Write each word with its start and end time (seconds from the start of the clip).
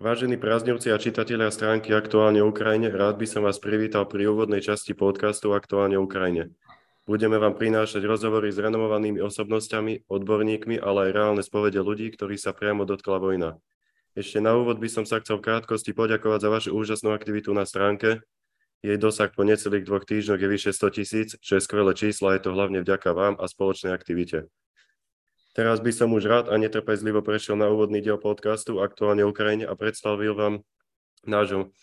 Vážení 0.00 0.40
prázdnivci 0.40 0.88
a 0.88 0.96
čitatelia 0.96 1.52
stránky 1.52 1.92
Aktuálne 1.92 2.40
Ukrajine, 2.40 2.88
rád 2.88 3.20
by 3.20 3.26
som 3.28 3.44
vás 3.44 3.60
privítal 3.60 4.08
pri 4.08 4.32
úvodnej 4.32 4.64
časti 4.64 4.96
podcastu 4.96 5.52
Aktuálne 5.52 6.00
Ukrajine. 6.00 6.56
Budeme 7.04 7.36
vám 7.36 7.52
prinášať 7.52 8.08
rozhovory 8.08 8.48
s 8.48 8.56
renomovanými 8.56 9.20
osobnosťami, 9.20 10.08
odborníkmi, 10.08 10.80
ale 10.80 10.98
aj 11.04 11.10
reálne 11.12 11.42
spovede 11.44 11.84
ľudí, 11.84 12.16
ktorí 12.16 12.40
sa 12.40 12.56
priamo 12.56 12.88
dotkla 12.88 13.20
vojna. 13.20 13.60
Ešte 14.16 14.40
na 14.40 14.56
úvod 14.56 14.80
by 14.80 14.88
som 14.88 15.04
sa 15.04 15.20
chcel 15.20 15.36
v 15.36 15.52
krátkosti 15.52 15.92
poďakovať 15.92 16.40
za 16.40 16.48
vašu 16.48 16.70
úžasnú 16.80 17.12
aktivitu 17.12 17.52
na 17.52 17.68
stránke. 17.68 18.24
Jej 18.80 18.96
dosah 18.96 19.28
po 19.28 19.44
necelých 19.44 19.84
dvoch 19.84 20.08
týždňoch 20.08 20.40
je 20.40 20.48
vyše 20.48 20.72
100 20.72 20.96
tisíc, 20.96 21.28
čo 21.44 21.60
je 21.60 21.64
skvelé 21.68 21.92
číslo 21.92 22.32
a 22.32 22.40
je 22.40 22.48
to 22.48 22.56
hlavne 22.56 22.80
vďaka 22.80 23.12
vám 23.12 23.36
a 23.36 23.44
spoločnej 23.44 23.92
aktivite. 23.92 24.48
Teraz 25.60 25.76
by 25.84 25.92
som 25.92 26.08
už 26.16 26.24
rád 26.24 26.46
a 26.48 26.56
netrpezlivo 26.56 27.20
prešiel 27.20 27.52
na 27.52 27.68
úvodný 27.68 28.00
diel 28.00 28.16
podcastu 28.16 28.80
Aktuálne 28.80 29.28
Ukrajine 29.28 29.68
a 29.68 29.76
predstavil 29.76 30.32
vám 30.32 30.64
nášho 31.28 31.76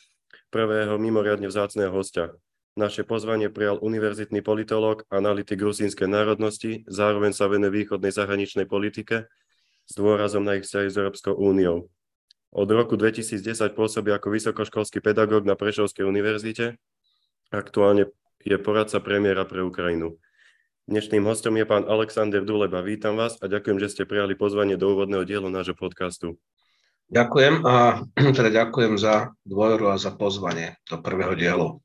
prvého 0.50 0.98
mimoriadne 0.98 1.46
vzácného 1.46 1.94
hostia. 1.94 2.34
Naše 2.74 3.06
pozvanie 3.06 3.54
prijal 3.54 3.78
univerzitný 3.78 4.42
politológ, 4.42 5.06
analytik 5.14 5.62
rusínskej 5.62 6.10
národnosti, 6.10 6.90
zároveň 6.90 7.38
sa 7.38 7.46
venuje 7.46 7.86
východnej 7.86 8.10
zahraničnej 8.10 8.66
politike 8.66 9.30
s 9.86 9.94
dôrazom 9.94 10.42
na 10.42 10.58
ich 10.58 10.66
vzťahy 10.66 10.90
s 10.90 10.98
Európskou 10.98 11.38
úniou. 11.38 11.86
Od 12.50 12.70
roku 12.74 12.98
2010 12.98 13.78
pôsobí 13.78 14.10
ako 14.10 14.34
vysokoškolský 14.34 15.06
pedagóg 15.06 15.46
na 15.46 15.54
Prešovskej 15.54 16.02
univerzite. 16.02 16.82
Aktuálne 17.54 18.10
je 18.42 18.58
poradca 18.58 18.98
premiéra 19.06 19.46
pre 19.46 19.62
Ukrajinu. 19.62 20.18
Dnešným 20.88 21.28
hostom 21.28 21.52
je 21.60 21.68
pán 21.68 21.84
Alexander 21.84 22.40
Duleba. 22.48 22.80
Vítam 22.80 23.20
vás 23.20 23.36
a 23.44 23.52
ďakujem, 23.52 23.76
že 23.76 23.92
ste 23.92 24.04
prijali 24.08 24.40
pozvanie 24.40 24.80
do 24.80 24.96
úvodného 24.96 25.28
dielu 25.28 25.52
nášho 25.52 25.76
podcastu. 25.76 26.40
Ďakujem 27.12 27.60
a 27.68 28.08
teda 28.40 28.48
ďakujem 28.64 28.96
za 28.96 29.36
dôveru 29.44 29.92
a 29.92 30.00
za 30.00 30.16
pozvanie 30.16 30.80
do 30.88 30.96
prvého 31.04 31.36
dielu. 31.36 31.84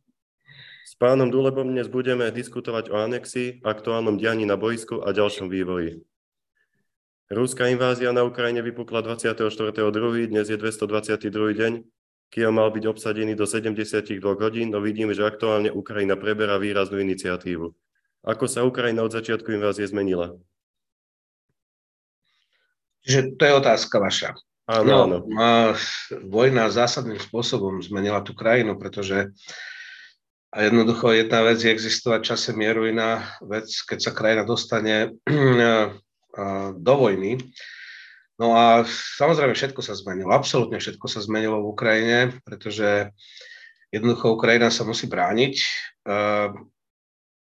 S 0.86 0.94
pánom 0.94 1.34
Dulebom 1.34 1.66
dnes 1.66 1.90
budeme 1.90 2.30
diskutovať 2.30 2.94
o 2.94 3.02
anexii, 3.02 3.66
aktuálnom 3.66 4.22
dianí 4.22 4.46
na 4.46 4.54
boisku 4.54 5.02
a 5.02 5.10
ďalšom 5.10 5.50
vývoji. 5.50 5.98
Ruská 7.26 7.74
invázia 7.74 8.14
na 8.14 8.22
Ukrajine 8.22 8.62
vypukla 8.62 9.02
24.2., 9.02 10.30
dnes 10.30 10.46
je 10.46 10.54
222. 10.54 11.26
deň. 11.58 11.72
Kiev 12.30 12.54
mal 12.54 12.70
byť 12.70 12.84
obsadený 12.86 13.34
do 13.34 13.50
72 13.50 14.22
hodín, 14.22 14.70
no 14.70 14.78
vidíme, 14.78 15.10
že 15.10 15.26
aktuálne 15.26 15.74
Ukrajina 15.74 16.14
preberá 16.14 16.54
výraznú 16.54 17.02
iniciatívu. 17.02 17.74
Ako 18.22 18.46
sa 18.46 18.62
Ukrajina 18.62 19.02
od 19.02 19.10
začiatku 19.10 19.50
invázie 19.50 19.86
zmenila? 19.86 20.38
Čiže 23.02 23.34
to 23.34 23.42
je 23.42 23.58
otázka 23.58 23.98
vaša. 23.98 24.30
Áno, 24.70 24.86
no, 24.86 25.26
áno. 25.34 25.74
Vojna 26.30 26.70
zásadným 26.70 27.18
spôsobom 27.18 27.82
zmenila 27.82 28.22
tú 28.22 28.30
krajinu, 28.30 28.78
pretože 28.78 29.34
a 30.52 30.68
jednoducho 30.68 31.16
jedna 31.16 31.40
vec 31.48 31.64
je 31.64 31.72
existovať 31.72 32.20
čase 32.22 32.52
mieru, 32.52 32.84
iná 32.84 33.24
vec, 33.40 33.72
keď 33.88 33.98
sa 33.98 34.12
krajina 34.12 34.44
dostane 34.44 35.16
do 36.86 36.94
vojny. 36.94 37.40
No 38.36 38.52
a 38.52 38.84
samozrejme 39.18 39.56
všetko 39.56 39.80
sa 39.80 39.96
zmenilo, 39.96 40.30
absolútne 40.30 40.76
všetko 40.76 41.06
sa 41.08 41.24
zmenilo 41.24 41.58
v 41.64 41.70
Ukrajine, 41.72 42.18
pretože 42.44 43.10
jednoducho 43.90 44.36
Ukrajina 44.36 44.68
sa 44.68 44.84
musí 44.84 45.08
brániť 45.08 45.54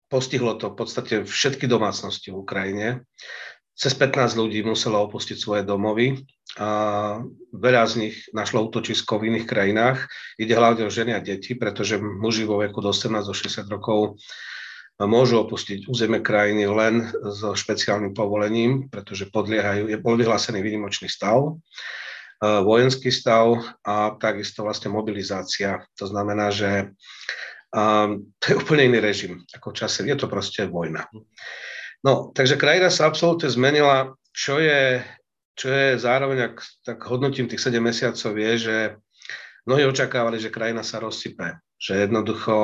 postihlo 0.09 0.57
to 0.57 0.73
v 0.73 0.77
podstate 0.77 1.15
všetky 1.25 1.69
domácnosti 1.69 2.33
v 2.33 2.41
Ukrajine. 2.41 2.89
Cez 3.79 3.95
15 3.95 4.35
ľudí 4.35 4.67
muselo 4.67 4.99
opustiť 5.07 5.39
svoje 5.39 5.63
domovy 5.63 6.19
a 6.59 6.69
veľa 7.55 7.85
z 7.87 7.95
nich 8.03 8.17
našlo 8.35 8.67
útočisko 8.67 9.23
v 9.23 9.31
iných 9.31 9.47
krajinách. 9.47 10.11
Ide 10.35 10.59
hlavne 10.59 10.89
o 10.89 10.91
ženy 10.91 11.15
a 11.15 11.23
deti, 11.23 11.55
pretože 11.55 12.01
muži 12.01 12.43
vo 12.43 12.59
veku 12.59 12.83
do 12.83 12.91
18 12.91 13.23
do 13.23 13.31
60 13.31 13.71
rokov 13.71 14.19
môžu 15.07 15.47
opustiť 15.47 15.87
územie 15.87 16.19
krajiny 16.19 16.67
len 16.67 17.07
so 17.31 17.55
špeciálnym 17.55 18.19
povolením, 18.19 18.91
pretože 18.91 19.31
podliehajú, 19.31 19.87
je 19.87 19.99
bol 20.03 20.19
vyhlásený 20.19 20.59
výnimočný 20.59 21.07
stav, 21.07 21.39
e, 21.47 21.53
vojenský 22.43 23.15
stav 23.15 23.63
a 23.87 24.19
takisto 24.19 24.67
vlastne 24.67 24.91
mobilizácia. 24.91 25.87
To 26.03 26.11
znamená, 26.11 26.51
že 26.51 26.91
to 28.39 28.45
je 28.49 28.55
úplne 28.57 28.89
iný 28.89 28.99
režim 29.05 29.45
ako 29.53 29.73
v 29.73 29.79
čase. 29.85 30.09
Je 30.09 30.17
to 30.17 30.31
proste 30.31 30.69
vojna. 30.73 31.05
No, 32.01 32.31
takže 32.33 32.57
krajina 32.57 32.89
sa 32.89 33.11
absolútne 33.11 33.51
zmenila. 33.51 34.15
Čo 34.33 34.63
je, 34.63 35.03
čo 35.59 35.67
je 35.69 35.99
zároveň, 35.99 36.55
ak 36.55 36.57
tak 36.87 36.99
hodnotím 37.11 37.51
tých 37.51 37.61
7 37.61 37.83
mesiacov, 37.83 38.33
je, 38.39 38.53
že 38.57 38.77
mnohí 39.67 39.85
očakávali, 39.85 40.39
že 40.39 40.55
krajina 40.55 40.87
sa 40.87 41.03
rozsype. 41.03 41.59
Že 41.79 42.09
jednoducho 42.09 42.55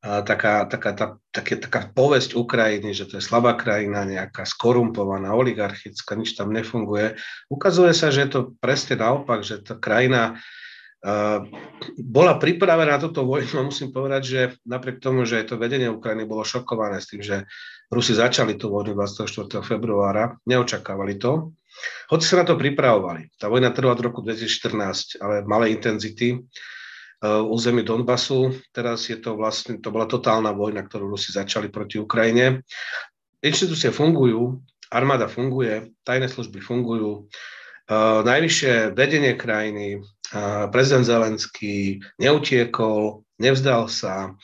taká, 0.00 0.64
taká, 0.64 0.90
tá, 0.96 1.06
také, 1.28 1.60
taká 1.60 1.92
povesť 1.92 2.32
Ukrajiny, 2.32 2.96
že 2.96 3.04
to 3.04 3.20
je 3.20 3.24
slabá 3.24 3.52
krajina, 3.52 4.08
nejaká 4.08 4.48
skorumpovaná, 4.48 5.36
oligarchická, 5.36 6.16
nič 6.16 6.32
tam 6.32 6.56
nefunguje. 6.56 7.20
Ukazuje 7.52 7.92
sa, 7.92 8.08
že 8.08 8.24
je 8.24 8.30
to 8.32 8.40
presne 8.64 8.96
naopak, 8.96 9.44
že 9.44 9.60
tá 9.60 9.76
krajina 9.76 10.40
bola 11.96 12.36
pripravená 12.36 12.96
na 12.96 13.00
túto 13.00 13.24
vojnu 13.24 13.56
a 13.56 13.68
musím 13.68 13.88
povedať, 13.88 14.22
že 14.22 14.40
napriek 14.68 15.00
tomu, 15.00 15.24
že 15.24 15.48
to 15.48 15.56
vedenie 15.56 15.88
Ukrajiny 15.88 16.28
bolo 16.28 16.44
šokované 16.44 17.00
s 17.00 17.08
tým, 17.08 17.24
že 17.24 17.48
Rusi 17.88 18.12
začali 18.12 18.60
tú 18.60 18.68
vojnu 18.68 18.92
24. 18.92 19.64
februára, 19.64 20.36
neočakávali 20.44 21.16
to, 21.16 21.56
hoci 22.12 22.24
sa 22.28 22.42
na 22.42 22.44
to 22.44 22.60
pripravovali. 22.60 23.32
Tá 23.40 23.48
vojna 23.48 23.72
trvala 23.72 23.96
od 23.96 24.04
roku 24.04 24.20
2014, 24.20 25.24
ale 25.24 25.46
malej 25.48 25.80
intenzity 25.80 26.36
v 27.20 27.46
území 27.48 27.80
Donbasu. 27.80 28.52
Teraz 28.68 29.08
je 29.08 29.16
to 29.16 29.36
vlastne, 29.40 29.80
to 29.80 29.88
bola 29.88 30.04
totálna 30.04 30.52
vojna, 30.52 30.84
ktorú 30.84 31.08
Rusi 31.16 31.32
začali 31.32 31.72
proti 31.72 31.96
Ukrajine. 31.96 32.60
Inštitúcie 33.40 33.88
fungujú, 33.88 34.60
armáda 34.92 35.32
funguje, 35.32 35.96
tajné 36.04 36.28
služby 36.28 36.60
fungujú, 36.60 37.32
najvyššie 38.24 38.92
vedenie 38.92 39.32
krajiny, 39.38 40.04
prezident 40.70 41.04
Zelenský 41.04 41.98
neutiekol, 42.22 43.26
nevzdal 43.42 43.90
sa, 43.90 44.34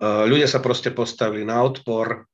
ľudia 0.00 0.46
sa 0.46 0.62
proste 0.62 0.94
postavili 0.94 1.42
na 1.42 1.62
odpor. 1.62 2.26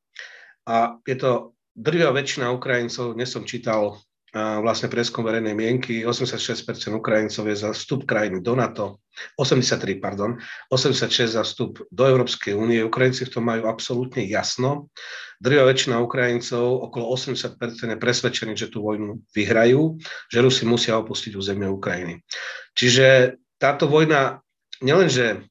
A 0.69 1.01
je 1.09 1.17
to 1.19 1.31
drvia 1.75 2.13
väčšina 2.13 2.53
Ukrajincov, 2.53 3.17
dnes 3.17 3.33
som 3.33 3.49
čítal 3.49 3.99
vlastne 4.33 4.89
preskom 4.89 5.29
verejnej 5.29 5.53
mienky, 5.53 6.09
86% 6.09 6.65
Ukrajincov 6.97 7.45
je 7.53 7.57
za 7.57 7.71
vstup 7.77 8.09
krajiny 8.09 8.41
do 8.41 8.57
NATO, 8.57 9.05
83, 9.37 10.01
pardon, 10.01 10.41
86 10.73 11.37
za 11.37 11.45
vstup 11.45 11.85
do 11.93 12.03
Európskej 12.09 12.57
únie. 12.57 12.81
Ukrajinci 12.81 13.29
v 13.29 13.33
tom 13.37 13.45
majú 13.45 13.69
absolútne 13.69 14.25
jasno. 14.25 14.89
Drvia 15.37 15.69
väčšina 15.69 16.01
Ukrajincov, 16.01 16.65
okolo 16.89 17.13
80% 17.13 17.61
je 17.93 17.99
presvedčených, 18.01 18.61
že 18.67 18.71
tú 18.73 18.81
vojnu 18.81 19.21
vyhrajú, 19.37 20.01
že 20.33 20.41
Rusi 20.41 20.65
musia 20.65 20.97
opustiť 20.97 21.37
územie 21.37 21.69
Ukrajiny. 21.69 22.25
Čiže 22.73 23.37
táto 23.61 23.85
vojna 23.85 24.41
nielenže 24.81 25.45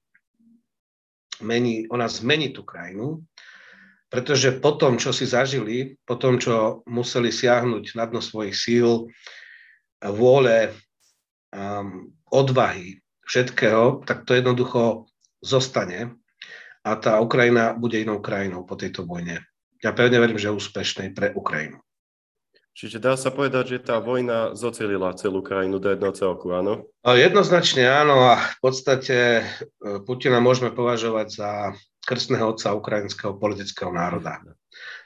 mení, 1.46 1.86
ona 1.94 2.10
zmení 2.10 2.50
tú 2.50 2.66
krajinu, 2.66 3.22
pretože 4.12 4.60
po 4.60 4.76
tom, 4.76 5.00
čo 5.00 5.16
si 5.16 5.24
zažili, 5.24 5.96
po 6.04 6.20
tom, 6.20 6.36
čo 6.36 6.84
museli 6.84 7.32
siahnuť 7.32 7.96
na 7.96 8.06
dno 8.12 8.20
svojich 8.20 8.52
síl, 8.52 9.08
vôle, 10.04 10.76
um, 11.56 12.12
odvahy, 12.28 13.00
všetkého, 13.24 14.04
tak 14.04 14.28
to 14.28 14.36
jednoducho 14.36 15.08
zostane 15.40 16.20
a 16.84 16.92
tá 17.00 17.24
Ukrajina 17.24 17.72
bude 17.72 17.96
inou 18.04 18.20
krajinou 18.20 18.68
po 18.68 18.76
tejto 18.76 19.08
vojne. 19.08 19.48
Ja 19.80 19.96
pevne 19.96 20.20
verím, 20.20 20.38
že 20.38 20.52
úspešnej 20.52 21.16
pre 21.16 21.32
Ukrajinu. 21.32 21.80
Čiže 22.72 23.04
dá 23.04 23.20
sa 23.20 23.32
povedať, 23.32 23.78
že 23.78 23.84
tá 23.84 24.00
vojna 24.00 24.56
zocelila 24.56 25.12
celú 25.16 25.44
krajinu 25.44 25.80
do 25.80 25.92
jednoho 25.92 26.16
celku, 26.16 26.56
áno? 26.56 26.88
Jednoznačne 27.04 27.84
áno 27.84 28.32
a 28.32 28.40
v 28.40 28.58
podstate 28.64 29.18
e, 29.20 29.44
Putina 30.08 30.40
môžeme 30.40 30.72
považovať 30.72 31.28
za 31.36 31.52
krstného 32.02 32.58
otca 32.58 32.74
ukrajinského 32.74 33.38
politického 33.38 33.94
národa. 33.94 34.42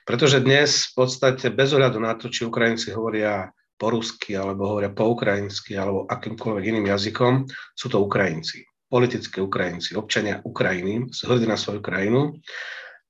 Pretože 0.06 0.40
dnes 0.40 0.94
v 0.94 1.06
podstate 1.06 1.50
bez 1.50 1.74
ohľadu 1.74 1.98
na 1.98 2.14
to, 2.14 2.30
či 2.30 2.46
Ukrajinci 2.46 2.94
hovoria 2.94 3.50
po 3.76 3.92
rusky, 3.92 4.38
alebo 4.38 4.72
hovoria 4.72 4.94
po 4.94 5.12
ukrajinsky, 5.12 5.76
alebo 5.76 6.08
akýmkoľvek 6.08 6.64
iným 6.64 6.88
jazykom, 6.94 7.50
sú 7.76 7.88
to 7.92 8.00
Ukrajinci, 8.00 8.64
politické 8.88 9.44
Ukrajinci, 9.44 10.00
občania 10.00 10.40
Ukrajiny, 10.46 11.12
hrdí 11.12 11.48
na 11.50 11.60
svoju 11.60 11.84
krajinu. 11.84 12.40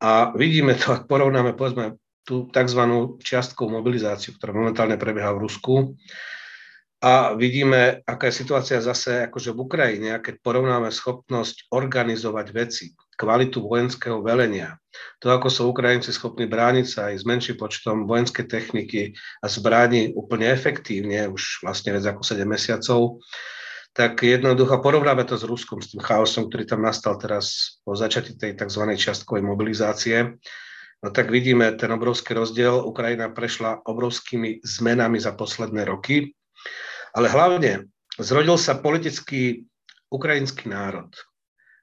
A 0.02 0.34
vidíme 0.34 0.74
to, 0.74 0.98
ak 0.98 1.06
porovnáme 1.06 1.54
povedzme 1.54 2.02
tú 2.26 2.50
tzv. 2.50 2.82
čiastkovú 3.22 3.70
mobilizáciu, 3.70 4.34
ktorá 4.36 4.52
momentálne 4.52 4.98
prebieha 4.98 5.30
v 5.38 5.46
Rusku. 5.46 5.74
A 7.06 7.38
vidíme, 7.38 8.02
aká 8.02 8.34
je 8.34 8.42
situácia 8.42 8.82
zase 8.82 9.30
akože 9.30 9.54
v 9.54 9.62
Ukrajine, 9.62 10.18
keď 10.18 10.42
porovnáme 10.42 10.90
schopnosť 10.90 11.70
organizovať 11.70 12.48
veci, 12.50 12.98
kvalitu 13.16 13.64
vojenského 13.64 14.20
velenia, 14.20 14.80
to, 15.20 15.32
ako 15.32 15.48
sú 15.52 15.62
Ukrajinci 15.72 16.12
schopní 16.12 16.48
brániť 16.48 16.86
sa 16.88 17.00
aj 17.12 17.16
s 17.20 17.24
menším 17.28 17.58
počtom 17.60 18.08
vojenskej 18.08 18.46
techniky 18.48 19.16
a 19.44 19.46
zbráni 19.48 20.16
úplne 20.16 20.52
efektívne, 20.52 21.28
už 21.32 21.64
vlastne 21.64 21.96
viac 21.96 22.16
ako 22.16 22.22
7 22.24 22.46
mesiacov, 22.48 23.20
tak 23.96 24.20
jednoducho 24.20 24.84
porovnáme 24.84 25.24
to 25.24 25.40
s 25.40 25.48
Ruskom, 25.48 25.80
s 25.80 25.96
tým 25.96 26.04
chaosom, 26.04 26.52
ktorý 26.52 26.68
tam 26.68 26.84
nastal 26.84 27.16
teraz 27.16 27.80
po 27.88 27.96
začiatí 27.96 28.36
tej 28.36 28.60
tzv. 28.60 28.84
čiastkovej 28.92 29.44
mobilizácie. 29.48 30.36
No 31.00 31.08
tak 31.16 31.32
vidíme 31.32 31.72
ten 31.80 31.96
obrovský 31.96 32.36
rozdiel. 32.36 32.84
Ukrajina 32.84 33.32
prešla 33.32 33.88
obrovskými 33.88 34.60
zmenami 34.68 35.16
za 35.16 35.32
posledné 35.32 35.88
roky, 35.88 36.36
ale 37.16 37.32
hlavne 37.32 37.88
zrodil 38.20 38.60
sa 38.60 38.76
politický 38.76 39.64
ukrajinský 40.12 40.68
národ. 40.68 41.16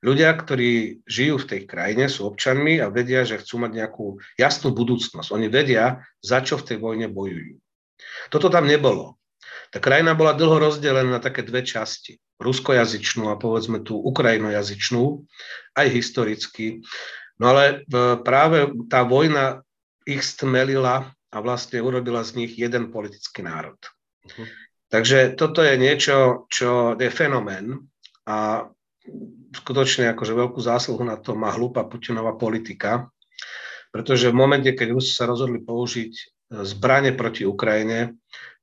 Ľudia, 0.02 0.34
ktorí 0.34 1.02
žijú 1.06 1.38
v 1.38 1.48
tej 1.48 1.60
krajine, 1.70 2.10
sú 2.10 2.26
občanmi 2.26 2.82
a 2.82 2.90
vedia, 2.90 3.22
že 3.22 3.38
chcú 3.38 3.62
mať 3.62 3.70
nejakú 3.70 4.06
jasnú 4.34 4.74
budúcnosť. 4.74 5.30
Oni 5.30 5.46
vedia, 5.46 6.02
za 6.18 6.42
čo 6.42 6.58
v 6.58 6.66
tej 6.66 6.78
vojne 6.82 7.06
bojujú. 7.06 7.62
Toto 8.26 8.50
tam 8.50 8.66
nebolo. 8.66 9.22
Tá 9.70 9.78
krajina 9.78 10.18
bola 10.18 10.34
dlho 10.34 10.58
rozdelená 10.58 11.16
na 11.16 11.22
také 11.22 11.46
dve 11.46 11.62
časti. 11.62 12.18
Ruskojazyčnú 12.42 13.30
a 13.30 13.38
povedzme 13.38 13.80
tú 13.86 13.94
ukrajinojazyčnú, 14.02 15.22
aj 15.78 15.86
historicky. 15.88 16.82
No 17.38 17.54
ale 17.54 17.86
e, 17.86 18.18
práve 18.20 18.74
tá 18.90 19.06
vojna 19.06 19.62
ich 20.02 20.26
stmelila 20.26 21.14
a 21.32 21.36
vlastne 21.38 21.78
urobila 21.78 22.26
z 22.26 22.44
nich 22.44 22.52
jeden 22.58 22.90
politický 22.90 23.46
národ. 23.46 23.78
Uh-huh. 24.26 24.50
Takže 24.92 25.38
toto 25.40 25.64
je 25.64 25.78
niečo, 25.80 26.44
čo 26.52 26.98
je 26.98 27.08
fenomén 27.08 27.80
a 28.28 28.68
skutočne 29.52 30.10
akože 30.16 30.32
veľkú 30.32 30.58
zásluhu 30.58 31.04
na 31.04 31.20
to 31.20 31.36
má 31.36 31.52
hlúpa 31.52 31.84
Putinová 31.84 32.34
politika, 32.34 33.12
pretože 33.92 34.32
v 34.32 34.36
momente, 34.36 34.72
keď 34.72 34.96
Rusi 34.96 35.12
sa 35.12 35.28
rozhodli 35.28 35.60
použiť 35.60 36.12
e, 36.16 36.24
zbranie 36.64 37.12
proti 37.12 37.44
Ukrajine, 37.44 38.16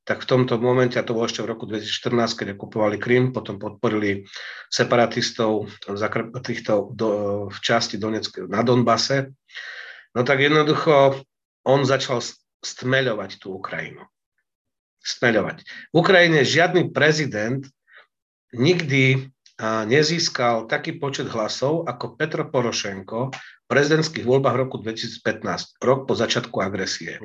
tak 0.09 0.25
v 0.25 0.29
tomto 0.33 0.57
momente, 0.57 0.97
a 0.97 1.05
to 1.05 1.13
bolo 1.13 1.29
ešte 1.29 1.45
v 1.45 1.51
roku 1.53 1.69
2014, 1.69 2.33
keď 2.33 2.47
okupovali 2.57 2.97
Krym, 2.97 3.29
potom 3.29 3.61
podporili 3.61 4.25
separatistov 4.65 5.69
týchto 6.41 6.89
do, 6.97 7.09
v 7.53 7.57
časti 7.61 8.01
Donetsk 8.01 8.49
na 8.49 8.65
Donbase, 8.65 9.29
no 10.17 10.25
tak 10.25 10.41
jednoducho 10.41 11.13
on 11.61 11.85
začal 11.85 12.25
stmeľovať 12.65 13.37
tú 13.37 13.53
Ukrajinu. 13.61 14.01
Stmeľovať. 15.05 15.57
V 15.93 15.95
Ukrajine 16.01 16.41
žiadny 16.41 16.89
prezident 16.89 17.61
nikdy 18.49 19.29
nezískal 19.59 20.71
taký 20.71 20.95
počet 20.95 21.27
hlasov 21.27 21.83
ako 21.83 22.15
Petro 22.15 22.47
Porošenko 22.47 23.35
v 23.35 23.65
prezidentských 23.67 24.23
voľbách 24.23 24.55
roku 24.55 24.79
2015, 24.79 25.83
rok 25.83 26.07
po 26.07 26.15
začiatku 26.15 26.55
agresie. 26.63 27.19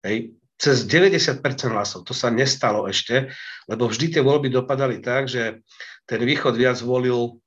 Hej. 0.00 0.32
Cez 0.56 0.86
90% 0.86 1.42
hlasov. 1.74 2.06
To 2.06 2.14
sa 2.14 2.30
nestalo 2.30 2.86
ešte, 2.86 3.34
lebo 3.66 3.90
vždy 3.90 4.16
tie 4.16 4.22
voľby 4.22 4.48
dopadali 4.48 5.02
tak, 5.02 5.26
že 5.26 5.60
ten 6.06 6.22
východ 6.22 6.54
viac 6.54 6.78
volil 6.80 7.42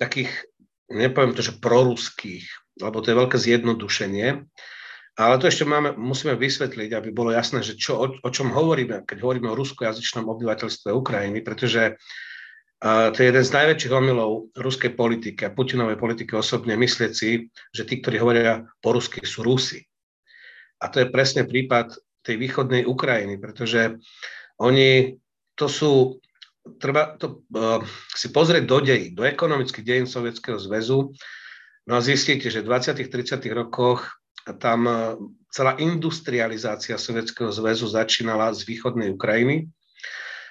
takých, 0.00 0.32
nepoviem 0.88 1.36
to, 1.36 1.44
že 1.44 1.60
proruských, 1.60 2.48
lebo 2.80 3.04
to 3.04 3.12
je 3.12 3.20
veľké 3.20 3.36
zjednodušenie, 3.36 4.28
ale 5.20 5.34
to 5.36 5.52
ešte 5.52 5.68
máme, 5.68 5.92
musíme 6.00 6.32
vysvetliť, 6.40 6.96
aby 6.96 7.08
bolo 7.12 7.28
jasné, 7.36 7.60
že 7.60 7.76
čo, 7.76 8.00
o, 8.00 8.06
o 8.08 8.30
čom 8.32 8.48
hovoríme, 8.56 9.04
keď 9.04 9.20
hovoríme 9.20 9.52
o 9.52 9.58
ruskojazyčnom 9.58 10.24
obyvateľstve 10.24 10.88
Ukrajiny, 10.96 11.44
pretože 11.44 12.00
a 12.80 13.12
to 13.12 13.20
je 13.20 13.28
jeden 13.28 13.44
z 13.44 13.52
najväčších 13.52 13.92
omylov 13.92 14.56
ruskej 14.56 14.96
politiky 14.96 15.44
a 15.44 15.52
Putinovej 15.52 16.00
politiky 16.00 16.32
osobne 16.32 16.80
myslieť 16.80 17.12
si, 17.12 17.52
že 17.76 17.84
tí, 17.84 18.00
ktorí 18.00 18.16
hovoria 18.16 18.64
po 18.80 18.96
rusky, 18.96 19.20
sú 19.20 19.44
Rusi. 19.44 19.84
A 20.80 20.88
to 20.88 21.04
je 21.04 21.12
presne 21.12 21.44
prípad 21.44 21.92
tej 22.24 22.40
východnej 22.40 22.88
Ukrajiny, 22.88 23.36
pretože 23.36 24.00
oni, 24.56 25.12
to 25.60 25.68
sú, 25.68 26.24
treba 26.80 27.20
to 27.20 27.44
uh, 27.52 27.84
si 28.16 28.32
pozrieť 28.32 28.64
do 28.64 28.78
dejí, 28.80 29.12
do 29.12 29.28
ekonomických 29.28 29.84
dejín 29.84 30.08
Sovietskeho 30.08 30.56
zväzu, 30.56 31.12
no 31.84 31.92
a 31.92 32.00
zistíte, 32.00 32.48
že 32.48 32.64
v 32.64 32.72
20. 32.72 32.96
30. 32.96 33.44
rokoch 33.52 34.08
tam 34.56 34.88
uh, 34.88 35.20
celá 35.52 35.76
industrializácia 35.76 36.96
Sovietskeho 36.96 37.52
zväzu 37.52 37.92
začínala 37.92 38.56
z 38.56 38.64
východnej 38.64 39.12
Ukrajiny, 39.12 39.68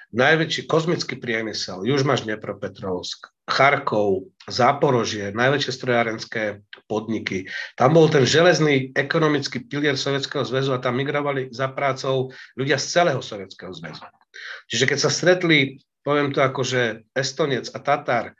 najväčší 0.10 0.66
kozmický 0.66 1.22
priemysel, 1.22 1.86
už 1.86 2.02
máš 2.02 2.26
Dnepropetrovsk, 2.26 3.30
Charkov, 3.50 4.30
Záporožie, 4.50 5.34
najväčšie 5.34 5.72
strojárenské 5.74 6.44
podniky. 6.90 7.50
Tam 7.78 7.94
bol 7.94 8.10
ten 8.10 8.26
železný 8.26 8.94
ekonomický 8.98 9.66
pilier 9.66 9.98
Sovietskeho 9.98 10.46
zväzu 10.46 10.74
a 10.74 10.82
tam 10.82 10.98
migrovali 10.98 11.54
za 11.54 11.70
prácou 11.70 12.34
ľudia 12.58 12.82
z 12.82 12.86
celého 12.90 13.22
Sovietskeho 13.22 13.74
zväzu. 13.74 14.06
Čiže 14.70 14.86
keď 14.90 14.98
sa 14.98 15.10
stretli, 15.14 15.82
poviem 16.02 16.34
to 16.34 16.42
ako, 16.42 16.62
že 16.66 17.06
Estonec 17.14 17.70
a 17.74 17.80
Tatar 17.82 18.34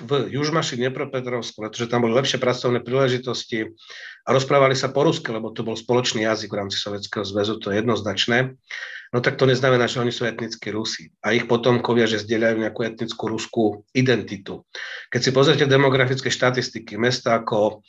v 0.00 0.32
Južmaši 0.32 0.80
Dnepropetrovsku, 0.80 1.60
pretože 1.60 1.90
tam 1.92 2.08
boli 2.08 2.16
lepšie 2.16 2.40
pracovné 2.40 2.80
príležitosti 2.80 3.76
a 4.24 4.28
rozprávali 4.32 4.72
sa 4.72 4.88
po 4.88 5.04
rusky, 5.04 5.28
lebo 5.28 5.52
to 5.52 5.60
bol 5.60 5.76
spoločný 5.76 6.24
jazyk 6.24 6.48
v 6.48 6.58
rámci 6.64 6.80
Sovietskeho 6.80 7.28
zväzu, 7.28 7.60
to 7.60 7.68
je 7.68 7.84
jednoznačné 7.84 8.56
no 9.12 9.20
tak 9.20 9.36
to 9.36 9.44
neznamená, 9.44 9.84
že 9.86 10.00
oni 10.00 10.10
sú 10.10 10.24
etnickí 10.24 10.72
Rusi. 10.72 11.12
A 11.20 11.36
ich 11.36 11.44
potomkovia, 11.44 12.08
že 12.08 12.24
zdieľajú 12.24 12.56
nejakú 12.64 12.80
etnickú 12.82 13.24
ruskú 13.28 13.64
identitu. 13.92 14.64
Keď 15.12 15.20
si 15.20 15.30
pozrite 15.30 15.64
demografické 15.68 16.32
štatistiky, 16.32 16.96
mesta 16.96 17.36
ako 17.36 17.84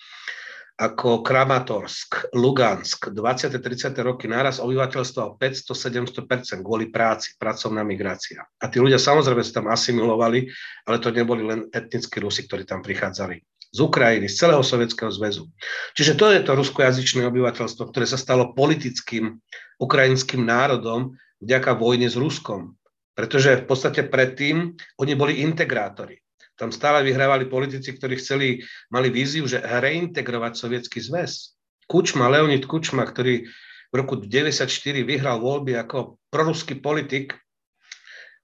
ako 0.74 1.22
Kramatorsk, 1.22 2.34
Lugansk, 2.34 3.14
20. 3.14 3.62
30. 3.62 3.94
roky 4.02 4.25
náraz 4.25 4.58
obyvateľstva 4.58 5.22
o 5.22 5.36
500-700% 5.38 6.66
kvôli 6.66 6.90
práci, 6.90 7.38
pracovná 7.38 7.86
migrácia. 7.86 8.42
A 8.58 8.66
tí 8.74 8.81
ľudia 8.81 8.98
samozrejme 8.98 9.46
sa 9.46 9.62
tam 9.62 9.70
asimilovali, 9.70 10.50
ale 10.90 10.98
to 10.98 11.14
neboli 11.14 11.46
len 11.46 11.70
etnickí 11.70 12.18
Rusi, 12.18 12.50
ktorí 12.50 12.66
tam 12.66 12.81
prichádzali 12.81 13.38
z 13.74 13.80
Ukrajiny, 13.81 14.30
z 14.30 14.38
celého 14.38 14.62
Sovietskeho 14.62 15.10
zväzu. 15.10 15.50
Čiže 15.98 16.14
to 16.14 16.30
je 16.30 16.46
to 16.46 16.54
ruskojazyčné 16.54 17.25
obyvateľstvo, 17.25 17.90
ktoré 17.90 18.06
sa 18.06 18.22
stalo 18.22 18.54
politickým 18.54 19.42
ukrajinským 19.81 20.46
národom 20.46 21.18
vďaka 21.42 21.74
vojne 21.74 22.06
s 22.06 22.14
Ruskom. 22.14 22.78
Pretože 23.18 23.62
v 23.62 23.66
podstate 23.66 24.06
predtým 24.06 24.74
oni 25.02 25.14
boli 25.14 25.42
integrátori. 25.42 26.23
Tam 26.54 26.70
stále 26.70 27.02
vyhrávali 27.02 27.50
politici, 27.50 27.94
ktorí 27.94 28.22
chceli, 28.22 28.48
mali 28.94 29.10
víziu, 29.10 29.50
že 29.50 29.62
reintegrovať 29.62 30.54
Sovietský 30.54 31.02
zväz. 31.02 31.58
Kučma, 31.90 32.30
Leonid 32.30 32.70
Kučma, 32.70 33.04
ktorý 33.04 33.46
v 33.90 33.94
roku 33.94 34.18
1994 34.22 35.06
vyhral 35.06 35.38
voľby 35.42 35.78
ako 35.78 36.18
proruský 36.30 36.78
politik, 36.82 37.38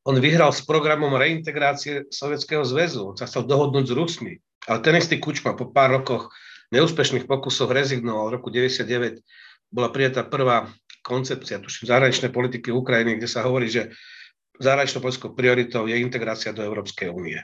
on 0.08 0.18
vyhral 0.18 0.50
s 0.50 0.66
programom 0.66 1.14
reintegrácie 1.14 2.10
Sovietskeho 2.10 2.66
zväzu. 2.66 3.14
On 3.14 3.18
sa 3.18 3.30
chcel 3.30 3.45
dohodnúť 3.45 3.86
s 3.92 3.94
Rusmi. 3.94 4.33
Ale 4.66 4.80
ten 4.81 4.98
istý 4.98 5.22
Kučma 5.22 5.54
po 5.54 5.69
pár 5.69 6.02
rokoch 6.02 6.33
neúspešných 6.74 7.30
pokusov 7.30 7.69
rezignoval. 7.69 8.33
V 8.33 8.36
roku 8.42 8.50
1999 8.50 9.22
bola 9.69 9.90
prijatá 9.94 10.26
prvá 10.26 10.69
koncepcia, 11.06 11.62
tuším, 11.62 11.90
zahraničnej 11.90 12.31
politiky 12.33 12.74
Ukrajiny, 12.74 13.22
kde 13.22 13.30
sa 13.30 13.45
hovorí, 13.45 13.69
že 13.69 13.94
zahraničnou 14.57 15.02
politickou 15.02 15.31
prioritou 15.38 15.86
je 15.86 15.98
integrácia 15.98 16.54
do 16.54 16.66
Európskej 16.66 17.10
únie. 17.10 17.40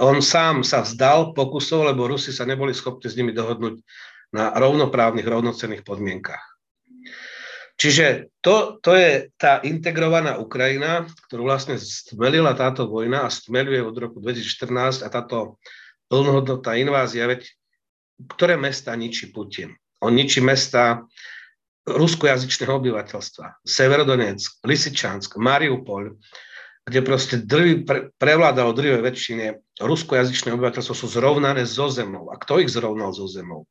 On 0.00 0.24
sám 0.24 0.64
sa 0.64 0.80
vzdal 0.80 1.36
pokusov, 1.36 1.92
lebo 1.92 2.08
Rusi 2.08 2.32
sa 2.32 2.48
neboli 2.48 2.72
schopní 2.72 3.12
s 3.12 3.18
nimi 3.18 3.36
dohodnúť 3.36 3.84
na 4.32 4.56
rovnoprávnych, 4.56 5.26
rovnocenných 5.26 5.84
podmienkach. 5.84 6.40
Čiže 7.80 8.36
to, 8.44 8.76
to 8.84 8.92
je 8.92 9.32
tá 9.40 9.64
integrovaná 9.64 10.36
Ukrajina, 10.36 11.08
ktorú 11.28 11.48
vlastne 11.48 11.80
stmelila 11.80 12.52
táto 12.52 12.84
vojna 12.84 13.24
a 13.24 13.32
stmeluje 13.32 13.80
od 13.80 13.96
roku 13.96 14.20
2014 14.20 15.00
a 15.00 15.08
táto 15.08 15.56
plnohodnotná 16.12 16.76
invázia, 16.76 17.24
veď 17.24 17.48
ktoré 18.36 18.60
mesta 18.60 18.92
ničí 18.92 19.32
Putin? 19.32 19.72
On 20.04 20.12
ničí 20.12 20.44
mesta 20.44 21.08
ruskojazyčného 21.88 22.76
obyvateľstva. 22.76 23.64
Severodonetsk, 23.64 24.60
Lisičansk, 24.60 25.40
Mariupol, 25.40 26.20
kde 26.88 27.00
proste 27.04 27.36
drvý, 27.40 27.84
pre, 27.84 28.08
prevládalo 28.16 28.72
drvé 28.72 29.00
väčšine 29.04 29.60
ruskojazyčné 29.80 30.52
obyvateľstvo 30.54 30.94
sú 30.96 31.06
zrovnané 31.06 31.68
so 31.68 31.88
zemou. 31.92 32.32
A 32.32 32.40
kto 32.40 32.60
ich 32.60 32.72
zrovnal 32.72 33.12
so 33.12 33.28
zemou? 33.28 33.68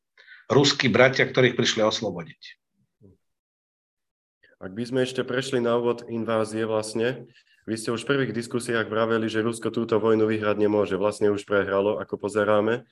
Ruskí 0.50 0.89
bratia, 0.89 1.30
ktorých 1.30 1.58
prišli 1.58 1.86
oslobodiť. 1.86 2.42
Ak 4.60 4.75
by 4.75 4.84
sme 4.84 5.00
ešte 5.08 5.24
prešli 5.24 5.63
na 5.63 5.80
úvod 5.80 6.04
invázie 6.12 6.68
vlastne, 6.68 7.30
vy 7.70 7.78
ste 7.78 7.94
už 7.94 8.04
v 8.04 8.12
prvých 8.18 8.34
diskusiách 8.34 8.89
vraveli, 8.89 9.30
že 9.30 9.46
Rusko 9.46 9.70
túto 9.70 10.01
vojnu 10.01 10.25
vyhrať 10.25 10.58
nemôže. 10.58 10.98
Vlastne 10.98 11.30
už 11.30 11.46
prehralo, 11.46 12.01
ako 12.01 12.18
pozeráme. 12.18 12.84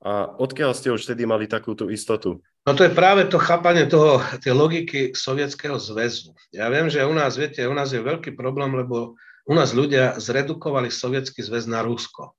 A 0.00 0.26
odkiaľ 0.36 0.72
ste 0.74 0.92
už 0.92 1.06
vtedy 1.06 1.28
mali 1.28 1.46
takúto 1.46 1.88
istotu? 1.88 2.42
No 2.64 2.72
to 2.72 2.88
je 2.88 2.96
práve 2.96 3.28
to 3.28 3.36
chápanie 3.36 3.84
toho, 3.84 4.20
tej 4.40 4.56
logiky 4.56 5.00
Sovietskeho 5.12 5.76
zväzu. 5.76 6.32
Ja 6.50 6.72
viem, 6.72 6.88
že 6.88 7.04
u 7.04 7.12
nás, 7.12 7.36
viete, 7.36 7.60
u 7.68 7.76
nás 7.76 7.92
je 7.92 8.00
veľký 8.00 8.32
problém, 8.32 8.72
lebo 8.72 9.14
u 9.44 9.52
nás 9.52 9.76
ľudia 9.76 10.16
zredukovali 10.16 10.88
Sovietský 10.88 11.44
zväz 11.44 11.68
na 11.68 11.84
Rusko. 11.84 12.32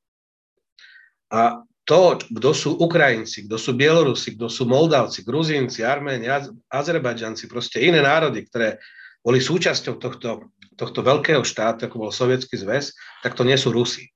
A 1.30 1.62
to, 1.86 2.18
kto 2.18 2.50
sú 2.54 2.70
Ukrajinci, 2.82 3.46
kto 3.46 3.62
sú 3.62 3.78
Bielorusi, 3.78 4.34
kto 4.34 4.50
sú 4.50 4.66
Moldavci, 4.66 5.22
Gruzínci, 5.22 5.86
Arméni, 5.86 6.26
Azerbajdžanci, 6.74 7.46
proste 7.46 7.78
iné 7.86 8.02
národy, 8.02 8.42
ktoré 8.50 8.82
boli 9.22 9.38
súčasťou 9.38 10.02
tohto 10.02 10.50
tohto 10.76 11.00
veľkého 11.02 11.42
štátu, 11.42 11.88
ako 11.88 12.08
bol 12.08 12.12
Sovietský 12.12 12.60
zväz, 12.60 12.92
tak 13.24 13.34
to 13.34 13.48
nie 13.48 13.56
sú 13.56 13.72
Rusi. 13.72 14.12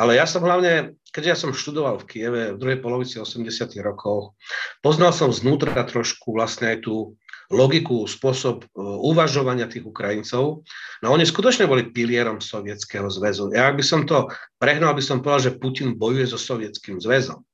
Ale 0.00 0.16
ja 0.16 0.24
som 0.24 0.40
hlavne, 0.40 0.96
keďže 1.12 1.28
ja 1.28 1.36
som 1.36 1.52
študoval 1.52 2.00
v 2.00 2.08
Kieve 2.08 2.42
v 2.56 2.60
druhej 2.60 2.80
polovici 2.80 3.20
80. 3.20 3.44
rokov, 3.84 4.32
poznal 4.80 5.12
som 5.12 5.28
znútra 5.28 5.76
trošku 5.84 6.32
vlastne 6.32 6.72
aj 6.72 6.88
tú 6.88 7.20
logiku, 7.52 8.08
spôsob 8.08 8.64
e, 8.64 8.66
uvažovania 8.80 9.68
tých 9.68 9.84
Ukrajincov. 9.84 10.64
No 11.04 11.06
oni 11.12 11.28
skutočne 11.28 11.68
boli 11.68 11.92
pilierom 11.92 12.40
Sovietskeho 12.40 13.12
zväzu. 13.12 13.52
Ja 13.52 13.68
ak 13.68 13.76
by 13.76 13.84
som 13.84 14.08
to 14.08 14.32
prehnal, 14.56 14.96
by 14.96 15.04
som 15.04 15.20
povedal, 15.20 15.52
že 15.52 15.58
Putin 15.60 15.98
bojuje 16.00 16.32
so 16.32 16.40
Sovietským 16.40 16.96
zväzom. 17.02 17.44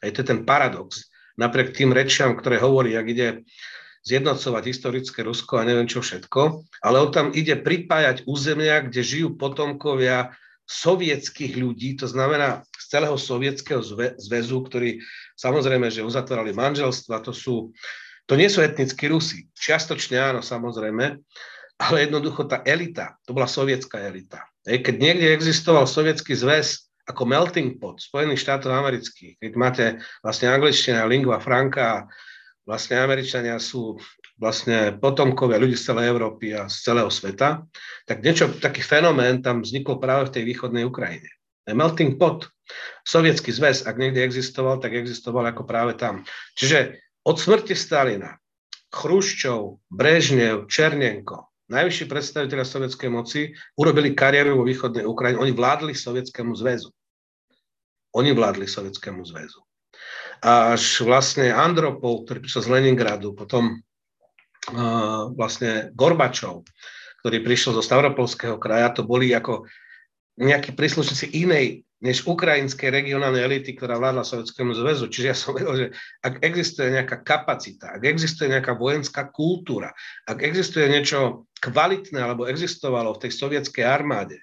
Aj 0.00 0.08
to 0.08 0.24
je 0.24 0.30
ten 0.32 0.48
paradox. 0.48 1.12
Napriek 1.36 1.76
tým 1.76 1.92
rečiam, 1.92 2.32
ktoré 2.32 2.62
hovorí, 2.62 2.96
ak 2.96 3.06
ide 3.12 3.28
zjednocovať 4.08 4.64
historické 4.64 5.20
Rusko 5.20 5.60
a 5.60 5.68
neviem 5.68 5.84
čo 5.84 6.00
všetko, 6.00 6.64
ale 6.80 6.96
on 7.04 7.10
tam 7.12 7.28
ide 7.36 7.60
pripájať 7.60 8.24
územia, 8.24 8.80
kde 8.88 9.04
žijú 9.04 9.28
potomkovia 9.36 10.32
sovietských 10.70 11.58
ľudí, 11.58 11.98
to 11.98 12.06
znamená 12.06 12.62
z 12.78 12.84
celého 12.86 13.18
sovietského 13.18 13.82
zväzu, 14.14 14.58
ktorí 14.70 15.02
samozrejme, 15.34 15.90
že 15.90 16.06
uzatvorali 16.06 16.54
manželstva, 16.54 17.26
to 17.26 17.34
sú 17.34 17.74
to 18.30 18.38
nie 18.38 18.46
sú 18.46 18.62
etnickí 18.62 19.10
Rusi. 19.10 19.50
Čiastočne 19.58 20.14
áno, 20.14 20.38
samozrejme, 20.38 21.18
ale 21.82 21.96
jednoducho 22.06 22.46
tá 22.46 22.62
elita, 22.62 23.18
to 23.26 23.34
bola 23.34 23.50
sovietská 23.50 24.06
elita. 24.06 24.46
Keď 24.62 24.94
niekde 24.94 25.34
existoval 25.34 25.90
sovietský 25.90 26.38
zväz 26.38 26.86
ako 27.10 27.26
melting 27.26 27.82
pot 27.82 27.98
Spojených 27.98 28.46
štátov 28.46 28.70
amerických, 28.70 29.34
keď 29.42 29.52
máte 29.58 29.84
vlastne 30.22 30.46
angličtina, 30.46 31.10
lingua 31.10 31.42
franca, 31.42 32.06
vlastne 32.62 33.02
Američania 33.02 33.58
sú 33.58 33.98
vlastne 34.40 34.96
potomkovia 34.96 35.60
ľudí 35.60 35.76
z 35.76 35.92
celej 35.92 36.16
Európy 36.16 36.56
a 36.56 36.64
z 36.66 36.76
celého 36.80 37.12
sveta, 37.12 37.68
tak 38.08 38.24
niečo, 38.24 38.48
taký 38.56 38.80
fenomén 38.80 39.44
tam 39.44 39.60
vznikol 39.60 40.00
práve 40.00 40.32
v 40.32 40.40
tej 40.40 40.44
východnej 40.48 40.88
Ukrajine. 40.88 41.28
Melting 41.68 42.16
pot, 42.16 42.48
sovietský 43.04 43.52
zväz, 43.52 43.84
ak 43.84 44.00
niekde 44.00 44.24
existoval, 44.24 44.80
tak 44.80 44.96
existoval 44.96 45.44
ako 45.52 45.68
práve 45.68 45.92
tam. 45.94 46.24
Čiže 46.56 46.98
od 47.28 47.36
smrti 47.36 47.76
Stalina, 47.76 48.40
Chruščov, 48.90 49.84
Brežnev, 49.92 50.66
Černenko, 50.66 51.52
najvyšší 51.70 52.04
predstaviteľa 52.10 52.64
sovietskej 52.66 53.10
moci, 53.12 53.54
urobili 53.78 54.16
kariéru 54.16 54.58
vo 54.58 54.66
východnej 54.66 55.06
Ukrajine. 55.06 55.38
Oni 55.38 55.52
vládli 55.54 55.94
Sovietskému 55.94 56.56
zväzu. 56.58 56.90
Oni 58.16 58.34
vládli 58.34 58.66
Sovietskému 58.66 59.22
zväzu. 59.22 59.62
Až 60.42 61.04
vlastne 61.04 61.52
Andropov, 61.52 62.26
ktorý 62.26 62.42
prišiel 62.42 62.62
z 62.66 62.72
Leningradu, 62.72 63.36
potom 63.36 63.78
vlastne 65.34 65.90
Gorbačov, 65.94 66.66
ktorý 67.20 67.44
prišiel 67.44 67.76
zo 67.76 67.82
Stavropolského 67.84 68.56
kraja, 68.56 68.94
to 68.94 69.04
boli 69.04 69.30
ako 69.34 69.68
nejakí 70.40 70.72
príslušníci 70.72 71.36
inej 71.36 71.84
než 72.00 72.24
ukrajinskej 72.24 72.88
regionálnej 72.88 73.44
elity, 73.44 73.76
ktorá 73.76 74.00
vládla 74.00 74.24
Sovjetskému 74.24 74.72
zväzu. 74.72 75.12
Čiže 75.12 75.26
ja 75.28 75.36
som 75.36 75.52
vedel, 75.52 75.74
že 75.76 75.86
ak 76.24 76.40
existuje 76.40 76.88
nejaká 76.96 77.20
kapacita, 77.20 77.92
ak 77.92 78.08
existuje 78.08 78.48
nejaká 78.48 78.72
vojenská 78.72 79.28
kultúra, 79.28 79.92
ak 80.24 80.40
existuje 80.40 80.88
niečo 80.88 81.44
kvalitné 81.60 82.16
alebo 82.16 82.48
existovalo 82.48 83.12
v 83.12 83.28
tej 83.28 83.32
sovietskej 83.36 83.84
armáde 83.84 84.40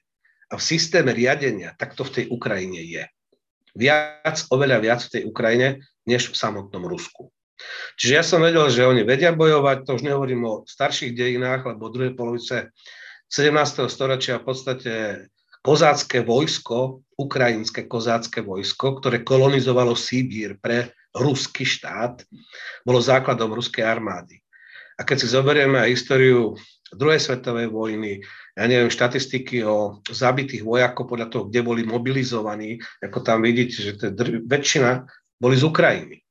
a 0.53 0.61
v 0.61 0.63
systéme 0.63 1.17
riadenia, 1.17 1.73
tak 1.81 1.97
to 1.97 2.05
v 2.05 2.13
tej 2.13 2.25
Ukrajine 2.29 2.85
je. 2.85 3.03
Viac, 3.73 4.45
oveľa 4.53 4.77
viac 4.77 5.01
v 5.09 5.11
tej 5.17 5.23
Ukrajine, 5.25 5.81
než 6.05 6.29
v 6.29 6.37
samotnom 6.37 6.85
Rusku. 6.85 7.33
Čiže 7.97 8.13
ja 8.13 8.23
som 8.23 8.39
vedel, 8.43 8.69
že 8.69 8.85
oni 8.85 9.01
vedia 9.01 9.33
bojovať, 9.33 9.85
to 9.85 9.97
už 9.97 10.05
nehovorím 10.05 10.45
o 10.45 10.53
starších 10.65 11.17
dejinách, 11.17 11.65
lebo 11.65 11.89
druhej 11.89 12.13
polovice 12.13 12.71
17. 13.27 13.89
storočia 13.89 14.39
v 14.39 14.45
podstate 14.45 14.93
kozácké 15.65 16.23
vojsko, 16.23 17.03
ukrajinské 17.17 17.89
kozácké 17.89 18.45
vojsko, 18.45 19.01
ktoré 19.01 19.25
kolonizovalo 19.25 19.97
Sibír 19.97 20.55
pre 20.61 20.95
ruský 21.11 21.65
štát, 21.65 22.23
bolo 22.85 23.01
základom 23.01 23.51
ruskej 23.51 23.83
armády. 23.83 24.39
A 24.97 25.05
keď 25.05 25.17
si 25.25 25.27
zoberieme 25.29 25.77
aj 25.81 25.93
históriu 25.93 26.57
druhej 26.93 27.19
svetovej 27.19 27.67
vojny, 27.67 28.23
ja 28.55 28.63
neviem, 28.65 28.87
štatistiky 28.87 29.61
o 29.67 29.99
zabitých 30.07 30.63
vojakov 30.63 31.09
podľa 31.11 31.27
toho, 31.29 31.43
kde 31.51 31.61
boli 31.61 31.81
mobilizovaní, 31.83 32.79
ako 33.03 33.19
tam 33.21 33.43
vidíte, 33.43 33.77
že 33.77 33.91
väčšina 34.47 35.03
boli 35.37 35.59
z 35.59 35.67
Ukrajiny. 35.67 36.26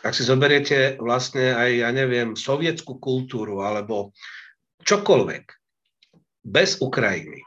Ak 0.00 0.16
si 0.16 0.24
zoberiete 0.24 0.96
vlastne 0.96 1.52
aj, 1.52 1.70
ja 1.84 1.90
neviem, 1.92 2.32
sovietskú 2.32 2.96
kultúru 2.96 3.60
alebo 3.60 4.16
čokoľvek, 4.88 5.44
bez 6.40 6.80
Ukrajiny, 6.80 7.44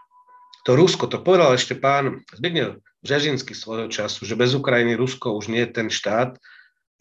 to 0.64 0.78
Rusko, 0.78 1.10
to 1.10 1.20
povedal 1.20 1.58
ešte 1.58 1.76
pán 1.76 2.22
Zbigniew 2.32 2.78
Břežinský 3.04 3.52
svojho 3.52 3.90
času, 3.92 4.24
že 4.24 4.40
bez 4.40 4.56
Ukrajiny 4.56 4.96
Rusko 4.96 5.36
už 5.36 5.52
nie 5.52 5.66
je 5.66 5.76
ten 5.76 5.88
štát, 5.92 6.40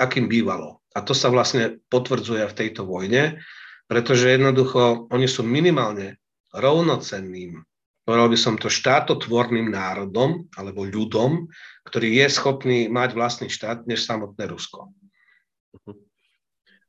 akým 0.02 0.26
bývalo. 0.26 0.82
A 0.96 1.04
to 1.04 1.14
sa 1.14 1.30
vlastne 1.30 1.78
potvrdzuje 1.92 2.42
v 2.48 2.56
tejto 2.58 2.82
vojne, 2.82 3.38
pretože 3.86 4.34
jednoducho 4.34 5.06
oni 5.12 5.28
sú 5.30 5.46
minimálne 5.46 6.18
rovnocenným, 6.50 7.62
povedal 8.02 8.28
by 8.32 8.38
som 8.40 8.54
to, 8.58 8.66
štátotvorným 8.66 9.70
národom 9.70 10.50
alebo 10.58 10.82
ľudom, 10.82 11.46
ktorý 11.86 12.24
je 12.24 12.26
schopný 12.34 12.78
mať 12.90 13.14
vlastný 13.14 13.48
štát, 13.52 13.86
než 13.86 14.02
samotné 14.02 14.50
Rusko. 14.50 14.90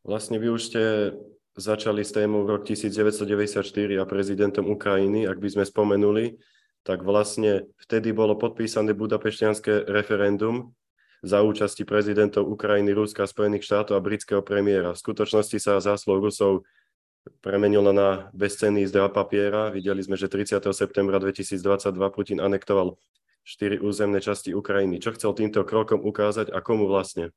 Vlastne 0.03 0.35
vy 0.35 0.51
už 0.51 0.61
ste 0.61 0.81
začali 1.55 2.03
s 2.03 2.11
témou 2.11 2.43
v 2.43 2.59
rok 2.59 2.61
1994 2.67 3.63
a 4.01 4.03
prezidentom 4.03 4.67
Ukrajiny, 4.67 5.29
ak 5.29 5.37
by 5.39 5.49
sme 5.49 5.63
spomenuli, 5.63 6.35
tak 6.83 7.05
vlastne 7.07 7.71
vtedy 7.79 8.11
bolo 8.11 8.35
podpísané 8.35 8.91
budapešťanské 8.91 9.87
referendum 9.87 10.75
za 11.23 11.39
účasti 11.39 11.87
prezidentov 11.87 12.51
Ukrajiny, 12.51 12.91
Ruska, 12.91 13.23
Spojených 13.23 13.63
štátov 13.63 13.95
a 13.95 14.03
britského 14.03 14.43
premiéra. 14.43 14.91
V 14.91 14.99
skutočnosti 14.99 15.55
sa 15.55 15.79
záslov 15.79 16.19
Rusov 16.19 16.67
premenilo 17.39 17.95
na 17.95 18.27
bezcenný 18.35 18.83
zdra 18.83 19.07
papiera. 19.07 19.71
Videli 19.71 20.03
sme, 20.03 20.19
že 20.19 20.27
30. 20.27 20.59
septembra 20.75 21.23
2022 21.23 21.63
Putin 22.11 22.43
anektoval 22.43 22.99
štyri 23.43 23.77
územné 23.79 24.23
časti 24.23 24.55
Ukrajiny. 24.55 25.03
Čo 25.03 25.13
chcel 25.19 25.35
týmto 25.35 25.67
krokom 25.67 25.99
ukázať 25.99 26.49
a 26.55 26.63
komu 26.63 26.87
vlastne? 26.87 27.35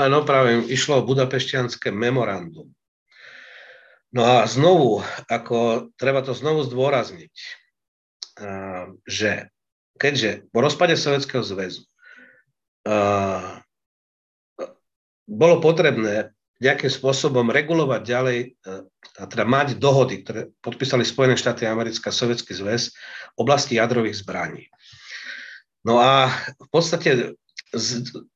Áno, 0.00 0.24
práve 0.24 0.64
išlo 0.72 1.04
o 1.04 1.06
budapešťanské 1.06 1.92
memorandum. 1.92 2.72
No 4.14 4.22
a 4.24 4.48
znovu, 4.48 5.04
ako 5.28 5.90
treba 6.00 6.24
to 6.24 6.32
znovu 6.32 6.64
zdôrazniť, 6.64 7.34
že 9.04 9.52
keďže 10.00 10.48
po 10.54 10.62
rozpade 10.62 10.96
Sovjetského 10.96 11.42
zväzu 11.44 11.84
bolo 15.24 15.56
potrebné 15.58 16.30
nejakým 16.62 16.88
spôsobom 16.88 17.50
regulovať 17.50 18.00
ďalej, 18.06 18.38
a 19.18 19.22
teda 19.26 19.44
mať 19.44 19.82
dohody, 19.82 20.22
ktoré 20.22 20.40
podpísali 20.62 21.02
Spojené 21.02 21.34
štáty 21.34 21.66
americké 21.66 22.08
a 22.08 22.14
Sovietský 22.14 22.54
zväz 22.54 22.94
v 23.34 23.38
oblasti 23.42 23.76
jadrových 23.82 24.22
zbraní. 24.22 24.70
No 25.84 26.00
a 26.00 26.32
v 26.56 26.68
podstate 26.72 27.36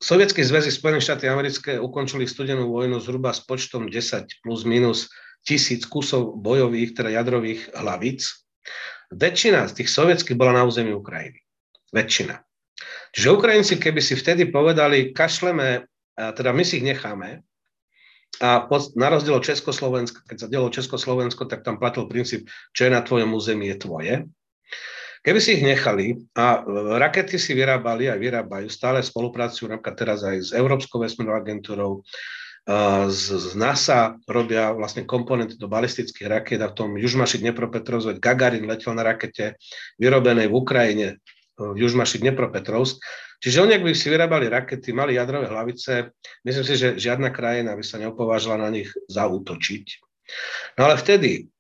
Sovietský 0.03 0.43
zväz 0.45 0.69
a 0.69 0.73
Spojené 0.73 1.01
štáty 1.01 1.31
americké 1.31 1.81
ukončili 1.81 2.29
studenú 2.29 2.69
vojnu 2.75 3.01
zhruba 3.01 3.33
s 3.33 3.41
počtom 3.41 3.89
10 3.89 4.45
plus 4.45 4.63
minus 4.69 5.09
tisíc 5.47 5.87
kusov 5.87 6.37
bojových, 6.43 6.93
teda 6.99 7.09
jadrových 7.15 7.71
hlavíc. 7.73 8.45
Väčšina 9.15 9.65
z 9.71 9.81
tých 9.81 9.89
sovietských 9.89 10.37
bola 10.37 10.61
na 10.61 10.63
území 10.67 10.93
Ukrajiny. 10.93 11.41
Väčšina. 11.95 12.45
Čiže 13.17 13.33
Ukrajinci, 13.33 13.75
keby 13.81 14.01
si 14.05 14.19
vtedy 14.19 14.53
povedali, 14.53 15.17
kašleme, 15.17 15.89
teda 16.19 16.51
my 16.53 16.63
si 16.67 16.83
ich 16.83 16.87
necháme, 16.87 17.41
a 18.39 18.71
na 18.95 19.09
rozdiel 19.11 19.35
od 19.35 19.43
Československa, 19.43 20.23
keď 20.29 20.37
sa 20.37 20.47
dielo 20.47 20.71
Československo, 20.71 21.51
tak 21.51 21.67
tam 21.67 21.81
platil 21.81 22.07
princíp, 22.07 22.47
čo 22.71 22.87
je 22.87 22.95
na 22.95 23.03
tvojom 23.03 23.35
území, 23.35 23.67
je 23.73 23.77
tvoje. 23.83 24.15
Keby 25.29 25.45
si 25.45 25.61
ich 25.61 25.65
nechali 25.67 26.17
a 26.33 26.65
rakety 26.97 27.37
si 27.37 27.53
vyrábali 27.53 28.09
a 28.09 28.17
vyrábajú, 28.17 28.65
stále 28.73 29.05
spolupracujú 29.05 29.69
napríklad 29.69 29.97
teraz 30.01 30.25
aj 30.25 30.37
s 30.41 30.51
Európskou 30.57 31.05
vesmírnou 31.05 31.37
agentúrou, 31.37 32.01
z, 33.13 33.37
z 33.37 33.53
NASA 33.53 34.17
robia 34.25 34.73
vlastne 34.73 35.05
komponenty 35.05 35.61
do 35.61 35.69
balistických 35.69 36.33
raket 36.33 36.61
a 36.65 36.73
v 36.73 36.77
tom 36.81 36.91
Južmaši 36.97 37.45
Dnepropetrovsk, 37.45 38.17
Gagarin 38.17 38.65
letel 38.65 38.97
na 38.97 39.05
rakete 39.05 39.61
vyrobenej 40.01 40.49
v 40.49 40.55
Ukrajine, 40.57 41.09
Južmaši 41.61 42.25
Dnepropetrovsk. 42.25 42.97
Čiže 43.45 43.69
oni, 43.69 43.77
ak 43.77 43.85
by 43.85 43.93
si 43.93 44.09
vyrábali 44.09 44.49
rakety, 44.49 44.97
mali 44.97 45.21
jadrové 45.21 45.53
hlavice, 45.53 46.09
myslím 46.49 46.65
si, 46.65 46.75
že 46.81 46.97
žiadna 46.97 47.29
krajina 47.37 47.77
by 47.77 47.85
sa 47.85 48.01
neopovážila 48.01 48.57
na 48.57 48.73
nich 48.73 48.89
zaútočiť. 49.13 49.85
No 50.81 50.89
ale 50.89 50.97
vtedy, 50.97 51.53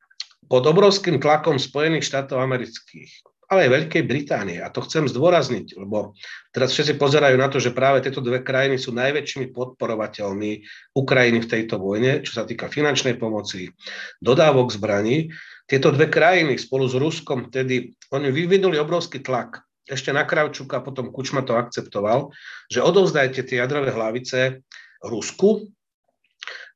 pod 0.49 0.65
obrovským 0.65 1.21
tlakom 1.21 1.61
Spojených 1.61 2.09
štátov 2.09 2.41
amerických 2.41 3.28
ale 3.49 3.65
aj 3.67 3.75
Veľkej 3.81 4.03
Británie. 4.05 4.61
A 4.61 4.69
to 4.69 4.85
chcem 4.85 5.09
zdôrazniť, 5.09 5.81
lebo 5.81 6.13
teraz 6.53 6.77
všetci 6.77 7.01
pozerajú 7.01 7.37
na 7.41 7.49
to, 7.49 7.57
že 7.57 7.73
práve 7.73 8.05
tieto 8.05 8.21
dve 8.21 8.45
krajiny 8.45 8.77
sú 8.77 8.93
najväčšími 8.93 9.57
podporovateľmi 9.57 10.51
Ukrajiny 10.93 11.39
v 11.41 11.51
tejto 11.51 11.81
vojne, 11.81 12.21
čo 12.21 12.37
sa 12.37 12.45
týka 12.45 12.69
finančnej 12.69 13.17
pomoci, 13.17 13.73
dodávok 14.21 14.69
zbraní. 14.77 15.33
Tieto 15.65 15.89
dve 15.93 16.13
krajiny 16.13 16.61
spolu 16.61 16.89
s 16.89 16.95
Ruskom 16.97 17.49
vtedy, 17.49 17.97
oni 18.13 18.29
vyvinuli 18.29 18.77
obrovský 18.77 19.25
tlak 19.25 19.65
ešte 19.89 20.13
na 20.13 20.29
Kravčuka, 20.29 20.85
potom 20.85 21.09
Kučma 21.09 21.41
to 21.41 21.57
akceptoval, 21.57 22.29
že 22.69 22.85
odovzdajte 22.85 23.41
tie 23.49 23.65
jadrové 23.65 23.89
hlavice 23.89 24.61
Rusku, 25.01 25.73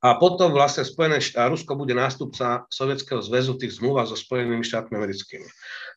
a 0.03 0.19
potom 0.19 0.51
vlastne 0.51 0.83
Spojené 0.83 1.23
a 1.39 1.47
Rusko 1.47 1.79
bude 1.79 1.95
nástupca 1.95 2.67
Sovietskeho 2.67 3.23
zväzu 3.23 3.55
tých 3.55 3.79
zmluvách 3.79 4.11
so 4.11 4.19
Spojenými 4.19 4.67
štátmi 4.67 4.99
americkými. 4.99 5.47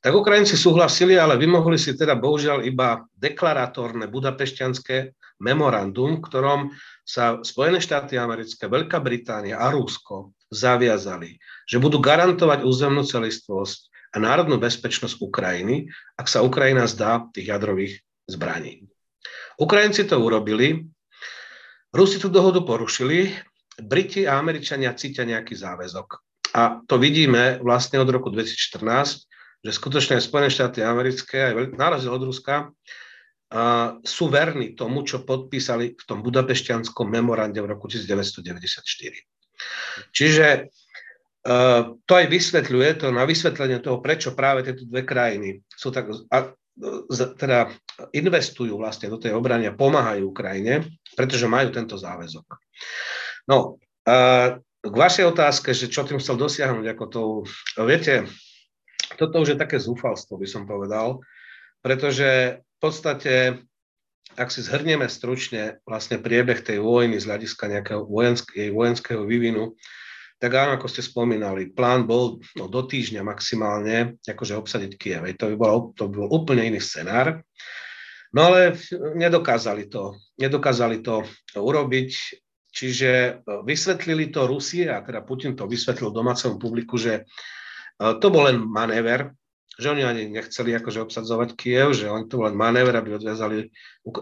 Tak 0.05 0.13
Ukrajinci 0.13 0.53
súhlasili, 0.53 1.17
ale 1.17 1.41
vymohli 1.41 1.81
si 1.81 1.97
teda 1.97 2.13
bohužiaľ 2.13 2.61
iba 2.69 3.01
deklaratórne 3.17 4.05
budapešťanské 4.05 5.17
memorandum, 5.41 6.21
v 6.21 6.25
ktorom 6.29 6.59
sa 7.01 7.41
Spojené 7.41 7.81
štáty 7.81 8.21
americké, 8.21 8.69
Veľká 8.69 9.01
Británia 9.01 9.57
a 9.57 9.73
Rusko 9.73 10.37
zaviazali, 10.53 11.41
že 11.65 11.81
budú 11.81 11.97
garantovať 11.97 12.61
územnú 12.61 13.01
celistvosť 13.01 14.13
a 14.13 14.21
národnú 14.21 14.61
bezpečnosť 14.61 15.17
Ukrajiny, 15.17 15.89
ak 16.13 16.29
sa 16.29 16.45
Ukrajina 16.45 16.85
zdá 16.85 17.25
tých 17.33 17.49
jadrových 17.49 18.05
zbraní. 18.29 18.85
Ukrajinci 19.57 20.05
to 20.05 20.21
urobili, 20.21 20.85
Rusi 21.89 22.19
tú 22.19 22.27
dohodu 22.27 22.59
porušili, 22.61 23.33
Briti 23.81 24.23
a 24.23 24.39
Američania 24.39 24.95
cítia 24.95 25.27
nejaký 25.27 25.55
záväzok. 25.55 26.07
A 26.55 26.79
to 26.87 26.95
vidíme 26.95 27.59
vlastne 27.59 27.99
od 27.99 28.07
roku 28.07 28.31
2014, 28.31 29.27
že 29.65 29.71
skutočne 29.75 30.23
Spojené 30.23 30.47
štáty 30.47 30.79
americké, 30.79 31.51
aj 31.51 31.75
na 31.75 31.91
rozdiel 31.91 32.15
od 32.15 32.23
Ruska, 32.23 32.71
uh, 32.71 33.99
sú 34.05 34.31
verní 34.31 34.71
tomu, 34.77 35.03
čo 35.03 35.27
podpísali 35.27 35.99
v 35.99 36.03
tom 36.07 36.23
budapešťanskom 36.23 37.11
memorande 37.11 37.59
v 37.59 37.67
roku 37.75 37.91
1994. 37.91 38.55
Čiže 40.15 40.47
uh, 40.63 41.97
to 42.07 42.13
aj 42.15 42.25
vysvetľuje, 42.31 42.89
to 43.03 43.11
na 43.11 43.27
vysvetlenie 43.27 43.83
toho, 43.83 43.99
prečo 43.99 44.31
práve 44.31 44.63
tieto 44.63 44.87
dve 44.87 45.03
krajiny 45.03 45.59
sú 45.67 45.91
tak, 45.91 46.07
a, 46.31 46.55
teda 47.35 47.71
investujú 48.15 48.79
vlastne 48.79 49.11
do 49.11 49.19
tej 49.19 49.35
obrany 49.35 49.67
a 49.67 49.75
pomáhajú 49.75 50.31
Ukrajine, 50.31 50.87
pretože 51.15 51.47
majú 51.47 51.71
tento 51.71 51.99
záväzok. 51.99 52.47
No, 53.45 53.77
a 54.05 54.15
k 54.85 54.93
vašej 54.93 55.25
otázke, 55.33 55.73
že 55.73 55.89
čo 55.89 56.05
tým 56.05 56.21
chcel 56.21 56.37
dosiahnuť, 56.37 56.85
ako 56.93 57.05
to, 57.09 57.21
viete, 57.85 58.29
toto 59.17 59.41
už 59.41 59.53
je 59.53 59.61
také 59.61 59.81
zúfalstvo, 59.81 60.37
by 60.37 60.47
som 60.49 60.69
povedal, 60.69 61.21
pretože 61.81 62.61
v 62.61 62.77
podstate, 62.77 63.33
ak 64.37 64.49
si 64.53 64.61
zhrnieme 64.61 65.09
stručne 65.09 65.81
vlastne 65.85 66.21
priebeh 66.21 66.61
tej 66.61 66.81
vojny 66.81 67.17
z 67.17 67.25
hľadiska 67.25 67.65
nejakého 67.69 68.05
vojenského, 68.05 68.73
vojenského 68.73 69.23
vývinu, 69.25 69.73
tak 70.35 70.51
áno, 70.51 70.75
ako 70.75 70.91
ste 70.91 71.01
spomínali, 71.01 71.71
plán 71.71 72.03
bol 72.03 72.43
no, 72.59 72.67
do 72.67 72.83
týždňa 72.83 73.23
maximálne, 73.23 74.19
akože 74.27 74.59
obsadiť 74.59 74.91
Kiev. 74.99 75.23
To 75.39 75.47
by, 75.47 75.55
bol, 75.55 75.95
to 75.95 76.11
by 76.11 76.27
bol 76.27 76.29
úplne 76.29 76.67
iný 76.67 76.83
scenár. 76.83 77.39
No 78.35 78.51
ale 78.51 78.75
nedokázali 79.15 79.87
to, 79.87 80.19
nedokázali 80.35 80.99
to 80.99 81.23
urobiť. 81.55 82.11
Čiže 82.75 83.11
e, 83.11 83.31
vysvetlili 83.63 84.35
to 84.35 84.51
Rusie, 84.51 84.91
a 84.91 84.99
teda 84.99 85.23
Putin 85.23 85.55
to 85.55 85.63
vysvetlil 85.63 86.11
domácemu 86.11 86.59
publiku, 86.59 86.99
že 86.99 87.23
e, 87.23 88.03
to 88.19 88.27
bol 88.27 88.51
len 88.51 88.59
manéver, 88.59 89.31
že 89.79 89.91
oni 89.91 90.03
ani 90.03 90.23
nechceli 90.27 90.75
akože 90.75 91.07
obsadzovať 91.07 91.55
Kiev, 91.55 91.95
že 91.95 92.11
oni 92.11 92.27
to 92.27 92.39
bol 92.39 92.51
len 92.51 92.55
manéver, 92.59 92.95
aby 92.95 93.15
odviazali, 93.15 93.71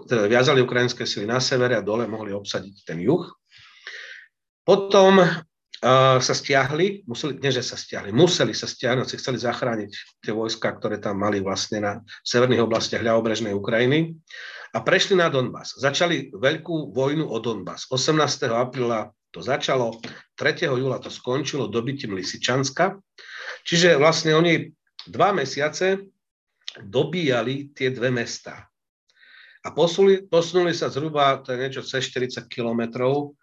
teda 0.06 0.30
viazali 0.30 0.62
ukrajinské 0.62 1.06
sily 1.06 1.26
na 1.26 1.42
severe 1.42 1.78
a 1.78 1.86
dole 1.86 2.06
mohli 2.06 2.34
obsadiť 2.34 2.86
ten 2.86 3.02
juh. 3.02 3.26
Potom 4.66 5.22
uh, 5.22 6.18
sa 6.18 6.34
stiahli, 6.34 7.06
museli, 7.06 7.38
nie 7.38 7.54
že 7.54 7.62
sa 7.62 7.78
stiahli, 7.78 8.10
museli 8.10 8.58
sa 8.58 8.66
stiahnuť, 8.66 9.06
si 9.06 9.20
chceli 9.22 9.38
zachrániť 9.38 9.92
tie 10.26 10.34
vojska, 10.34 10.74
ktoré 10.74 10.98
tam 10.98 11.22
mali 11.22 11.38
vlastne 11.38 11.86
na 11.86 11.92
severných 12.26 12.66
oblastiach 12.66 13.06
ľavobrežnej 13.06 13.54
Ukrajiny 13.54 14.18
a 14.74 14.78
prešli 14.82 15.14
na 15.14 15.30
Donbass. 15.30 15.78
Začali 15.78 16.34
veľkú 16.34 16.92
vojnu 16.92 17.30
o 17.30 17.38
Donbass. 17.38 17.86
18. 17.94 18.50
apríla 18.50 19.14
to 19.34 19.42
začalo, 19.42 19.98
3. 20.38 20.70
júla 20.70 21.02
to 21.02 21.10
skončilo 21.10 21.66
dobytím 21.66 22.14
Lisičanska. 22.14 23.02
Čiže 23.66 23.98
vlastne 23.98 24.38
oni 24.38 24.70
dva 25.10 25.34
mesiace 25.34 25.98
dobíjali 26.78 27.74
tie 27.74 27.90
dve 27.90 28.14
mesta. 28.14 28.70
A 29.64 29.72
posunuli, 29.74 30.26
posunuli 30.30 30.76
sa 30.78 30.94
zhruba, 30.94 31.42
to 31.42 31.54
je 31.54 31.62
niečo 31.62 31.82
cez 31.82 32.14
40 32.14 32.46
kilometrov, 32.46 33.34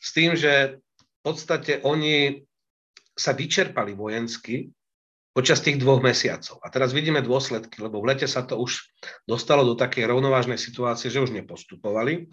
s 0.00 0.16
tým, 0.16 0.32
že 0.32 0.80
v 0.80 1.18
podstate 1.20 1.84
oni 1.84 2.40
sa 3.12 3.36
vyčerpali 3.36 3.92
vojensky, 3.92 4.68
počas 5.34 5.58
tých 5.58 5.82
dvoch 5.82 5.98
mesiacov. 5.98 6.62
A 6.62 6.70
teraz 6.70 6.94
vidíme 6.94 7.18
dôsledky, 7.18 7.82
lebo 7.82 7.98
v 7.98 8.14
lete 8.14 8.30
sa 8.30 8.46
to 8.46 8.54
už 8.54 8.86
dostalo 9.26 9.66
do 9.66 9.74
takej 9.74 10.06
rovnovážnej 10.06 10.56
situácie, 10.56 11.10
že 11.10 11.18
už 11.18 11.34
nepostupovali. 11.34 12.30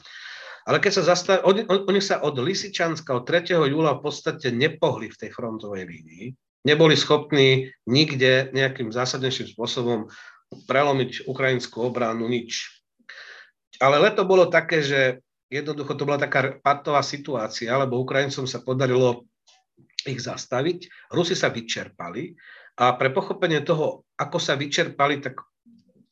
Ale 0.69 0.77
keď 0.77 1.01
sa 1.01 1.03
zastav... 1.17 1.41
oni, 1.41 1.65
oni 1.65 1.97
sa 1.97 2.21
od 2.21 2.37
Lisičanska 2.37 3.17
od 3.17 3.25
3. 3.25 3.57
júla 3.57 3.97
v 3.97 4.05
podstate 4.05 4.53
nepohli 4.53 5.09
v 5.09 5.17
tej 5.17 5.33
frontovej 5.33 5.89
línii. 5.89 6.25
Neboli 6.61 6.93
schopní 6.93 7.73
nikde 7.89 8.53
nejakým 8.53 8.93
zásadnejším 8.93 9.57
spôsobom 9.57 10.05
prelomiť 10.69 11.25
ukrajinskú 11.25 11.89
obranu, 11.89 12.29
nič. 12.29 12.69
Ale 13.81 13.97
leto 13.97 14.29
bolo 14.29 14.45
také, 14.45 14.85
že 14.85 15.25
jednoducho 15.49 15.97
to 15.97 16.05
bola 16.05 16.21
taká 16.21 16.61
patová 16.61 17.01
situácia, 17.01 17.73
lebo 17.73 17.97
Ukrajincom 17.97 18.45
sa 18.45 18.61
podarilo 18.61 19.25
ich 20.05 20.21
zastaviť. 20.21 21.09
Rusi 21.09 21.33
sa 21.33 21.49
vyčerpali 21.49 22.37
a 22.81 22.97
pre 22.97 23.13
pochopenie 23.13 23.61
toho, 23.61 24.09
ako 24.17 24.41
sa 24.41 24.57
vyčerpali, 24.57 25.21
tak 25.21 25.37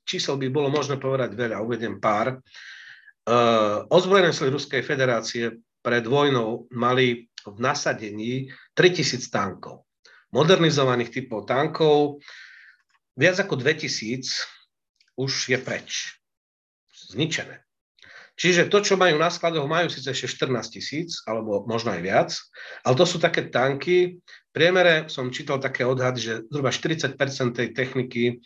čísel 0.05 0.37
by 0.37 0.53
bolo 0.53 0.69
možné 0.69 1.01
povedať 1.01 1.33
veľa, 1.33 1.65
uvedem 1.65 1.97
pár. 1.97 2.37
Uh, 3.25 3.89
ozbrojené 3.89 4.29
sily 4.29 4.53
Ruskej 4.53 4.85
federácie 4.85 5.57
pred 5.81 6.05
vojnou 6.05 6.69
mali 6.69 7.25
v 7.41 7.57
nasadení 7.57 8.53
3000 8.77 9.33
tankov. 9.33 9.89
Modernizovaných 10.29 11.09
typov 11.09 11.49
tankov 11.49 12.21
viac 13.17 13.41
ako 13.41 13.57
2000 13.57 15.17
už 15.17 15.31
je 15.49 15.57
preč. 15.57 16.21
Zničené. 17.09 17.68
Čiže 18.39 18.71
to, 18.71 18.79
čo 18.79 18.95
majú 18.95 19.19
na 19.19 19.27
skladoch, 19.27 19.67
majú 19.67 19.91
síce 19.91 20.15
ešte 20.15 20.47
14 20.47 20.71
tisíc, 20.71 21.19
alebo 21.27 21.67
možno 21.67 21.91
aj 21.91 22.01
viac, 22.01 22.29
ale 22.87 22.95
to 22.95 23.03
sú 23.03 23.19
také 23.19 23.51
tanky. 23.51 24.23
V 24.23 24.51
priemere 24.55 25.11
som 25.11 25.27
čítal 25.27 25.59
také 25.59 25.83
odhady, 25.83 26.19
že 26.23 26.33
zhruba 26.47 26.71
40% 26.71 27.19
tej 27.51 27.75
techniky 27.75 28.39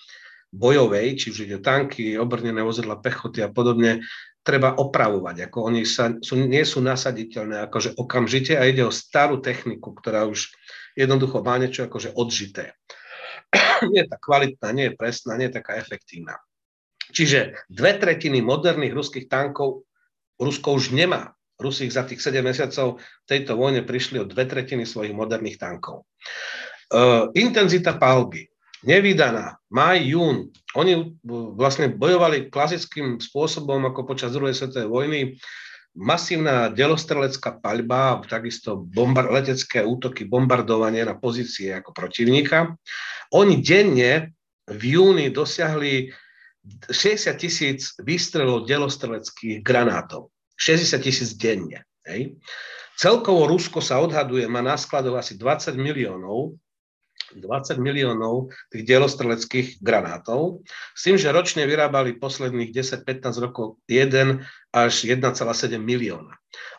bojovej, 0.49 1.21
či 1.21 1.25
už 1.29 1.45
ide 1.45 1.61
tanky, 1.61 2.17
obrnené 2.17 2.65
vozidla 2.65 2.97
pechoty 2.97 3.45
a 3.45 3.53
podobne, 3.53 4.01
treba 4.41 4.73
opravovať. 4.73 5.49
Ako 5.49 5.69
oni 5.69 5.85
sa, 5.85 6.17
sú, 6.25 6.41
nie 6.41 6.65
sú 6.65 6.81
nasaditeľné 6.81 7.69
akože 7.69 7.93
okamžite 7.93 8.57
a 8.57 8.65
ide 8.65 8.81
o 8.81 8.93
starú 8.93 9.45
techniku, 9.45 9.93
ktorá 9.93 10.25
už 10.25 10.49
jednoducho 10.97 11.45
má 11.45 11.61
niečo 11.61 11.85
akože 11.85 12.17
odžité. 12.17 12.73
nie 13.93 14.03
je 14.03 14.09
tak 14.09 14.21
kvalitná, 14.25 14.73
nie 14.73 14.89
je 14.89 14.97
presná, 14.97 15.37
nie 15.37 15.53
je 15.53 15.57
taká 15.61 15.77
efektívna. 15.77 16.41
Čiže 17.13 17.69
dve 17.69 18.01
tretiny 18.01 18.41
moderných 18.41 18.97
ruských 18.97 19.29
tankov 19.29 19.85
Rusko 20.41 20.75
už 20.75 20.97
nemá. 20.97 21.37
Rusi 21.61 21.85
za 21.87 22.03
tých 22.03 22.19
7 22.19 22.41
mesiacov 22.41 22.97
v 22.97 23.25
tejto 23.29 23.53
vojne 23.53 23.85
prišli 23.85 24.17
o 24.19 24.27
dve 24.27 24.49
tretiny 24.49 24.89
svojich 24.89 25.13
moderných 25.13 25.61
tankov. 25.61 26.09
Uh, 26.89 27.29
intenzita 27.37 27.95
palby, 27.95 28.49
nevydaná, 28.83 29.61
maj, 29.69 30.01
jún, 30.01 30.49
oni 30.75 31.15
vlastne 31.55 31.93
bojovali 31.93 32.49
klasickým 32.49 33.21
spôsobom 33.21 33.85
ako 33.85 34.01
počas 34.03 34.33
druhej 34.33 34.57
svetovej 34.57 34.89
vojny, 34.89 35.19
masívna 35.93 36.73
delostrelecká 36.73 37.61
paľba, 37.61 38.25
takisto 38.25 38.81
bombar- 38.81 39.29
letecké 39.29 39.85
útoky, 39.85 40.25
bombardovanie 40.25 41.05
na 41.05 41.13
pozície 41.13 41.69
ako 41.69 41.93
protivníka. 41.93 42.73
Oni 43.33 43.61
denne 43.61 44.33
v 44.65 44.81
júni 44.97 45.29
dosiahli 45.29 46.09
60 46.87 47.35
tisíc 47.35 47.95
výstrelov 47.99 48.65
delostreleckých 48.67 49.59
granátov. 49.63 50.31
60 50.55 51.03
tisíc 51.03 51.35
denne. 51.35 51.83
Hej. 52.07 52.39
Celkovo 52.95 53.49
Rusko 53.49 53.81
sa 53.81 53.99
odhaduje, 53.99 54.45
má 54.47 54.61
na 54.61 54.77
skladoch 54.77 55.19
asi 55.19 55.35
20 55.35 55.75
miliónov 55.75 56.55
20 57.33 57.81
miliónov 57.81 58.53
tých 58.69 58.85
dielostreleckých 58.85 59.81
granátov, 59.81 60.61
s 60.93 61.01
tým, 61.01 61.17
že 61.17 61.33
ročne 61.33 61.65
vyrábali 61.65 62.21
posledných 62.21 62.69
10-15 62.69 63.43
rokov 63.43 63.81
1 63.89 64.43
až 64.73 64.93
1,7 65.07 65.33
milióna. 65.81 66.33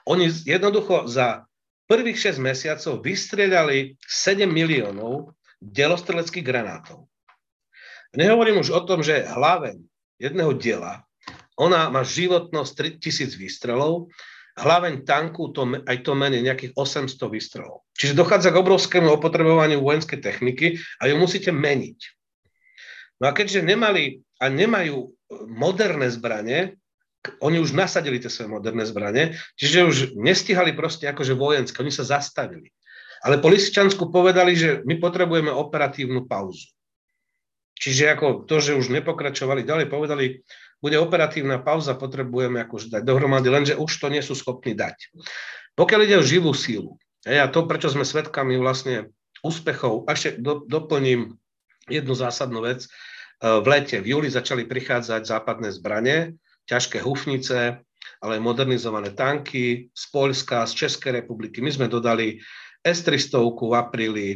Oni 0.06 0.30
jednoducho 0.30 1.10
za 1.10 1.48
prvých 1.90 2.34
6 2.34 2.38
mesiacov 2.38 3.02
vystrieľali 3.02 3.98
7 3.98 4.46
miliónov 4.46 5.34
delostreleckých 5.58 6.44
granátov. 6.44 7.08
Nehovorím 8.14 8.62
už 8.62 8.70
o 8.70 8.80
tom, 8.86 9.02
že 9.02 9.26
hlaveň 9.26 9.82
jedného 10.22 10.54
diela, 10.54 11.02
ona 11.54 11.90
má 11.90 12.02
životnosť 12.02 12.98
3000 12.98 13.38
výstrelov, 13.38 14.10
hlaveň 14.54 15.02
tanku 15.02 15.50
to, 15.50 15.66
aj 15.82 15.96
to 16.06 16.14
menej, 16.14 16.46
nejakých 16.46 16.74
800 16.78 17.10
výstrelov. 17.30 17.82
Čiže 17.98 18.18
dochádza 18.18 18.54
k 18.54 18.60
obrovskému 18.62 19.10
opotrebovaniu 19.18 19.82
vojenskej 19.82 20.22
techniky 20.22 20.78
a 21.02 21.10
ju 21.10 21.14
musíte 21.18 21.50
meniť. 21.50 21.98
No 23.22 23.30
a 23.30 23.32
keďže 23.34 23.66
nemali 23.66 24.22
a 24.42 24.50
nemajú 24.50 25.14
moderné 25.46 26.10
zbranie, 26.10 26.78
oni 27.40 27.56
už 27.56 27.72
nasadili 27.72 28.20
tie 28.20 28.28
svoje 28.28 28.52
moderné 28.52 28.84
zbranie, 28.84 29.38
čiže 29.56 29.86
už 29.86 29.96
nestihali 30.18 30.76
proste 30.76 31.08
akože 31.08 31.32
vojenské, 31.32 31.80
oni 31.80 31.94
sa 31.94 32.04
zastavili. 32.04 32.68
Ale 33.24 33.40
po 33.40 33.48
Lisičansku 33.48 34.12
povedali, 34.12 34.52
že 34.52 34.84
my 34.84 35.00
potrebujeme 35.00 35.48
operatívnu 35.48 36.28
pauzu. 36.28 36.73
Čiže 37.74 38.14
ako 38.14 38.46
to, 38.46 38.62
že 38.62 38.78
už 38.78 38.94
nepokračovali 38.94 39.66
ďalej, 39.66 39.86
povedali, 39.90 40.40
bude 40.78 41.00
operatívna 41.00 41.58
pauza, 41.58 41.96
potrebujeme 41.96 42.60
akože 42.62 42.92
dať 42.92 43.02
dohromady, 43.02 43.48
lenže 43.48 43.74
už 43.74 43.90
to 43.90 44.06
nie 44.12 44.20
sú 44.20 44.36
schopní 44.36 44.76
dať. 44.76 45.10
Pokiaľ 45.74 46.00
ide 46.06 46.16
o 46.20 46.24
živú 46.24 46.52
sílu, 46.54 47.00
a 47.24 47.48
to, 47.48 47.64
prečo 47.64 47.88
sme 47.88 48.04
svedkami 48.04 48.60
vlastne 48.60 49.10
úspechov, 49.40 50.04
ešte 50.06 50.36
do, 50.38 50.60
doplním 50.64 51.40
jednu 51.88 52.14
zásadnú 52.14 52.64
vec, 52.64 52.84
v 53.40 53.66
lete, 53.66 54.00
v 54.00 54.16
júli 54.16 54.28
začali 54.30 54.64
prichádzať 54.64 55.24
západné 55.24 55.68
zbranie, 55.74 56.36
ťažké 56.64 57.00
hufnice, 57.04 57.84
ale 58.24 58.40
modernizované 58.40 59.12
tanky 59.12 59.92
z 59.92 60.04
Poľska, 60.08 60.64
z 60.64 60.84
Českej 60.84 61.24
republiky. 61.24 61.60
My 61.60 61.72
sme 61.72 61.92
dodali 61.92 62.40
S-300 62.84 63.40
v 63.40 63.72
apríli, 63.72 64.28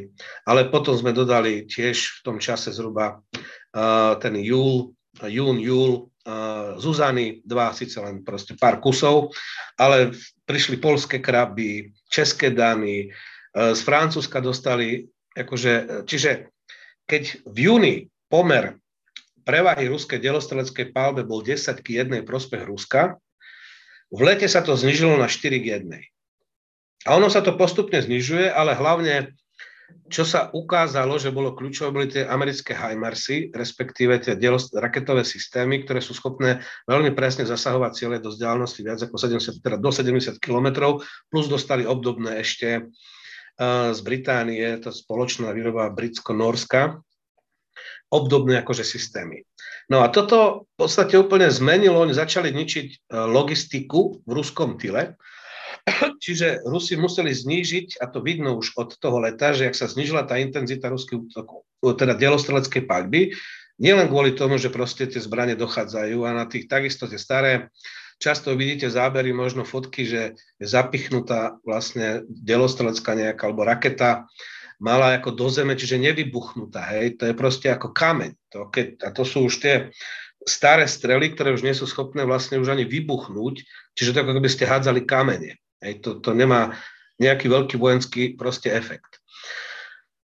ale 0.48 0.72
potom 0.72 0.96
sme 0.96 1.12
dodali 1.12 1.68
tiež 1.68 2.20
v 2.20 2.20
tom 2.24 2.36
čase 2.40 2.72
zhruba 2.72 3.20
uh, 3.20 4.16
ten 4.16 4.40
júl, 4.40 4.96
jún, 5.20 5.60
júl, 5.60 6.08
uh, 6.24 6.80
Zuzany, 6.80 7.44
dva, 7.44 7.76
síce 7.76 8.00
len 8.00 8.24
proste 8.24 8.56
pár 8.56 8.80
kusov, 8.80 9.36
ale 9.76 10.16
prišli 10.48 10.80
polské 10.80 11.20
kraby, 11.20 11.92
české 12.08 12.48
dany, 12.48 13.12
uh, 13.12 13.76
z 13.76 13.80
Francúzska 13.84 14.40
dostali, 14.40 15.04
akože, 15.36 16.04
čiže 16.08 16.48
keď 17.04 17.44
v 17.44 17.56
júni 17.68 17.94
pomer 18.32 18.80
prevahy 19.48 19.88
ruskej 19.88 20.20
delostreleckej 20.20 20.92
palbe 20.92 21.24
bol 21.24 21.40
10 21.40 21.80
k 21.80 22.04
1 22.04 22.24
prospech 22.28 22.68
Ruska, 22.68 23.16
v 24.12 24.20
lete 24.24 24.44
sa 24.44 24.60
to 24.60 24.76
znižilo 24.76 25.16
na 25.16 25.24
4 25.24 25.56
k 25.60 25.84
1. 25.84 26.17
A 27.06 27.14
ono 27.14 27.30
sa 27.30 27.44
to 27.44 27.54
postupne 27.54 28.00
znižuje, 28.02 28.50
ale 28.50 28.74
hlavne, 28.74 29.38
čo 30.10 30.26
sa 30.26 30.50
ukázalo, 30.50 31.14
že 31.20 31.30
bolo 31.30 31.54
kľúčové, 31.54 31.94
boli 31.94 32.08
tie 32.10 32.26
americké 32.26 32.74
HIMARSy, 32.74 33.54
respektíve 33.54 34.18
tie 34.18 34.34
raketové 34.74 35.22
systémy, 35.22 35.86
ktoré 35.86 36.02
sú 36.02 36.16
schopné 36.16 36.58
veľmi 36.90 37.14
presne 37.14 37.46
zasahovať 37.46 37.92
cieľe 37.94 38.16
do 38.18 38.34
vzdialenosti 38.34 38.80
viac 38.82 38.98
ako 39.04 39.14
70, 39.14 39.62
teda 39.62 39.76
do 39.78 39.90
70 39.94 40.42
km, 40.42 40.98
plus 41.30 41.46
dostali 41.46 41.86
obdobné 41.86 42.42
ešte 42.42 42.82
uh, 42.82 43.94
z 43.94 44.00
Británie, 44.02 44.66
to 44.82 44.90
spoločná 44.90 45.54
výroba 45.54 45.94
britsko-norská, 45.94 46.98
obdobné 48.08 48.64
akože 48.64 48.84
systémy. 48.84 49.44
No 49.88 50.04
a 50.04 50.08
toto 50.12 50.68
v 50.76 50.84
podstate 50.84 51.16
úplne 51.16 51.48
zmenilo, 51.48 52.00
oni 52.00 52.12
začali 52.16 52.52
ničiť 52.52 52.86
e, 52.88 52.96
logistiku 53.28 54.20
v 54.24 54.30
ruskom 54.32 54.76
tyle, 54.80 55.16
čiže 56.24 56.62
Rusi 56.64 56.94
museli 56.98 57.32
znížiť, 57.34 58.02
a 58.02 58.10
to 58.10 58.22
vidno 58.24 58.56
už 58.56 58.76
od 58.76 58.96
toho 58.98 59.18
leta, 59.22 59.52
že 59.52 59.68
ak 59.68 59.76
sa 59.76 59.90
znížila 59.90 60.24
tá 60.24 60.36
intenzita 60.38 60.88
ruských 60.92 61.30
útokov, 61.30 61.64
teda 61.82 62.14
dielostreleckej 62.18 62.82
paľby, 62.84 63.32
nielen 63.78 64.10
kvôli 64.10 64.34
tomu, 64.34 64.58
že 64.58 64.72
proste 64.72 65.06
tie 65.06 65.22
zbranie 65.22 65.54
dochádzajú 65.54 66.18
a 66.26 66.30
na 66.34 66.44
tých 66.50 66.66
takisto 66.66 67.06
tie 67.06 67.18
staré, 67.18 67.70
často 68.18 68.54
vidíte 68.58 68.90
zábery, 68.90 69.30
možno 69.30 69.62
fotky, 69.62 70.02
že 70.02 70.34
je 70.58 70.66
zapichnutá 70.66 71.62
vlastne 71.62 72.26
dielostrelecká 72.26 73.14
nejaká 73.14 73.46
alebo 73.46 73.62
raketa 73.62 74.26
mala 74.78 75.18
ako 75.18 75.34
do 75.34 75.46
zeme, 75.50 75.74
čiže 75.74 75.98
nevybuchnutá, 75.98 76.86
hej, 76.94 77.18
to 77.18 77.26
je 77.26 77.34
proste 77.34 77.66
ako 77.66 77.90
kameň. 77.90 78.30
To, 78.54 78.70
keď, 78.70 78.86
a 79.02 79.08
to 79.10 79.26
sú 79.26 79.50
už 79.50 79.58
tie 79.58 79.90
staré 80.46 80.86
strely, 80.86 81.34
ktoré 81.34 81.50
už 81.50 81.66
nie 81.66 81.74
sú 81.74 81.84
schopné 81.84 82.22
vlastne 82.22 82.62
už 82.62 82.70
ani 82.78 82.86
vybuchnúť, 82.86 83.66
čiže 83.98 84.14
to 84.14 84.22
ako 84.22 84.32
keby 84.38 84.48
ste 84.50 84.70
hádzali 84.70 85.02
kamene. 85.02 85.58
Hej, 85.78 86.02
to, 86.02 86.18
to 86.18 86.34
nemá 86.34 86.74
nejaký 87.18 87.50
veľký 87.50 87.76
vojenský 87.78 88.22
proste 88.38 88.70
efekt. 88.70 89.18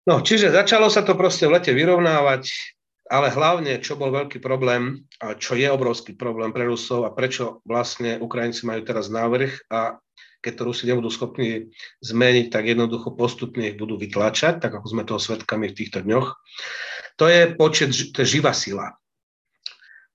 No, 0.06 0.22
čiže 0.24 0.50
začalo 0.50 0.90
sa 0.90 1.06
to 1.06 1.14
proste 1.14 1.46
v 1.46 1.60
lete 1.60 1.70
vyrovnávať, 1.70 2.50
ale 3.10 3.30
hlavne, 3.30 3.82
čo 3.82 3.98
bol 3.98 4.14
veľký 4.14 4.38
problém, 4.38 5.06
a 5.18 5.34
čo 5.34 5.58
je 5.58 5.66
obrovský 5.66 6.14
problém 6.14 6.54
pre 6.54 6.66
Rusov 6.66 7.06
a 7.06 7.14
prečo 7.14 7.58
vlastne 7.66 8.22
Ukrajinci 8.22 8.66
majú 8.66 8.86
teraz 8.86 9.10
návrh 9.10 9.70
a 9.70 9.98
keď 10.40 10.52
to 10.56 10.66
Rusi 10.72 10.84
nebudú 10.88 11.12
schopní 11.12 11.68
zmeniť, 12.00 12.48
tak 12.48 12.64
jednoducho 12.64 13.12
postupne 13.12 13.68
ich 13.68 13.76
budú 13.76 14.00
vytlačať, 14.00 14.64
tak 14.64 14.72
ako 14.72 14.86
sme 14.88 15.04
toho 15.04 15.20
svetkami 15.20 15.68
v 15.68 15.76
týchto 15.76 16.00
dňoch. 16.00 16.32
To 17.20 17.28
je 17.28 17.52
počet, 17.52 17.92
to 17.92 18.24
je 18.24 18.40
živá 18.40 18.56
sila. 18.56 18.96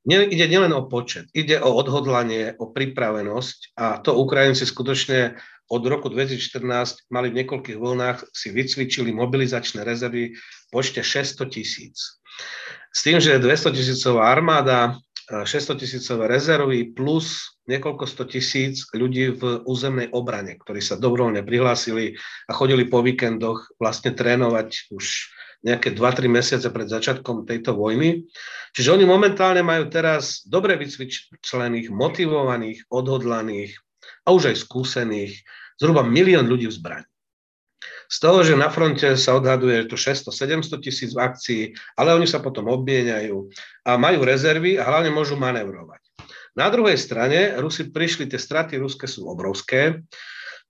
Ide 0.05 0.45
nielen 0.45 0.69
o 0.77 0.85
počet, 0.85 1.25
ide 1.33 1.57
o 1.57 1.73
odhodlanie, 1.73 2.53
o 2.61 2.69
pripravenosť 2.69 3.73
a 3.73 3.97
to 4.05 4.13
Ukrajinci 4.13 4.69
skutočne 4.69 5.33
od 5.65 5.81
roku 5.89 6.13
2014 6.13 7.09
mali 7.09 7.33
v 7.33 7.41
niekoľkých 7.41 7.77
vlnách, 7.81 8.29
si 8.29 8.53
vycvičili 8.53 9.09
mobilizačné 9.09 9.81
rezervy 9.81 10.37
v 10.37 10.65
počte 10.69 11.01
600 11.01 11.49
tisíc. 11.49 12.21
S 12.93 13.01
tým, 13.01 13.17
že 13.17 13.41
200 13.41 13.73
tisícová 13.73 14.29
armáda 14.29 14.93
600 15.25 15.81
tisícové 15.81 16.29
rezervy 16.29 16.93
plus 16.93 17.57
niekoľko 17.65 18.05
sto 18.05 18.29
tisíc 18.29 18.85
ľudí 18.93 19.33
v 19.33 19.65
územnej 19.65 20.13
obrane, 20.13 20.53
ktorí 20.53 20.85
sa 20.85 21.01
dobrovoľne 21.01 21.41
prihlásili 21.41 22.13
a 22.45 22.53
chodili 22.53 22.85
po 22.85 23.01
víkendoch 23.01 23.73
vlastne 23.81 24.13
trénovať 24.13 24.93
už 24.93 25.33
nejaké 25.65 25.97
2-3 25.97 26.29
mesiace 26.29 26.69
pred 26.69 26.85
začiatkom 26.85 27.49
tejto 27.49 27.73
vojny. 27.73 28.29
Čiže 28.77 28.93
oni 28.93 29.05
momentálne 29.09 29.65
majú 29.65 29.89
teraz 29.89 30.45
dobre 30.45 30.77
vycvičených, 30.77 31.89
motivovaných, 31.89 32.85
odhodlaných 32.93 33.73
a 34.23 34.31
už 34.31 34.53
aj 34.53 34.61
skúsených 34.61 35.33
zhruba 35.81 36.05
milión 36.05 36.45
ľudí 36.45 36.69
v 36.69 36.77
zbraní. 36.77 37.09
Z 38.05 38.21
toho, 38.21 38.45
že 38.45 38.53
na 38.53 38.69
fronte 38.69 39.17
sa 39.17 39.33
odhaduje 39.33 39.89
to 39.89 39.97
600-700 39.97 40.77
tisíc 40.85 41.11
v 41.17 41.25
akcii, 41.25 41.63
ale 41.97 42.13
oni 42.13 42.29
sa 42.29 42.37
potom 42.37 42.69
obmieniajú 42.69 43.49
a 43.89 43.97
majú 43.97 44.21
rezervy 44.21 44.77
a 44.77 44.85
hlavne 44.85 45.09
môžu 45.09 45.33
manevrovať. 45.33 46.05
Na 46.55 46.69
druhej 46.69 46.95
strane, 46.95 47.57
Rusi 47.57 47.89
prišli, 47.89 48.29
tie 48.29 48.39
straty 48.39 48.79
ruské 48.79 49.09
sú 49.09 49.27
obrovské. 49.27 50.05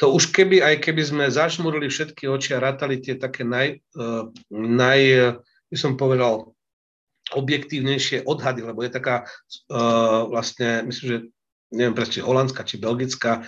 To 0.03 0.11
už 0.11 0.35
keby, 0.35 0.59
aj 0.59 0.83
keby 0.83 1.01
sme 1.07 1.25
zašmurili 1.31 1.87
všetky 1.87 2.27
oči 2.27 2.51
a 2.51 2.63
rátali 2.63 2.99
tie 2.99 3.15
také 3.15 3.47
naj, 3.47 3.79
uh, 3.95 4.27
naj 4.51 5.01
by 5.71 5.77
som 5.79 5.95
povedal, 5.95 6.55
objektívnejšie 7.33 8.27
odhady, 8.27 8.61
lebo 8.61 8.85
je 8.85 8.91
taká 8.93 9.25
uh, 9.25 10.29
vlastne, 10.29 10.85
myslím, 10.85 11.07
že 11.07 11.17
neviem 11.73 11.97
presne, 11.97 12.21
holandská 12.21 12.61
či 12.61 12.77
belgická 12.77 13.47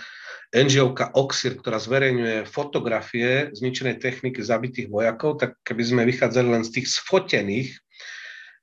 NGO-ka 0.55 1.11
Oxir, 1.19 1.59
ktorá 1.59 1.77
zverejňuje 1.77 2.47
fotografie 2.47 3.51
zničenej 3.51 3.99
techniky 3.99 4.39
zabitých 4.39 4.87
vojakov, 4.87 5.43
tak 5.43 5.59
keby 5.67 5.83
sme 5.83 6.01
vychádzali 6.07 6.47
len 6.47 6.63
z 6.63 6.79
tých 6.79 6.87
sfotených, 6.87 7.75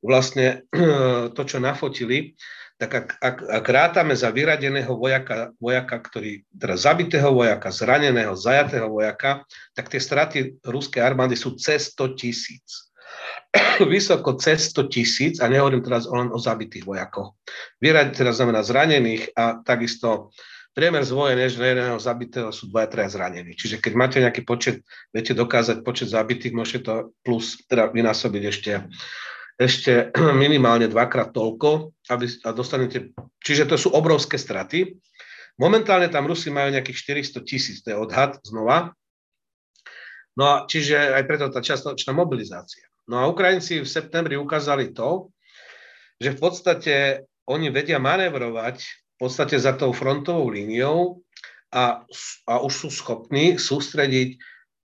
vlastne 0.00 0.64
to, 1.36 1.42
čo 1.44 1.60
nafotili, 1.60 2.34
tak 2.74 2.90
ak, 2.90 3.08
ak, 3.22 3.36
ak 3.46 3.66
rátame 3.70 4.18
za 4.18 4.34
vyradeného 4.34 4.98
vojaka, 4.98 5.54
vojaka, 5.62 5.96
ktorý, 6.02 6.42
teda 6.50 6.74
zabitého 6.74 7.30
vojaka, 7.30 7.70
zraneného, 7.70 8.34
zajatého 8.34 8.90
vojaka, 8.90 9.46
tak 9.78 9.86
tie 9.86 10.02
straty 10.02 10.38
ruskej 10.66 10.98
armády 10.98 11.38
sú 11.38 11.54
cez 11.54 11.94
100 11.94 12.18
tisíc. 12.18 12.90
Vysoko 13.92 14.34
cez 14.42 14.74
100 14.74 14.90
tisíc, 14.90 15.34
a 15.38 15.46
nehovorím 15.46 15.86
teraz 15.86 16.10
len 16.10 16.34
o 16.34 16.38
zabitých 16.38 16.82
vojakoch. 16.82 17.38
Vyrať 17.78 18.18
teda 18.18 18.34
znamená 18.34 18.66
zranených 18.66 19.30
a 19.38 19.62
takisto 19.62 20.34
priemer 20.74 21.06
zvoje 21.06 21.38
než 21.38 21.54
na 21.54 21.70
jedného 21.70 21.98
zabitého 22.02 22.50
sú 22.50 22.66
dvaja, 22.66 22.90
traja 22.90 23.14
zranení. 23.14 23.54
Čiže 23.54 23.78
keď 23.78 23.92
máte 23.94 24.18
nejaký 24.18 24.42
počet, 24.42 24.82
viete 25.14 25.30
dokázať 25.30 25.86
počet 25.86 26.10
zabitých, 26.10 26.50
môžete 26.50 26.80
to 26.82 26.94
plus 27.22 27.62
teda 27.70 27.94
vynásobiť 27.94 28.42
ešte, 28.50 28.70
ešte 29.58 30.10
minimálne 30.44 30.90
dvakrát 30.90 31.30
toľko 31.30 31.94
aby, 32.10 32.26
a 32.44 32.50
dostanete, 32.52 33.16
čiže 33.40 33.64
to 33.64 33.76
sú 33.80 33.88
obrovské 33.94 34.36
straty. 34.36 35.00
Momentálne 35.56 36.10
tam 36.10 36.26
Rusi 36.26 36.50
majú 36.50 36.74
nejakých 36.74 37.22
400 37.40 37.48
tisíc, 37.48 37.76
to 37.80 37.94
je 37.94 37.96
odhad 37.96 38.36
znova. 38.42 38.92
No 40.34 40.44
a 40.50 40.54
čiže 40.66 41.14
aj 41.14 41.24
preto 41.30 41.46
tá 41.48 41.62
častočná 41.62 42.10
mobilizácia. 42.10 42.84
No 43.06 43.22
a 43.22 43.30
Ukrajinci 43.30 43.80
v 43.80 43.88
septembri 43.88 44.34
ukázali 44.34 44.90
to, 44.90 45.30
že 46.18 46.34
v 46.34 46.38
podstate 46.40 46.94
oni 47.46 47.70
vedia 47.70 48.02
manevrovať 48.02 48.82
v 49.14 49.16
podstate 49.16 49.54
za 49.62 49.78
tou 49.78 49.94
frontovou 49.94 50.50
líniou 50.50 51.22
a, 51.70 52.02
a 52.50 52.54
už 52.66 52.72
sú 52.74 52.88
schopní 52.90 53.62
sústrediť 53.62 54.34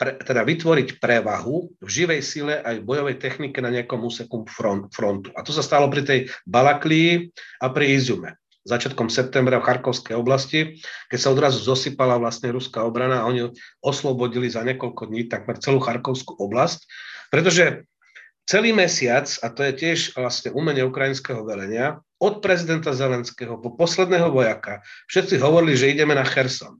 pre, 0.00 0.16
teda 0.16 0.40
vytvoriť 0.48 0.96
prevahu 0.96 1.76
v 1.76 1.88
živej 1.92 2.24
sile 2.24 2.64
aj 2.64 2.80
v 2.80 2.88
bojovej 2.88 3.20
technike 3.20 3.60
na 3.60 3.68
nejakom 3.68 4.00
úseku 4.00 4.48
front, 4.48 4.88
frontu. 4.88 5.28
A 5.36 5.44
to 5.44 5.52
sa 5.52 5.60
stalo 5.60 5.92
pri 5.92 6.08
tej 6.08 6.18
Balaklii 6.48 7.28
a 7.60 7.68
pri 7.68 8.00
Izume. 8.00 8.40
Začiatkom 8.64 9.12
septembra 9.12 9.60
v 9.60 9.66
Charkovskej 9.68 10.16
oblasti, 10.16 10.80
keď 11.12 11.18
sa 11.20 11.32
odrazu 11.36 11.60
zosypala 11.60 12.16
vlastne 12.16 12.48
ruská 12.48 12.80
obrana 12.80 13.20
a 13.20 13.28
oni 13.28 13.52
oslobodili 13.84 14.48
za 14.48 14.64
niekoľko 14.64 15.12
dní 15.12 15.28
takmer 15.28 15.60
celú 15.60 15.84
Charkovskú 15.84 16.32
oblasť, 16.40 16.80
pretože 17.28 17.84
celý 18.48 18.72
mesiac, 18.72 19.28
a 19.44 19.52
to 19.52 19.64
je 19.68 19.72
tiež 19.76 20.16
vlastne 20.16 20.52
umenie 20.56 20.80
ukrajinského 20.84 21.44
velenia, 21.44 22.00
od 22.20 22.44
prezidenta 22.44 22.92
Zelenského 22.92 23.56
po 23.56 23.72
posledného 23.76 24.28
vojaka, 24.28 24.84
všetci 25.08 25.40
hovorili, 25.40 25.76
že 25.76 25.92
ideme 25.92 26.12
na 26.12 26.24
Cherson. 26.24 26.76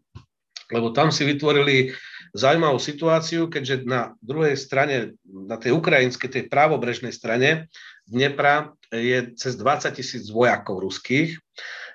Lebo 0.68 0.92
tam 0.92 1.08
si 1.08 1.24
vytvorili 1.24 1.96
zaujímavú 2.34 2.78
situáciu, 2.78 3.50
keďže 3.50 3.86
na 3.86 4.14
druhej 4.22 4.54
strane, 4.54 5.18
na 5.26 5.58
tej 5.58 5.74
ukrajinskej, 5.74 6.30
tej 6.30 6.44
právobrežnej 6.46 7.10
strane 7.10 7.66
Dnepra 8.06 8.74
je 8.90 9.34
cez 9.38 9.54
20 9.54 9.94
tisíc 9.94 10.26
vojakov 10.30 10.82
ruských. 10.82 11.38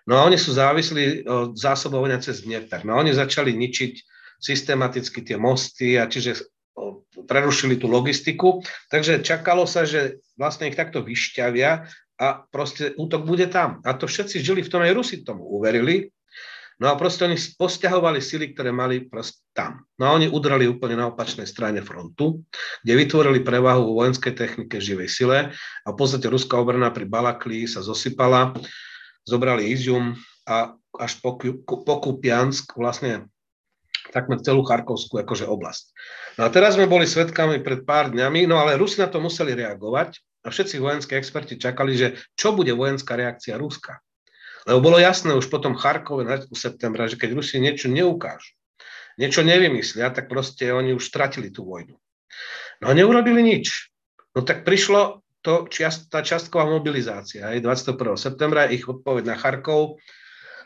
No 0.08 0.22
a 0.22 0.26
oni 0.28 0.38
sú 0.40 0.56
závislí 0.56 1.26
od 1.26 1.58
zásobovania 1.58 2.22
cez 2.22 2.46
Dnieper. 2.46 2.86
No 2.88 2.96
a 2.96 3.02
oni 3.02 3.12
začali 3.12 3.52
ničiť 3.52 3.94
systematicky 4.40 5.26
tie 5.26 5.36
mosty 5.36 5.98
a 5.98 6.06
čiže 6.06 6.46
prerušili 7.26 7.80
tú 7.80 7.88
logistiku. 7.88 8.62
Takže 8.92 9.24
čakalo 9.24 9.66
sa, 9.66 9.88
že 9.88 10.22
vlastne 10.36 10.70
ich 10.70 10.78
takto 10.78 11.02
vyšťavia 11.02 11.88
a 12.16 12.28
proste 12.48 12.96
útok 12.96 13.28
bude 13.28 13.48
tam. 13.52 13.84
A 13.84 13.96
to 13.96 14.08
všetci 14.08 14.40
žili 14.40 14.62
v 14.64 14.72
tom, 14.72 14.84
aj 14.84 14.96
Rusi 14.96 15.24
tomu 15.24 15.44
uverili, 15.48 16.12
No 16.76 16.92
a 16.92 17.00
proste 17.00 17.24
oni 17.24 17.40
posťahovali 17.40 18.20
sily, 18.20 18.52
ktoré 18.52 18.76
mali 18.76 19.08
proste 19.08 19.40
tam. 19.56 19.88
No 19.96 20.12
a 20.12 20.14
oni 20.20 20.28
udrali 20.28 20.68
úplne 20.68 21.00
na 21.00 21.08
opačnej 21.08 21.48
strane 21.48 21.80
frontu, 21.80 22.44
kde 22.84 22.94
vytvorili 23.00 23.40
prevahu 23.48 23.88
vo 23.88 24.04
vojenskej 24.04 24.36
technike 24.36 24.84
živej 24.84 25.08
sile 25.08 25.40
a 25.56 25.88
v 25.88 25.96
podstate 25.96 26.28
ruská 26.28 26.60
obrana 26.60 26.92
pri 26.92 27.08
Balakli 27.08 27.64
sa 27.64 27.80
zosypala, 27.80 28.52
zobrali 29.24 29.72
Izium 29.72 30.20
a 30.44 30.76
až 31.00 31.12
po, 31.24 31.40
po 31.64 31.96
Kupiansk 32.04 32.76
vlastne 32.76 33.32
takmer 34.12 34.44
celú 34.44 34.68
Charkovskú 34.68 35.24
akože 35.24 35.48
oblasť. 35.48 35.84
No 36.40 36.48
a 36.48 36.50
teraz 36.52 36.76
sme 36.76 36.92
boli 36.92 37.08
svetkami 37.08 37.64
pred 37.64 37.88
pár 37.88 38.12
dňami, 38.12 38.46
no 38.46 38.60
ale 38.60 38.76
Rusi 38.76 39.00
na 39.00 39.08
to 39.08 39.24
museli 39.24 39.56
reagovať 39.56 40.20
a 40.46 40.52
všetci 40.52 40.76
vojenskí 40.84 41.16
experti 41.16 41.56
čakali, 41.56 41.96
že 41.96 42.08
čo 42.36 42.52
bude 42.52 42.76
vojenská 42.76 43.16
reakcia 43.16 43.56
Ruska. 43.56 44.04
Lebo 44.66 44.82
bolo 44.82 44.98
jasné 44.98 45.38
už 45.38 45.48
potom 45.54 45.78
Charkove 45.78 46.26
na 46.26 46.42
septembra, 46.58 47.06
že 47.06 47.22
keď 47.22 47.38
Rusi 47.38 47.62
niečo 47.62 47.86
neukážu, 47.86 48.58
niečo 49.22 49.46
nevymyslia, 49.46 50.10
tak 50.10 50.26
proste 50.26 50.74
oni 50.74 50.98
už 50.98 51.06
stratili 51.06 51.54
tú 51.54 51.70
vojnu. 51.70 51.94
No 52.82 52.86
a 52.90 52.94
neurobili 52.98 53.46
nič. 53.46 53.94
No 54.34 54.42
tak 54.42 54.66
prišlo 54.68 55.22
to, 55.46 55.70
čiast, 55.70 56.10
tá 56.10 56.26
častková 56.26 56.66
mobilizácia. 56.66 57.46
Aj 57.46 57.62
21. 57.62 58.18
septembra 58.18 58.66
ich 58.66 58.90
odpoveď 58.90 59.24
na 59.30 59.38
Charkov 59.38 60.02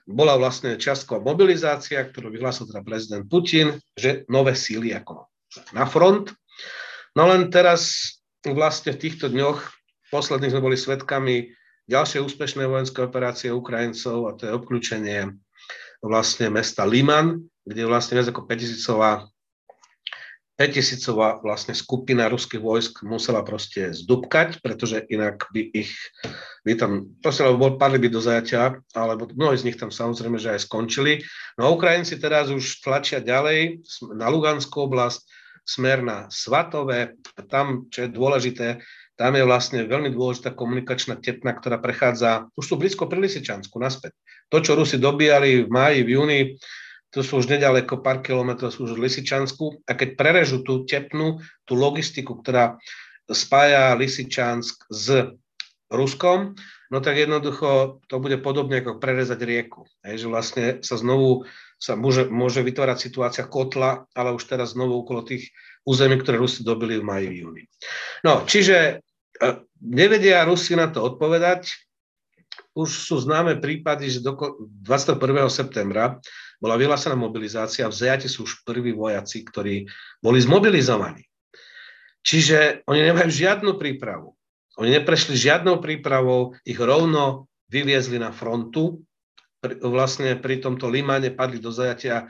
bola 0.10 0.40
vlastne 0.40 0.80
častková 0.80 1.22
mobilizácia, 1.22 2.02
ktorú 2.02 2.34
vyhlásil 2.34 2.66
teda 2.66 2.82
prezident 2.82 3.28
Putin, 3.28 3.78
že 3.94 4.26
nové 4.32 4.56
síly 4.56 4.96
ako 4.96 5.28
na 5.76 5.86
front. 5.86 6.34
No 7.14 7.28
len 7.28 7.52
teraz 7.52 8.16
vlastne 8.42 8.96
v 8.96 9.02
týchto 9.06 9.28
dňoch 9.30 9.60
posledných 10.10 10.56
sme 10.56 10.66
boli 10.66 10.78
svetkami 10.80 11.52
Ďalšie 11.90 12.22
úspešné 12.22 12.70
vojenské 12.70 13.02
operácie 13.02 13.50
Ukrajincov, 13.50 14.30
a 14.30 14.38
to 14.38 14.46
je 14.46 14.54
obklúčenie 14.54 15.34
vlastne 16.06 16.54
mesta 16.54 16.86
Liman, 16.86 17.42
kde 17.66 17.90
vlastne 17.90 18.22
viac 18.22 18.30
ako 18.30 18.46
5000 18.46 19.26
5000 20.60 21.40
vlastne 21.40 21.72
skupina 21.72 22.28
ruských 22.28 22.60
vojsk 22.60 23.08
musela 23.08 23.48
proste 23.48 23.96
zdubkať, 23.96 24.60
pretože 24.60 25.08
inak 25.08 25.48
by 25.56 25.72
ich, 25.72 25.96
by 26.68 26.76
tam, 26.76 26.92
proste 27.24 27.48
lebo 27.48 27.80
padli 27.80 27.96
by 27.96 28.12
do 28.12 28.20
zajatia, 28.20 28.76
alebo 28.92 29.32
mnohí 29.32 29.56
z 29.56 29.72
nich 29.72 29.80
tam 29.80 29.88
samozrejme, 29.88 30.36
že 30.36 30.60
aj 30.60 30.68
skončili. 30.68 31.24
No 31.56 31.72
a 31.72 31.74
Ukrajinci 31.74 32.20
teraz 32.20 32.52
už 32.52 32.84
tlačia 32.84 33.24
ďalej 33.24 33.82
na 34.20 34.28
Luganskú 34.28 34.84
oblasť, 34.84 35.24
smer 35.64 36.04
na 36.04 36.28
Svatové, 36.28 37.16
tam, 37.48 37.88
čo 37.88 38.04
je 38.06 38.10
dôležité, 38.12 38.84
tam 39.20 39.36
je 39.36 39.44
vlastne 39.44 39.84
veľmi 39.84 40.16
dôležitá 40.16 40.56
komunikačná 40.56 41.20
tepna, 41.20 41.52
ktorá 41.52 41.76
prechádza, 41.76 42.48
už 42.56 42.64
sú 42.64 42.76
blízko 42.80 43.12
pri 43.12 43.20
Lisičansku, 43.28 43.76
naspäť. 43.76 44.16
To, 44.48 44.64
čo 44.64 44.80
Rusi 44.80 44.96
dobíjali 44.96 45.68
v 45.68 45.70
máji, 45.70 46.08
v 46.08 46.10
júni, 46.16 46.40
to 47.12 47.20
sú 47.20 47.44
už 47.44 47.52
nedaleko, 47.52 48.00
pár 48.00 48.24
kilometrov 48.24 48.72
sú 48.72 48.88
už 48.88 48.96
v 48.96 49.12
Lisičansku 49.12 49.84
a 49.84 49.92
keď 49.92 50.16
prerežú 50.16 50.64
tú 50.64 50.88
tepnu, 50.88 51.44
tú 51.68 51.76
logistiku, 51.76 52.40
ktorá 52.40 52.80
spája 53.28 53.92
Lisičansk 54.00 54.88
s 54.88 55.36
Ruskom, 55.92 56.56
no 56.88 56.98
tak 57.04 57.20
jednoducho 57.20 58.00
to 58.08 58.24
bude 58.24 58.40
podobne 58.40 58.80
ako 58.80 59.04
prerezať 59.04 59.42
rieku. 59.44 59.84
Hej, 60.06 60.24
že 60.24 60.28
vlastne 60.32 60.66
sa 60.80 60.96
znovu 60.96 61.44
sa 61.80 61.96
môže, 61.96 62.28
môže 62.28 62.60
vytvárať 62.60 63.10
situácia 63.10 63.48
kotla, 63.48 64.04
ale 64.12 64.36
už 64.36 64.44
teraz 64.48 64.76
znovu 64.76 65.00
okolo 65.00 65.24
tých 65.24 65.50
území, 65.88 66.20
ktoré 66.20 66.36
Rusi 66.36 66.62
dobili 66.62 67.00
v 67.00 67.08
maji, 67.08 67.28
v 67.32 67.36
júni. 67.40 67.64
No, 68.22 68.44
čiže 68.44 69.00
Nevedia 69.80 70.44
Rusi 70.44 70.76
na 70.76 70.92
to 70.92 71.04
odpovedať. 71.04 71.72
Už 72.76 72.90
sú 72.92 73.16
známe 73.24 73.58
prípady, 73.58 74.12
že 74.12 74.20
do 74.20 74.36
21. 74.84 75.20
septembra 75.48 76.20
bola 76.60 76.76
vyhlásená 76.76 77.16
mobilizácia, 77.16 77.88
v 77.88 77.96
zajati 77.96 78.28
sú 78.28 78.44
už 78.44 78.68
prví 78.68 78.92
vojaci, 78.92 79.48
ktorí 79.48 79.88
boli 80.20 80.40
zmobilizovaní. 80.44 81.24
Čiže 82.20 82.84
oni 82.84 83.00
nemajú 83.10 83.32
žiadnu 83.32 83.80
prípravu. 83.80 84.36
Oni 84.76 84.92
neprešli 84.92 85.36
žiadnou 85.40 85.80
prípravou, 85.80 86.56
ich 86.68 86.80
rovno 86.80 87.48
vyviezli 87.72 88.20
na 88.20 88.36
frontu. 88.36 89.04
Vlastne 89.84 90.40
pri 90.40 90.64
tomto 90.64 90.88
Limane 90.88 91.36
padli 91.36 91.60
do 91.60 91.72
zajatia 91.72 92.28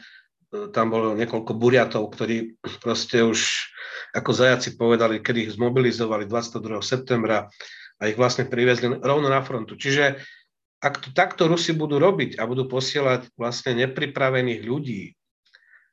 tam 0.49 0.89
bolo 0.89 1.13
niekoľko 1.13 1.53
buriatov, 1.53 2.09
ktorí 2.09 2.57
proste 2.81 3.21
už 3.21 3.69
ako 4.17 4.33
zajaci 4.33 4.73
povedali, 4.73 5.21
kedy 5.21 5.45
ich 5.45 5.53
zmobilizovali 5.53 6.25
22. 6.25 6.81
septembra 6.81 7.45
a 7.99 8.01
ich 8.09 8.17
vlastne 8.17 8.49
priviezli 8.49 8.89
rovno 8.97 9.29
na 9.29 9.45
frontu. 9.45 9.77
Čiže 9.77 10.17
ak 10.79 10.95
to 11.03 11.09
takto 11.11 11.45
Rusi 11.45 11.75
budú 11.75 11.99
robiť 11.99 12.39
a 12.39 12.47
budú 12.47 12.65
posielať 12.65 13.35
vlastne 13.35 13.75
nepripravených 13.85 14.61
ľudí 14.63 15.13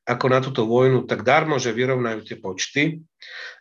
ako 0.07 0.27
na 0.31 0.39
túto 0.39 0.63
vojnu, 0.71 1.03
tak 1.05 1.27
darmo, 1.27 1.59
že 1.59 1.75
vyrovnajú 1.75 2.23
tie 2.23 2.39
počty, 2.39 3.03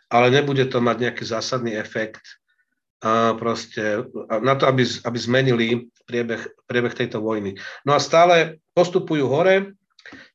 ale 0.06 0.30
nebude 0.30 0.62
to 0.70 0.78
mať 0.78 0.96
nejaký 1.02 1.24
zásadný 1.26 1.74
efekt 1.74 2.22
a 3.02 3.34
proste, 3.36 4.06
na 4.40 4.54
to, 4.56 4.70
aby, 4.70 4.86
aby 5.04 5.18
zmenili 5.18 5.66
priebeh, 6.06 6.46
priebeh 6.70 6.94
tejto 6.94 7.20
vojny. 7.20 7.58
No 7.82 7.92
a 7.92 8.00
stále 8.00 8.62
postupujú 8.72 9.26
hore, 9.26 9.76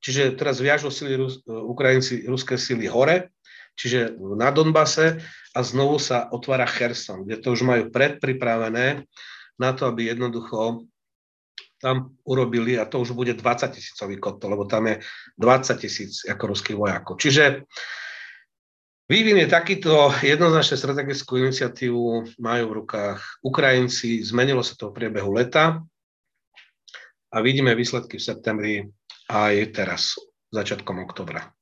Čiže 0.01 0.35
teraz 0.35 0.59
viažu 0.59 0.89
sily 0.89 1.15
Rus, 1.19 1.41
Ukrajinci, 1.45 2.25
ruské 2.25 2.57
sily 2.57 2.89
hore, 2.89 3.31
čiže 3.77 4.17
na 4.17 4.51
Donbase 4.51 5.21
a 5.55 5.59
znovu 5.63 5.99
sa 5.99 6.27
otvára 6.31 6.67
Cherson, 6.67 7.23
kde 7.23 7.39
to 7.39 7.53
už 7.55 7.63
majú 7.63 7.83
predpripravené 7.91 9.05
na 9.59 9.69
to, 9.77 9.87
aby 9.87 10.11
jednoducho 10.11 10.85
tam 11.81 12.13
urobili, 12.29 12.77
a 12.77 12.85
to 12.85 13.01
už 13.01 13.17
bude 13.17 13.33
20 13.33 13.73
tisícový 13.73 14.21
kotol, 14.21 14.53
lebo 14.53 14.69
tam 14.69 14.85
je 14.85 15.01
20 15.41 15.81
tisíc 15.81 16.21
ako 16.29 16.53
ruských 16.53 16.77
vojakov. 16.77 17.17
Čiže 17.17 17.65
vývin 19.09 19.41
je 19.41 19.49
takýto, 19.49 20.13
jednoznačne 20.21 20.77
strategickú 20.77 21.41
iniciatívu 21.41 22.37
majú 22.37 22.63
v 22.69 22.77
rukách 22.85 23.19
Ukrajinci, 23.41 24.21
zmenilo 24.21 24.61
sa 24.61 24.77
to 24.77 24.93
v 24.93 25.01
priebehu 25.01 25.33
leta 25.33 25.81
a 27.33 27.37
vidíme 27.41 27.73
výsledky 27.73 28.21
v 28.21 28.27
septembri 28.29 28.73
aj 29.31 29.71
teraz, 29.71 30.19
začiatkom 30.51 30.99
oktobra. 31.07 31.55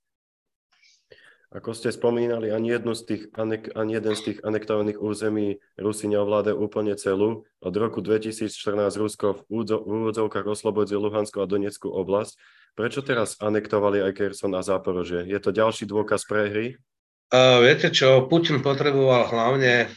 Ako 1.50 1.74
ste 1.74 1.90
spomínali, 1.90 2.54
ani, 2.54 2.78
jednu 2.78 2.94
z 2.94 3.02
tých, 3.10 3.24
ani 3.74 3.92
jeden 3.98 4.14
z 4.14 4.22
tých 4.22 4.40
anektovaných 4.46 5.02
území 5.02 5.58
Rusi 5.82 6.06
neovládajú 6.06 6.54
úplne 6.54 6.94
celú. 6.94 7.50
Od 7.58 7.74
roku 7.74 8.06
2014 8.06 8.54
Rusko 8.94 9.46
v 9.50 9.66
úvodzovkách 9.74 10.46
oslobodil 10.46 11.02
Luhanskú 11.02 11.42
a 11.42 11.50
Donetskú 11.50 11.90
oblasť. 11.90 12.38
Prečo 12.78 13.02
teraz 13.02 13.34
anektovali 13.42 13.98
aj 13.98 14.14
Kherson 14.14 14.54
a 14.54 14.62
Záporožie? 14.62 15.26
Je 15.26 15.42
to 15.42 15.50
ďalší 15.50 15.90
dôkaz 15.90 16.30
prehry? 16.30 16.78
Uh, 17.34 17.66
viete 17.66 17.90
čo, 17.90 18.30
Putin 18.30 18.62
potreboval 18.62 19.26
hlavne, 19.34 19.90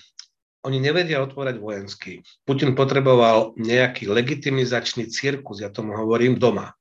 oni 0.64 0.78
nevedia 0.80 1.20
otvorať 1.20 1.61
vojenský. 1.61 2.24
Putin 2.48 2.72
potreboval 2.72 3.52
nejaký 3.61 4.08
legitimizačný 4.08 5.12
cirkus, 5.12 5.61
ja 5.61 5.68
tomu 5.68 5.92
hovorím, 6.00 6.40
doma. 6.40 6.72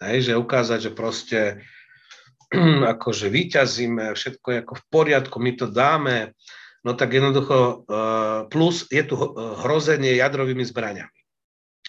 Hej, 0.00 0.32
že 0.32 0.40
ukázať, 0.40 0.78
že 0.80 0.90
proste 0.96 1.40
akože 2.96 3.28
vyťazíme, 3.28 4.16
všetko 4.16 4.46
je 4.50 4.58
ako 4.64 4.74
v 4.74 4.84
poriadku, 4.88 5.36
my 5.36 5.52
to 5.54 5.66
dáme, 5.68 6.32
no 6.82 6.96
tak 6.96 7.12
jednoducho 7.12 7.56
eh, 7.56 8.38
plus 8.48 8.88
je 8.88 9.02
tu 9.04 9.14
hrozenie 9.60 10.16
jadrovými 10.16 10.64
zbraňami. 10.64 11.20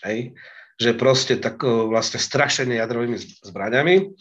Hej? 0.03 0.35
Že 0.75 0.91
proste 0.99 1.33
tak 1.39 1.63
eh, 1.63 1.71
vlastne 1.71 2.19
strašenie 2.19 2.77
jadrovými 2.77 3.17
zbraňami. 3.47 4.11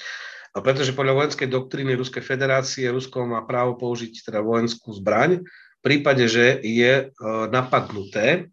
A 0.51 0.59
pretože 0.67 0.95
podľa 0.99 1.15
vojenskej 1.15 1.47
doktríny 1.47 1.95
Ruskej 1.95 2.27
federácie 2.27 2.91
Rusko 2.91 3.23
má 3.23 3.47
právo 3.47 3.79
použiť 3.79 4.27
teda 4.27 4.43
vojenskú 4.43 4.91
zbraň 4.91 5.47
v 5.81 5.83
prípade, 5.83 6.27
že 6.27 6.59
je 6.61 7.07
e, 7.07 7.25
napadnuté. 7.49 8.51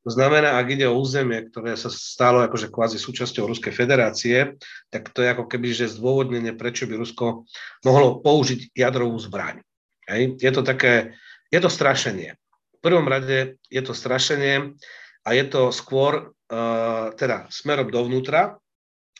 To 0.00 0.10
znamená, 0.10 0.56
ak 0.56 0.66
ide 0.72 0.88
o 0.88 0.96
územie, 0.96 1.52
ktoré 1.52 1.76
sa 1.76 1.92
stalo 1.92 2.40
akože 2.40 2.72
kvázi 2.72 2.96
súčasťou 2.96 3.52
Ruskej 3.52 3.72
federácie, 3.76 4.56
tak 4.88 5.12
to 5.12 5.20
je 5.20 5.28
ako 5.28 5.44
keby, 5.44 5.76
že 5.76 5.92
zdôvodnenie, 5.92 6.56
prečo 6.56 6.88
by 6.88 6.96
Rusko 6.96 7.44
mohlo 7.84 8.24
použiť 8.24 8.72
jadrovú 8.72 9.20
zbraň. 9.20 9.60
Hej. 10.08 10.40
Je 10.40 10.50
to 10.56 10.64
také, 10.64 11.20
je 11.52 11.60
to 11.60 11.68
strašenie. 11.68 12.32
V 12.76 12.78
prvom 12.80 13.04
rade 13.04 13.60
je 13.68 13.82
to 13.84 13.92
strašenie 13.92 14.72
a 15.20 15.28
je 15.36 15.44
to 15.44 15.68
skôr 15.68 16.32
uh, 16.32 17.12
teda 17.12 17.44
smerom 17.52 17.92
dovnútra, 17.92 18.56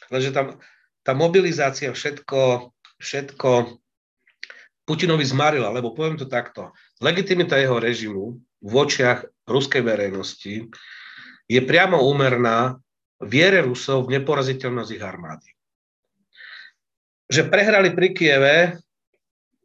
lenže 0.09 0.33
tam 0.33 0.57
tá 1.05 1.12
mobilizácia 1.12 1.93
všetko, 1.93 2.73
všetko 3.01 3.81
Putinovi 4.88 5.23
zmarila, 5.23 5.71
lebo 5.71 5.95
poviem 5.95 6.19
to 6.19 6.27
takto. 6.27 6.73
Legitimita 6.99 7.61
jeho 7.61 7.79
režimu 7.79 8.40
v 8.61 8.73
očiach 8.75 9.23
ruskej 9.50 9.82
verejnosti 9.82 10.70
je 11.50 11.60
priamo 11.66 11.98
úmerná 11.98 12.78
viere 13.20 13.60
Rusov 13.60 14.06
v 14.06 14.20
neporaziteľnosť 14.20 14.90
ich 14.94 15.04
armády. 15.04 15.50
Že 17.30 17.50
prehrali 17.50 17.90
pri 17.92 18.08
Kieve, 18.14 18.58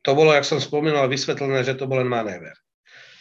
to 0.06 0.12
bolo, 0.14 0.34
jak 0.34 0.46
som 0.46 0.62
spomínal, 0.62 1.10
vysvetlené, 1.10 1.66
že 1.66 1.78
to 1.78 1.90
bol 1.90 1.98
len 1.98 2.10
manéver. 2.10 2.54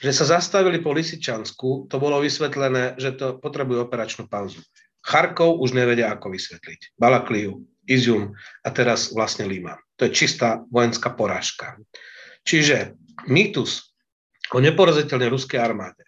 Že 0.05 0.13
sa 0.13 0.37
zastavili 0.37 0.85
po 0.85 0.93
Lisičansku, 0.93 1.89
to 1.89 1.97
bolo 1.97 2.21
vysvetlené, 2.21 3.01
že 3.01 3.17
to 3.17 3.41
potrebuje 3.41 3.89
operačnú 3.89 4.29
pauzu. 4.29 4.61
Charkov 5.01 5.61
už 5.65 5.73
nevedia, 5.73 6.13
ako 6.13 6.33
vysvetliť. 6.33 6.97
Balakliu, 7.01 7.65
Izium 7.89 8.33
a 8.65 8.69
teraz 8.73 9.13
vlastne 9.13 9.45
Lima. 9.49 9.77
To 10.01 10.09
je 10.09 10.13
čistá 10.13 10.65
vojenská 10.73 11.13
porážka. 11.13 11.77
Čiže 12.45 12.97
mýtus 13.29 13.97
o 14.53 14.61
neporaziteľnej 14.61 15.33
ruskej 15.33 15.61
armáde, 15.61 16.05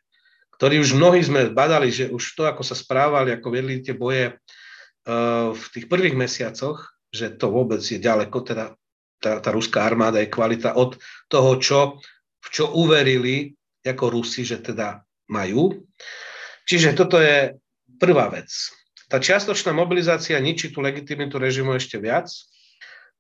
ktorý 0.56 0.80
už 0.80 0.96
mnohí 0.96 1.20
sme 1.20 1.52
badali, 1.52 1.92
že 1.92 2.08
už 2.08 2.32
to, 2.32 2.48
ako 2.48 2.64
sa 2.64 2.72
správali, 2.72 3.32
ako 3.32 3.48
vedli 3.52 3.84
tie 3.84 3.92
boje 3.92 4.32
uh, 4.32 5.52
v 5.52 5.64
tých 5.72 5.86
prvých 5.86 6.16
mesiacoch, 6.16 6.96
že 7.12 7.36
to 7.36 7.52
vôbec 7.52 7.80
je 7.80 8.00
ďaleko, 8.00 8.36
teda 8.44 8.72
tá, 9.20 9.40
tá 9.40 9.50
ruská 9.52 9.84
armáda 9.84 10.20
je 10.20 10.32
kvalita 10.32 10.76
od 10.76 11.00
toho, 11.28 11.50
čo, 11.60 11.78
v 12.40 12.48
čo 12.52 12.72
uverili 12.76 13.56
ako 13.86 14.18
Rusi, 14.18 14.42
že 14.42 14.58
teda 14.60 14.98
majú. 15.30 15.86
Čiže 16.66 16.98
toto 16.98 17.22
je 17.22 17.54
prvá 18.02 18.26
vec. 18.34 18.50
Tá 19.06 19.22
čiastočná 19.22 19.70
mobilizácia 19.70 20.34
ničí 20.42 20.74
tú 20.74 20.82
legitimitu 20.82 21.38
režimu 21.38 21.78
ešte 21.78 22.02
viac. 22.02 22.26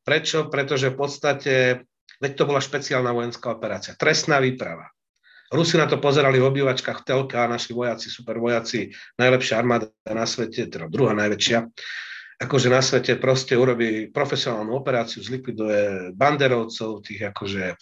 Prečo? 0.02 0.50
Pretože 0.50 0.90
v 0.90 0.98
podstate, 0.98 1.54
veď 2.18 2.32
to 2.34 2.44
bola 2.46 2.58
špeciálna 2.58 3.14
vojenská 3.14 3.54
operácia, 3.54 3.94
trestná 3.94 4.42
výprava. 4.42 4.90
Rusi 5.52 5.78
na 5.78 5.86
to 5.86 6.02
pozerali 6.02 6.42
v 6.42 6.48
obývačkách 6.50 7.02
v 7.02 7.06
telke 7.06 7.36
a 7.38 7.46
naši 7.46 7.70
vojaci, 7.70 8.10
super 8.10 8.42
vojaci, 8.42 8.90
najlepšia 9.18 9.54
armáda 9.58 9.90
na 10.10 10.26
svete, 10.26 10.66
teda 10.66 10.90
druhá 10.90 11.14
najväčšia, 11.14 11.58
akože 12.36 12.68
na 12.68 12.82
svete 12.84 13.16
proste 13.16 13.56
urobí 13.56 14.12
profesionálnu 14.12 14.76
operáciu, 14.76 15.24
zlikviduje 15.24 16.12
banderovcov, 16.12 17.00
tých 17.06 17.32
akože 17.32 17.78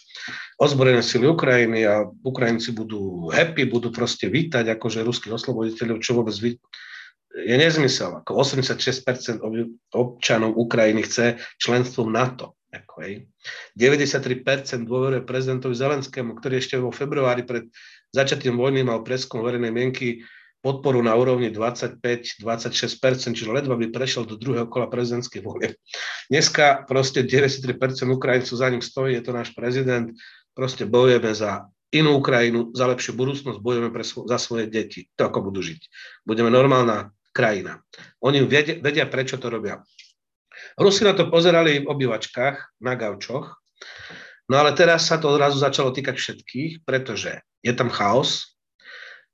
ozbrojené 0.61 1.03
sily 1.03 1.27
Ukrajiny 1.27 1.83
a 1.83 2.05
Ukrajinci 2.05 2.71
budú 2.71 3.27
happy, 3.33 3.67
budú 3.67 3.91
proste 3.91 4.31
vítať 4.31 4.77
akože 4.79 5.03
ruských 5.03 5.35
osloboditeľov, 5.35 5.99
čo 5.99 6.15
vôbec 6.15 6.35
vy, 6.39 6.55
je 7.35 7.55
nezmysel. 7.59 8.23
Ako 8.23 8.39
86% 8.39 9.43
občanov 9.91 10.55
Ukrajiny 10.55 11.03
chce 11.03 11.35
členstvo 11.59 12.07
v 12.07 12.15
NATO. 12.15 12.55
Ako, 12.75 13.07
hej. 13.07 13.23
93% 13.79 14.83
dôveruje 14.83 15.23
prezidentovi 15.23 15.71
Zelenskému, 15.71 16.35
ktorý 16.35 16.59
ešte 16.59 16.75
vo 16.75 16.91
februári 16.91 17.47
pred 17.47 17.71
začatím 18.11 18.59
vojny 18.59 18.83
mal 18.83 19.03
preskom 19.03 19.43
verejnej 19.43 19.71
mienky 19.71 20.23
podporu 20.59 20.97
na 21.05 21.13
úrovni 21.13 21.53
25-26%, 21.53 23.37
čiže 23.37 23.53
ledva 23.53 23.77
by 23.77 23.93
prešiel 23.93 24.25
do 24.25 24.33
druhého 24.33 24.65
kola 24.65 24.89
prezidentských 24.89 25.45
volieb. 25.45 25.77
Dneska 26.25 26.89
proste 26.89 27.21
93% 27.21 27.69
Ukrajincov 28.09 28.55
za 28.57 28.67
ním 28.73 28.81
stojí, 28.81 29.13
je 29.13 29.23
to 29.23 29.31
náš 29.31 29.53
prezident, 29.53 30.09
proste 30.57 30.89
bojujeme 30.89 31.37
za 31.37 31.69
inú 31.93 32.17
Ukrajinu, 32.17 32.73
za 32.73 32.89
lepšiu 32.89 33.13
budúcnosť, 33.13 33.61
bojujeme 33.61 33.93
pre 33.93 34.01
za 34.01 34.37
svoje 34.41 34.65
deti, 34.65 35.05
to 35.13 35.29
ako 35.29 35.53
budú 35.53 35.61
žiť. 35.61 35.81
Budeme 36.25 36.49
normálna 36.49 37.13
krajina. 37.29 37.85
Oni 38.25 38.41
vedia, 38.41 38.81
vedia, 38.81 39.05
prečo 39.05 39.37
to 39.37 39.53
robia. 39.53 39.85
Rusi 40.75 41.07
na 41.07 41.15
to 41.15 41.31
pozerali 41.31 41.83
v 41.83 41.89
obývačkách, 41.89 42.83
na 42.83 42.93
gaučoch, 42.99 43.55
no 44.51 44.55
ale 44.59 44.75
teraz 44.75 45.07
sa 45.07 45.15
to 45.15 45.31
odrazu 45.31 45.55
začalo 45.55 45.95
týkať 45.95 46.15
všetkých, 46.19 46.71
pretože 46.83 47.39
je 47.63 47.73
tam 47.73 47.87
chaos, 47.87 48.55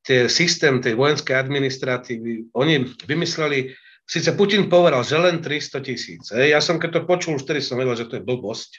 tie 0.06 0.30
systém 0.30 0.82
tej 0.82 0.98
vojenskej 0.98 1.34
administratívy, 1.34 2.54
oni 2.58 2.90
vymysleli, 3.06 3.74
síce 4.06 4.34
Putin 4.34 4.70
povedal, 4.70 5.06
že 5.06 5.18
len 5.18 5.42
300 5.42 5.82
tisíc. 5.86 6.24
Ja 6.34 6.58
som 6.62 6.82
keď 6.82 6.90
to 7.02 7.02
počul, 7.10 7.38
vtedy 7.38 7.62
som 7.62 7.78
vedel, 7.78 7.98
že 7.98 8.10
to 8.10 8.18
je 8.18 8.26
blbosť, 8.26 8.72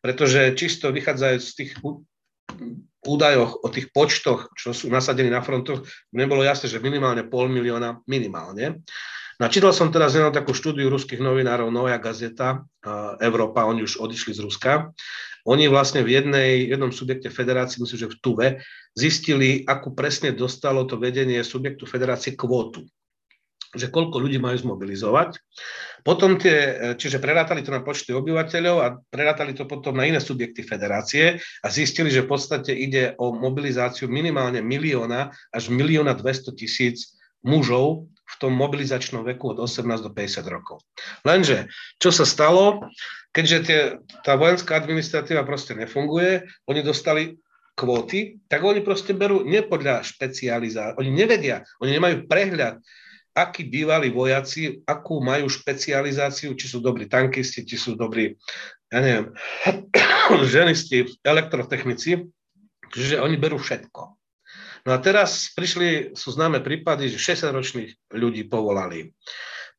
pretože 0.00 0.56
čisto 0.56 0.92
vychádzajú 0.92 1.36
z 1.40 1.50
tých 1.56 1.72
údajoch, 3.04 3.60
o 3.60 3.68
tých 3.68 3.92
počtoch, 3.92 4.52
čo 4.56 4.72
sú 4.72 4.88
nasadení 4.88 5.28
na 5.28 5.44
frontoch, 5.44 5.84
nebolo 6.12 6.40
jasné, 6.40 6.72
že 6.72 6.80
minimálne 6.80 7.28
pol 7.28 7.48
milióna, 7.52 8.00
minimálne. 8.08 8.80
Načítal 9.42 9.74
som 9.74 9.90
teraz 9.90 10.14
jednu 10.14 10.30
takú 10.30 10.54
štúdiu 10.54 10.86
ruských 10.86 11.18
novinárov, 11.18 11.70
Noja 11.70 11.98
gazeta, 11.98 12.62
Európa, 13.18 13.66
oni 13.66 13.82
už 13.82 13.98
odišli 13.98 14.34
z 14.36 14.40
Ruska. 14.42 14.94
Oni 15.44 15.68
vlastne 15.68 16.00
v 16.00 16.22
jednej, 16.22 16.72
jednom 16.72 16.88
subjekte 16.88 17.28
federácie, 17.28 17.76
myslím, 17.82 18.00
že 18.00 18.12
v 18.14 18.18
Tuve, 18.22 18.48
zistili, 18.96 19.60
akú 19.68 19.92
presne 19.92 20.32
dostalo 20.32 20.88
to 20.88 20.96
vedenie 20.96 21.44
subjektu 21.44 21.84
federácie 21.84 22.32
kvótu 22.32 22.88
že 23.74 23.90
koľko 23.90 24.22
ľudí 24.22 24.38
majú 24.38 24.54
zmobilizovať. 24.54 25.34
Potom 26.06 26.38
tie, 26.38 26.94
čiže 26.94 27.18
prerátali 27.18 27.64
to 27.66 27.74
na 27.74 27.82
počty 27.82 28.14
obyvateľov 28.14 28.76
a 28.78 28.88
prerátali 29.10 29.56
to 29.56 29.66
potom 29.66 29.98
na 29.98 30.06
iné 30.06 30.22
subjekty 30.22 30.62
federácie 30.62 31.40
a 31.40 31.66
zistili, 31.72 32.12
že 32.12 32.22
v 32.22 32.30
podstate 32.30 32.70
ide 32.70 33.18
o 33.18 33.34
mobilizáciu 33.34 34.06
minimálne 34.06 34.62
milióna 34.62 35.34
až 35.50 35.74
milióna 35.74 36.14
200 36.14 36.54
tisíc 36.54 37.18
mužov 37.42 38.06
v 38.24 38.34
tom 38.40 38.56
mobilizačnom 38.56 39.22
veku 39.22 39.52
od 39.52 39.58
18 39.60 40.00
do 40.00 40.10
50 40.10 40.44
rokov. 40.48 40.80
Lenže, 41.22 41.68
čo 42.00 42.08
sa 42.08 42.24
stalo, 42.24 42.88
keďže 43.36 43.58
tie, 43.68 43.80
tá 44.24 44.34
vojenská 44.40 44.80
administratíva 44.80 45.44
proste 45.44 45.76
nefunguje, 45.76 46.48
oni 46.64 46.80
dostali 46.80 47.36
kvóty, 47.74 48.38
tak 48.46 48.62
oni 48.62 48.80
proste 48.80 49.12
berú 49.12 49.42
nie 49.42 49.60
podľa 49.60 50.06
špecializácie, 50.06 50.96
oni 50.96 51.10
nevedia, 51.10 51.66
oni 51.82 51.98
nemajú 51.98 52.16
prehľad, 52.30 52.78
akí 53.34 53.66
bývalí 53.66 54.14
vojaci, 54.14 54.86
akú 54.86 55.18
majú 55.18 55.50
špecializáciu, 55.50 56.54
či 56.54 56.66
sú 56.70 56.78
dobrí 56.78 57.10
tankisti, 57.10 57.66
či 57.66 57.74
sú 57.74 57.98
dobrí, 57.98 58.38
ja 58.94 58.98
neviem, 59.02 59.34
ženisti, 60.54 61.10
elektrotechnici, 61.26 62.30
čiže 62.94 63.18
oni 63.18 63.34
berú 63.34 63.58
všetko. 63.58 64.23
No 64.84 64.92
a 64.92 64.98
teraz 65.00 65.48
prišli, 65.56 66.12
sú 66.12 66.36
známe 66.36 66.60
prípady, 66.60 67.08
že 67.08 67.16
60-ročných 67.16 68.12
ľudí 68.12 68.44
povolali. 68.44 69.16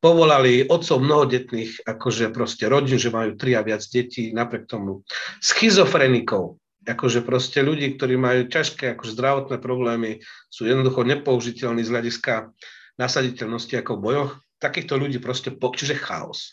Povolali 0.02 0.66
otcov 0.66 0.98
mnohodetných, 0.98 1.86
akože 1.86 2.34
proste 2.34 2.66
rodín, 2.66 2.98
že 2.98 3.14
majú 3.14 3.38
tri 3.38 3.54
a 3.54 3.62
viac 3.62 3.86
detí, 3.86 4.34
napriek 4.34 4.66
tomu. 4.66 5.06
Schizofrenikov, 5.38 6.58
akože 6.82 7.22
proste 7.22 7.62
ľudí, 7.62 7.94
ktorí 7.94 8.18
majú 8.18 8.50
ťažké 8.50 8.98
akože 8.98 9.14
zdravotné 9.14 9.56
problémy, 9.62 10.10
sú 10.50 10.66
jednoducho 10.66 11.06
nepoužiteľní 11.06 11.86
z 11.86 11.90
hľadiska 11.94 12.50
nasaditeľnosti 12.98 13.74
ako 13.78 13.92
v 13.96 14.02
bojoch, 14.02 14.32
takýchto 14.58 14.98
ľudí 14.98 15.22
proste, 15.22 15.54
čiže 15.54 15.96
chaos. 16.02 16.50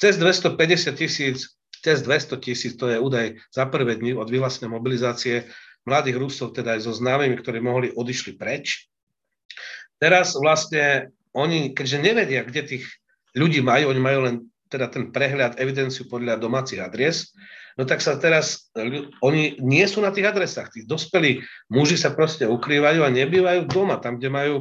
Cez 0.00 0.16
250 0.16 0.96
tisíc, 0.96 1.52
cez 1.80 2.04
200 2.04 2.36
tisíc, 2.40 2.72
to 2.76 2.88
je 2.88 3.00
údaj 3.00 3.40
za 3.52 3.64
prvé 3.68 3.96
dni 3.96 4.16
od 4.16 4.28
vyhlásenej 4.28 4.70
mobilizácie 4.70 5.48
mladých 5.88 6.16
Rusov, 6.20 6.52
teda 6.52 6.76
aj 6.76 6.84
so 6.84 6.92
známymi, 6.92 7.36
ktorí 7.40 7.58
mohli, 7.60 7.88
odišli 7.92 8.36
preč. 8.36 8.88
Teraz 10.00 10.36
vlastne 10.36 11.12
oni, 11.36 11.76
keďže 11.76 11.98
nevedia, 12.00 12.40
kde 12.44 12.76
tých 12.76 12.84
ľudí 13.36 13.60
majú, 13.60 13.92
oni 13.92 14.00
majú 14.00 14.18
len 14.26 14.36
teda 14.70 14.86
ten 14.86 15.10
prehľad, 15.10 15.58
evidenciu 15.58 16.06
podľa 16.06 16.38
domácich 16.38 16.78
adries, 16.78 17.34
no 17.74 17.82
tak 17.82 17.98
sa 17.98 18.14
teraz, 18.16 18.70
oni 19.18 19.58
nie 19.58 19.82
sú 19.90 19.98
na 19.98 20.14
tých 20.14 20.30
adresách. 20.30 20.70
Tí 20.70 20.86
dospelí 20.86 21.42
muži 21.70 21.98
sa 21.98 22.14
proste 22.14 22.46
ukrývajú 22.46 23.02
a 23.02 23.10
nebývajú 23.10 23.66
doma, 23.66 23.98
tam, 23.98 24.22
kde 24.22 24.30
majú 24.30 24.54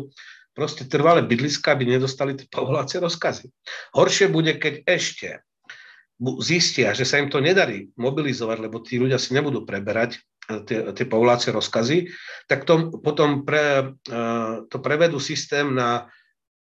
proste 0.57 0.89
trvalé 0.89 1.23
bydliska, 1.23 1.77
aby 1.77 1.93
nedostali 1.93 2.33
tie 2.35 2.49
povolacie 2.49 2.99
rozkazy. 2.99 3.47
Horšie 3.93 4.27
bude, 4.33 4.57
keď 4.57 4.83
ešte 4.83 5.45
zistia, 6.43 6.91
že 6.91 7.07
sa 7.07 7.21
im 7.21 7.31
to 7.31 7.39
nedarí 7.39 7.93
mobilizovať, 7.95 8.57
lebo 8.59 8.83
tí 8.83 8.99
ľudia 8.99 9.15
si 9.15 9.31
nebudú 9.31 9.63
preberať 9.63 10.19
tie, 10.65 10.91
tie 10.97 11.05
povolacie 11.05 11.53
rozkazy, 11.53 12.09
tak 12.49 12.65
to, 12.65 12.89
potom 13.01 13.45
pre, 13.45 13.93
eh, 14.09 14.55
to 14.65 14.77
prevedú 14.81 15.21
systém 15.21 15.69
na 15.69 16.09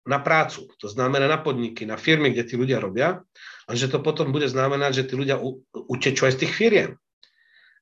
na 0.05 0.21
prácu, 0.21 0.69
to 0.77 0.85
znamená 0.85 1.25
na 1.25 1.41
podniky, 1.41 1.81
na 1.83 1.97
firmy, 1.97 2.29
kde 2.29 2.45
tí 2.45 2.55
ľudia 2.55 2.77
robia, 2.77 3.25
a 3.65 3.73
že 3.73 3.89
to 3.89 3.97
potom 4.05 4.29
bude 4.29 4.45
znamenať, 4.45 5.01
že 5.01 5.07
tí 5.09 5.13
ľudia 5.17 5.41
utečú 5.73 6.29
aj 6.29 6.37
z 6.37 6.41
tých 6.45 6.53
firiem. 6.53 6.91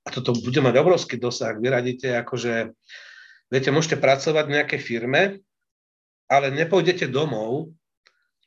A 0.04 0.12
toto 0.12 0.32
bude 0.32 0.60
mať 0.64 0.80
obrovský 0.80 1.20
dosah. 1.20 1.60
Vy 1.60 1.68
radíte, 1.68 2.16
akože, 2.16 2.72
viete, 3.52 3.70
môžete 3.76 4.00
pracovať 4.00 4.46
v 4.48 4.56
nejakej 4.56 4.80
firme, 4.80 5.44
ale 6.32 6.56
nepôjdete 6.56 7.12
domov, 7.12 7.76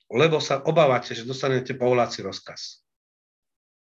lebo 0.09 0.40
sa 0.40 0.64
obávate, 0.64 1.12
že 1.12 1.28
dostanete 1.28 1.76
povoláci 1.76 2.24
rozkaz. 2.24 2.80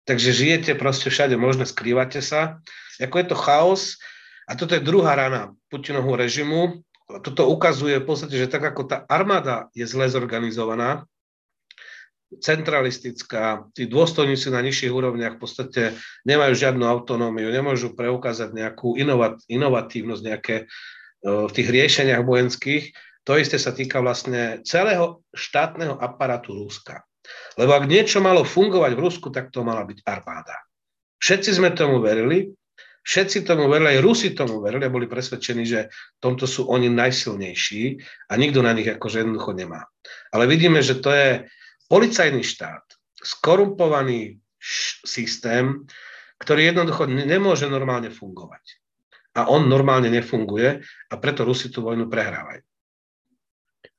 Takže 0.04 0.30
žijete 0.36 0.76
proste 0.76 1.08
všade 1.08 1.36
možné, 1.36 1.64
skrývate 1.64 2.20
sa. 2.20 2.60
Ako 3.00 3.16
je 3.20 3.26
to 3.32 3.36
chaos, 3.36 3.96
a 4.44 4.52
toto 4.54 4.76
je 4.76 4.84
druhá 4.84 5.16
rana 5.16 5.56
Putinovho 5.72 6.20
režimu, 6.20 6.84
toto 7.24 7.48
ukazuje 7.48 8.00
v 8.00 8.06
podstate, 8.06 8.36
že 8.36 8.48
tak 8.48 8.64
ako 8.64 8.88
tá 8.88 8.96
armáda 9.08 9.68
je 9.76 9.84
zle 9.84 10.08
zorganizovaná, 10.08 11.04
centralistická, 12.40 13.68
tí 13.76 13.86
dôstojníci 13.86 14.50
na 14.50 14.58
nižších 14.64 14.90
úrovniach 14.90 15.38
v 15.38 15.40
podstate 15.40 15.82
nemajú 16.26 16.56
žiadnu 16.56 16.82
autonómiu, 16.82 17.52
nemôžu 17.52 17.94
preukázať 17.94 18.56
nejakú 18.56 18.98
inovat, 18.98 19.38
inovatívnosť 19.46 20.22
nejaké 20.24 20.56
e, 20.58 20.66
v 21.22 21.52
tých 21.52 21.68
riešeniach 21.70 22.26
vojenských. 22.26 22.84
To 23.28 23.38
isté 23.38 23.56
sa 23.56 23.70
týka 23.70 24.02
vlastne 24.02 24.64
celého 24.66 25.22
štátneho 25.30 25.94
aparátu 26.00 26.58
Ruska. 26.58 27.06
Lebo 27.56 27.72
ak 27.76 27.88
niečo 27.88 28.20
malo 28.20 28.44
fungovať 28.44 28.92
v 28.94 29.02
Rusku, 29.02 29.28
tak 29.32 29.50
to 29.54 29.64
mala 29.64 29.84
byť 29.84 30.04
armáda. 30.04 30.56
Všetci 31.18 31.50
sme 31.56 31.72
tomu 31.72 32.02
verili, 32.04 32.52
Všetci 33.04 33.44
tomu 33.44 33.68
verili, 33.68 34.00
aj 34.00 34.00
Rusi 34.00 34.32
tomu 34.32 34.64
verili 34.64 34.88
a 34.88 34.94
boli 34.94 35.04
presvedčení, 35.04 35.68
že 35.68 35.92
v 35.92 36.18
tomto 36.24 36.48
sú 36.48 36.72
oni 36.72 36.88
najsilnejší 36.88 38.00
a 38.32 38.40
nikto 38.40 38.64
na 38.64 38.72
nich 38.72 38.88
akože 38.88 39.20
jednoducho 39.20 39.52
nemá. 39.52 39.84
Ale 40.32 40.48
vidíme, 40.48 40.80
že 40.80 41.04
to 41.04 41.12
je 41.12 41.44
policajný 41.92 42.40
štát, 42.40 42.80
skorumpovaný 43.20 44.40
systém, 45.04 45.84
ktorý 46.40 46.72
jednoducho 46.72 47.04
nemôže 47.04 47.68
normálne 47.68 48.08
fungovať. 48.08 48.80
A 49.36 49.52
on 49.52 49.68
normálne 49.68 50.08
nefunguje 50.08 50.80
a 51.12 51.14
preto 51.20 51.44
Rusi 51.44 51.68
tú 51.68 51.84
vojnu 51.84 52.08
prehrávajú. 52.08 52.64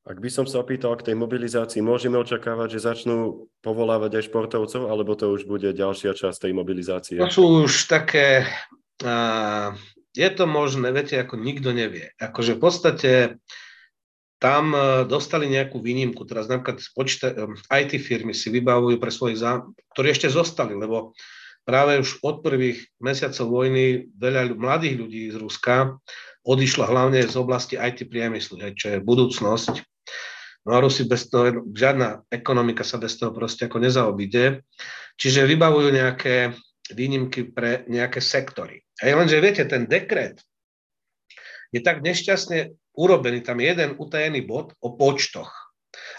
Ak 0.06 0.22
by 0.22 0.30
som 0.30 0.46
sa 0.46 0.62
opýtal 0.62 0.94
k 1.02 1.12
tej 1.12 1.16
mobilizácii, 1.18 1.82
môžeme 1.82 2.22
očakávať, 2.22 2.78
že 2.78 2.86
začnú 2.86 3.50
povolávať 3.66 4.22
aj 4.22 4.24
športovcov, 4.30 4.86
alebo 4.86 5.18
to 5.18 5.34
už 5.34 5.50
bude 5.50 5.66
ďalšia 5.66 6.14
časť 6.14 6.46
tej 6.46 6.54
mobilizácie? 6.54 7.18
To 7.18 7.34
sú 7.34 7.66
už 7.66 7.90
také 7.90 8.46
je 10.16 10.30
to 10.32 10.48
možné, 10.48 10.96
viete, 10.96 11.20
ako 11.20 11.36
nikto 11.36 11.76
nevie. 11.76 12.16
Akože 12.16 12.56
v 12.56 12.62
podstate 12.64 13.12
tam 14.40 14.72
e, 14.72 15.04
dostali 15.04 15.52
nejakú 15.52 15.84
výnimku. 15.84 16.24
Teraz 16.24 16.48
napríklad 16.48 16.80
počte, 16.96 17.36
e, 17.36 17.36
IT 17.84 18.00
firmy 18.00 18.32
si 18.32 18.48
vybavujú 18.48 18.96
pre 18.96 19.12
svojich 19.12 19.44
zá... 19.44 19.68
ktorí 19.92 20.16
ešte 20.16 20.32
zostali, 20.32 20.80
lebo 20.80 21.12
práve 21.68 22.00
už 22.00 22.24
od 22.24 22.40
prvých 22.40 22.88
mesiacov 23.04 23.52
vojny 23.52 24.08
veľa 24.16 24.56
mladých 24.56 24.96
ľudí 25.04 25.24
z 25.36 25.38
Ruska 25.40 26.00
odišlo 26.48 26.88
hlavne 26.88 27.26
z 27.26 27.36
oblasti 27.36 27.76
IT 27.76 28.08
priemyslu, 28.08 28.62
čo 28.78 28.96
je 28.96 29.04
budúcnosť. 29.04 29.84
No 30.66 30.74
a 30.74 30.82
Rusi 30.82 31.06
bez 31.06 31.30
toho, 31.30 31.62
žiadna 31.70 32.26
ekonomika 32.34 32.82
sa 32.82 32.98
bez 32.98 33.22
toho 33.22 33.30
proste 33.30 33.70
ako 33.70 33.78
nezaobíde. 33.86 34.66
Čiže 35.16 35.46
vybavujú 35.46 35.94
nejaké 35.94 36.58
výnimky 36.90 37.54
pre 37.54 37.86
nejaké 37.86 38.18
sektory. 38.18 38.82
A 39.02 39.14
lenže 39.14 39.38
viete, 39.42 39.62
ten 39.70 39.86
dekret 39.86 40.42
je 41.70 41.82
tak 41.86 42.02
nešťastne 42.02 42.74
urobený, 42.98 43.46
tam 43.46 43.62
je 43.62 43.68
jeden 43.74 43.90
utajený 44.00 44.42
bod 44.46 44.74
o 44.82 44.94
počtoch. 44.98 45.52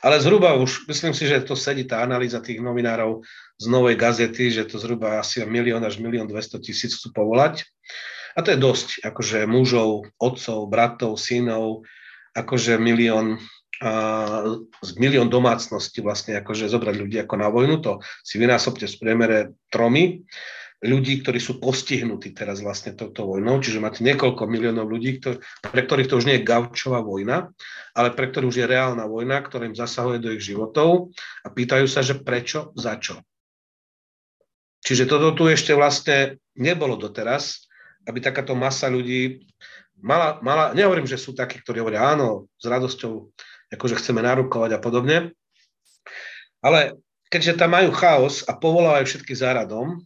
Ale 0.05 0.21
zhruba 0.21 0.57
už, 0.57 0.89
myslím 0.89 1.17
si, 1.17 1.27
že 1.27 1.45
to 1.45 1.57
sedí 1.57 1.85
tá 1.89 2.05
analýza 2.05 2.41
tých 2.41 2.61
novinárov 2.61 3.25
z 3.57 3.67
Novej 3.67 3.97
gazety, 3.97 4.53
že 4.53 4.69
to 4.69 4.77
zhruba 4.77 5.21
asi 5.21 5.45
milión 5.49 5.83
až 5.85 5.99
milión 6.01 6.29
200 6.29 6.61
tisíc 6.61 6.97
chcú 6.97 7.13
povolať. 7.17 7.65
A 8.37 8.45
to 8.45 8.53
je 8.53 8.61
dosť, 8.61 8.89
akože 9.01 9.49
mužov, 9.49 10.13
otcov, 10.21 10.69
bratov, 10.69 11.17
synov, 11.17 11.89
akože 12.37 12.77
milión 12.77 13.41
z 13.77 14.91
milión 14.97 15.29
domácností 15.29 16.01
vlastne 16.01 16.41
akože 16.41 16.73
zobrať 16.73 16.95
ľudí 16.97 17.17
ako 17.21 17.35
na 17.37 17.49
vojnu, 17.53 17.85
to 17.85 18.01
si 18.25 18.41
vynásobte 18.41 18.89
v 18.89 19.01
priemere 19.01 19.39
tromi 19.69 20.25
ľudí, 20.85 21.25
ktorí 21.25 21.41
sú 21.41 21.57
postihnutí 21.57 22.37
teraz 22.37 22.61
vlastne 22.61 22.93
touto 22.93 23.25
vojnou, 23.25 23.61
čiže 23.65 23.81
máte 23.81 24.05
niekoľko 24.05 24.45
miliónov 24.45 24.85
ľudí, 24.89 25.21
ktor- 25.21 25.41
pre 25.65 25.83
ktorých 25.85 26.09
to 26.09 26.21
už 26.21 26.29
nie 26.29 26.37
je 26.41 26.49
gaučová 26.49 27.01
vojna, 27.01 27.53
ale 27.97 28.13
pre 28.13 28.29
ktorých 28.29 28.51
už 28.53 28.59
je 28.61 28.67
reálna 28.69 29.09
vojna, 29.09 29.41
ktorá 29.41 29.65
im 29.65 29.77
zasahuje 29.77 30.21
do 30.21 30.33
ich 30.37 30.45
životov 30.45 31.17
a 31.45 31.49
pýtajú 31.49 31.89
sa, 31.89 32.05
že 32.05 32.21
prečo, 32.21 32.77
za 32.77 33.01
čo. 33.01 33.25
Čiže 34.85 35.09
toto 35.09 35.33
tu 35.33 35.49
ešte 35.49 35.73
vlastne 35.73 36.39
nebolo 36.55 36.95
doteraz, 37.01 37.67
aby 38.07 38.23
takáto 38.23 38.55
masa 38.55 38.87
ľudí 38.87 39.43
mala, 39.99 40.39
mala 40.45 40.77
nehovorím, 40.77 41.09
že 41.09 41.19
sú 41.19 41.33
takí, 41.33 41.59
ktorí 41.59 41.81
hovoria 41.81 42.15
áno, 42.15 42.47
s 42.61 42.65
radosťou 42.69 43.13
akože 43.73 43.99
chceme 43.99 44.23
narukovať 44.23 44.77
a 44.77 44.83
podobne. 44.83 45.35
Ale 46.63 46.99
keďže 47.31 47.59
tam 47.59 47.75
majú 47.75 47.91
chaos 47.95 48.47
a 48.47 48.55
povolávajú 48.55 49.05
všetky 49.07 49.35
záradom, 49.35 50.03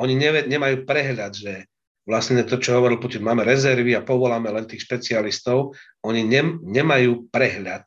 oni 0.00 0.14
ne, 0.16 0.30
nemajú 0.48 0.88
prehľad, 0.88 1.32
že 1.36 1.68
vlastne 2.08 2.42
to, 2.42 2.58
čo 2.58 2.76
hovoril 2.78 2.98
Putin, 2.98 3.22
máme 3.22 3.46
rezervy 3.46 3.94
a 3.94 4.02
povoláme 4.02 4.50
len 4.50 4.66
tých 4.66 4.84
špecialistov, 4.88 5.76
oni 6.02 6.26
ne, 6.26 6.58
nemajú 6.60 7.30
prehľad, 7.30 7.86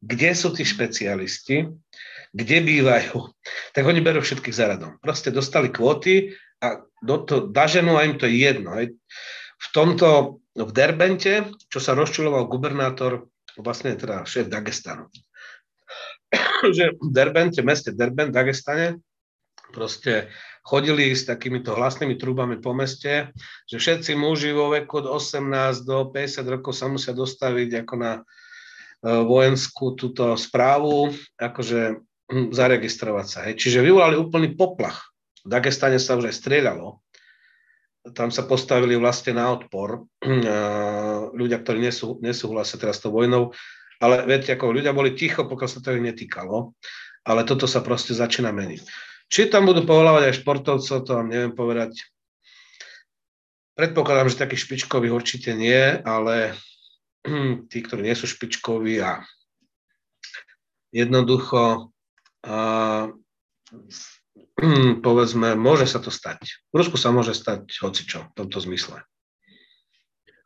kde 0.00 0.30
sú 0.32 0.56
tí 0.56 0.64
špecialisti, 0.64 1.68
kde 2.30 2.56
bývajú, 2.62 3.14
tak 3.74 3.82
oni 3.84 4.00
berú 4.00 4.22
všetkých 4.22 4.54
záradom. 4.54 4.96
Proste 5.02 5.34
dostali 5.34 5.68
kvóty 5.68 6.32
a 6.62 6.80
do 7.02 7.16
to, 7.26 7.50
daženú 7.50 7.98
a 7.98 8.06
im 8.06 8.16
to 8.16 8.30
jedno. 8.30 8.78
Hej. 8.78 8.96
V 9.60 9.66
tomto, 9.74 10.40
v 10.56 10.70
Derbente, 10.72 11.52
čo 11.68 11.82
sa 11.82 11.92
rozčuloval 11.92 12.48
gubernátor 12.48 13.28
vlastne 13.58 13.96
teda 13.96 14.22
šéf 14.22 14.46
Dagestanu. 14.46 15.10
že 16.76 16.94
v 16.94 17.08
Derbente, 17.10 17.62
meste 17.62 17.90
Derben, 17.90 18.30
Dagestane, 18.30 19.02
proste 19.70 20.30
chodili 20.66 21.14
s 21.14 21.26
takýmito 21.26 21.74
hlasnými 21.74 22.18
trubami 22.18 22.58
po 22.58 22.74
meste, 22.74 23.30
že 23.66 23.76
všetci 23.78 24.18
muži 24.18 24.50
vo 24.50 24.70
veku 24.70 25.02
od 25.02 25.06
18 25.18 25.86
do 25.86 26.10
50 26.10 26.52
rokov 26.58 26.74
sa 26.74 26.90
musia 26.90 27.14
dostaviť 27.14 27.86
ako 27.86 27.94
na 27.98 28.12
e, 28.18 28.22
vojenskú 29.06 29.94
túto 29.94 30.34
správu, 30.34 31.14
akože 31.38 32.02
hm, 32.30 32.50
zaregistrovať 32.50 33.26
sa. 33.26 33.38
Hej. 33.46 33.62
Čiže 33.62 33.86
vyvolali 33.86 34.18
úplný 34.18 34.54
poplach. 34.58 35.10
V 35.46 35.48
Dagestane 35.48 35.96
sa 36.02 36.18
už 36.18 36.28
aj 36.28 36.36
strieľalo 36.36 37.00
tam 38.16 38.32
sa 38.32 38.48
postavili 38.48 38.96
vlastne 38.96 39.36
na 39.36 39.52
odpor 39.52 40.08
ľudia, 41.34 41.62
ktorí 41.62 41.80
nesú, 41.82 42.18
nesúhlasia 42.22 42.76
teraz 42.80 42.98
s 42.98 43.04
tou 43.06 43.14
vojnou, 43.14 43.54
ale 44.00 44.24
viete, 44.24 44.56
ako 44.56 44.72
ľudia 44.72 44.96
boli 44.96 45.12
ticho, 45.12 45.44
pokiaľ 45.44 45.68
sa 45.68 45.80
to 45.84 45.92
ich 45.92 46.02
netýkalo, 46.02 46.72
ale 47.28 47.44
toto 47.44 47.68
sa 47.68 47.84
proste 47.84 48.16
začína 48.16 48.48
meniť. 48.50 48.80
Či 49.30 49.52
tam 49.52 49.68
budú 49.68 49.86
povolávať 49.86 50.32
aj 50.32 50.38
športovcov, 50.42 51.06
to 51.06 51.10
vám 51.14 51.28
neviem 51.30 51.54
povedať. 51.54 51.94
Predpokladám, 53.78 54.28
že 54.32 54.42
takých 54.42 54.66
špičkových 54.66 55.14
určite 55.14 55.50
nie, 55.54 55.78
ale 56.02 56.58
tí, 57.70 57.78
ktorí 57.78 58.02
nie 58.02 58.16
sú 58.18 58.26
špičkoví 58.26 58.98
a 59.04 59.22
jednoducho 60.90 61.94
a 62.42 62.56
povedzme, 65.06 65.54
môže 65.54 65.86
sa 65.86 66.02
to 66.02 66.10
stať. 66.10 66.60
V 66.74 66.82
Rusku 66.82 66.96
sa 66.98 67.14
môže 67.14 67.36
stať 67.36 67.70
hocičo 67.80 68.32
v 68.32 68.36
tomto 68.36 68.58
zmysle. 68.60 69.04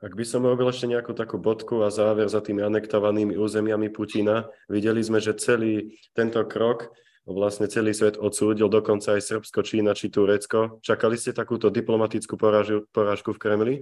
Ak 0.04 0.12
by 0.12 0.20
som 0.20 0.44
robil 0.44 0.68
ešte 0.68 0.84
nejakú 0.84 1.16
takú 1.16 1.40
bodku 1.40 1.80
a 1.80 1.88
záver 1.88 2.28
za 2.28 2.44
tými 2.44 2.60
anektovanými 2.60 3.40
územiami 3.40 3.88
Putina, 3.88 4.44
videli 4.68 5.00
sme, 5.00 5.16
že 5.16 5.32
celý 5.32 5.96
tento 6.12 6.44
krok 6.44 6.92
vlastne 7.24 7.72
celý 7.72 7.96
svet 7.96 8.20
odsúdil, 8.20 8.68
dokonca 8.68 9.16
aj 9.16 9.24
Srbsko, 9.24 9.64
Čína 9.64 9.96
či 9.96 10.12
Turecko. 10.12 10.84
Čakali 10.84 11.16
ste 11.16 11.32
takúto 11.32 11.72
diplomatickú 11.72 12.36
porážu, 12.36 12.84
porážku 12.92 13.32
v 13.32 13.40
Kremli? 13.40 13.74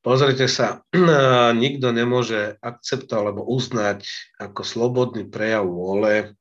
Pozrite 0.00 0.48
sa, 0.48 0.80
nikto 1.52 1.92
nemôže 1.92 2.56
akceptovať 2.64 3.20
alebo 3.20 3.44
uznať 3.44 4.08
ako 4.40 4.64
slobodný 4.64 5.28
prejav 5.28 5.68
vôle 5.68 6.32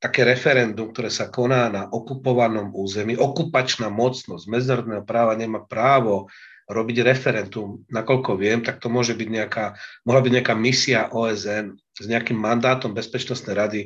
také 0.00 0.24
referendum, 0.24 0.96
ktoré 0.96 1.12
sa 1.12 1.28
koná 1.28 1.68
na 1.68 1.92
okupovanom 1.92 2.72
území, 2.72 3.20
okupačná 3.20 3.92
mocnosť 3.92 4.48
medzinárodného 4.48 5.04
práva 5.04 5.36
nemá 5.36 5.60
právo 5.60 6.32
robiť 6.68 7.00
referendum, 7.00 7.82
nakoľko 7.88 8.36
viem, 8.36 8.60
tak 8.60 8.78
to 8.78 8.92
môže 8.92 9.16
byť 9.16 9.28
nejaká, 9.28 9.64
mohla 10.04 10.20
byť 10.20 10.32
nejaká 10.36 10.54
misia 10.54 11.08
OSN 11.08 11.74
s 11.96 12.04
nejakým 12.04 12.36
mandátom 12.36 12.92
Bezpečnostnej 12.92 13.56
rady, 13.56 13.80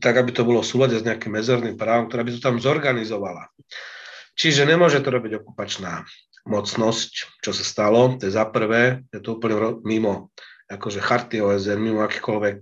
tak 0.00 0.16
aby 0.16 0.32
to 0.32 0.48
bolo 0.48 0.64
v 0.64 0.70
súlade 0.72 0.96
s 0.96 1.04
nejakým 1.04 1.36
medzinárodným 1.36 1.76
právom, 1.76 2.08
ktorá 2.08 2.24
by 2.24 2.32
to 2.32 2.40
tam 2.40 2.56
zorganizovala. 2.56 3.52
Čiže 4.32 4.64
nemôže 4.64 5.04
to 5.04 5.12
robiť 5.12 5.44
okupačná 5.44 6.08
mocnosť, 6.48 7.44
čo 7.44 7.52
sa 7.52 7.64
stalo, 7.64 8.16
to 8.16 8.24
je 8.24 8.32
za 8.32 8.48
prvé, 8.48 9.04
je 9.12 9.20
to 9.20 9.36
úplne 9.36 9.84
mimo 9.84 10.32
akože 10.72 11.04
charty 11.04 11.44
OSN, 11.44 11.76
mimo 11.76 12.00
akýkoľvek 12.00 12.56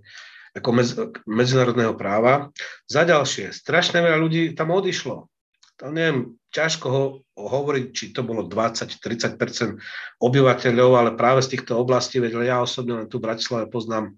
ako 0.59 0.70
medz, 0.74 0.97
medzinárodného 1.28 1.95
práva. 1.95 2.51
Za 2.91 3.07
ďalšie, 3.07 3.55
strašne 3.55 4.03
veľa 4.03 4.18
ľudí 4.18 4.43
tam 4.59 4.74
odišlo. 4.74 5.30
To 5.78 5.84
neviem, 5.95 6.34
ťažko 6.53 6.86
ho, 6.88 7.05
hovoriť, 7.36 7.84
či 7.92 8.05
to 8.16 8.24
bolo 8.24 8.49
20-30% 8.49 9.78
obyvateľov, 10.20 10.90
ale 10.96 11.11
práve 11.14 11.44
z 11.44 11.57
týchto 11.57 11.76
oblastí, 11.76 12.18
veď 12.18 12.44
ja 12.44 12.59
osobne 12.64 13.05
len 13.05 13.07
tu 13.07 13.20
v 13.20 13.28
Bratislave 13.28 13.68
poznám 13.68 14.16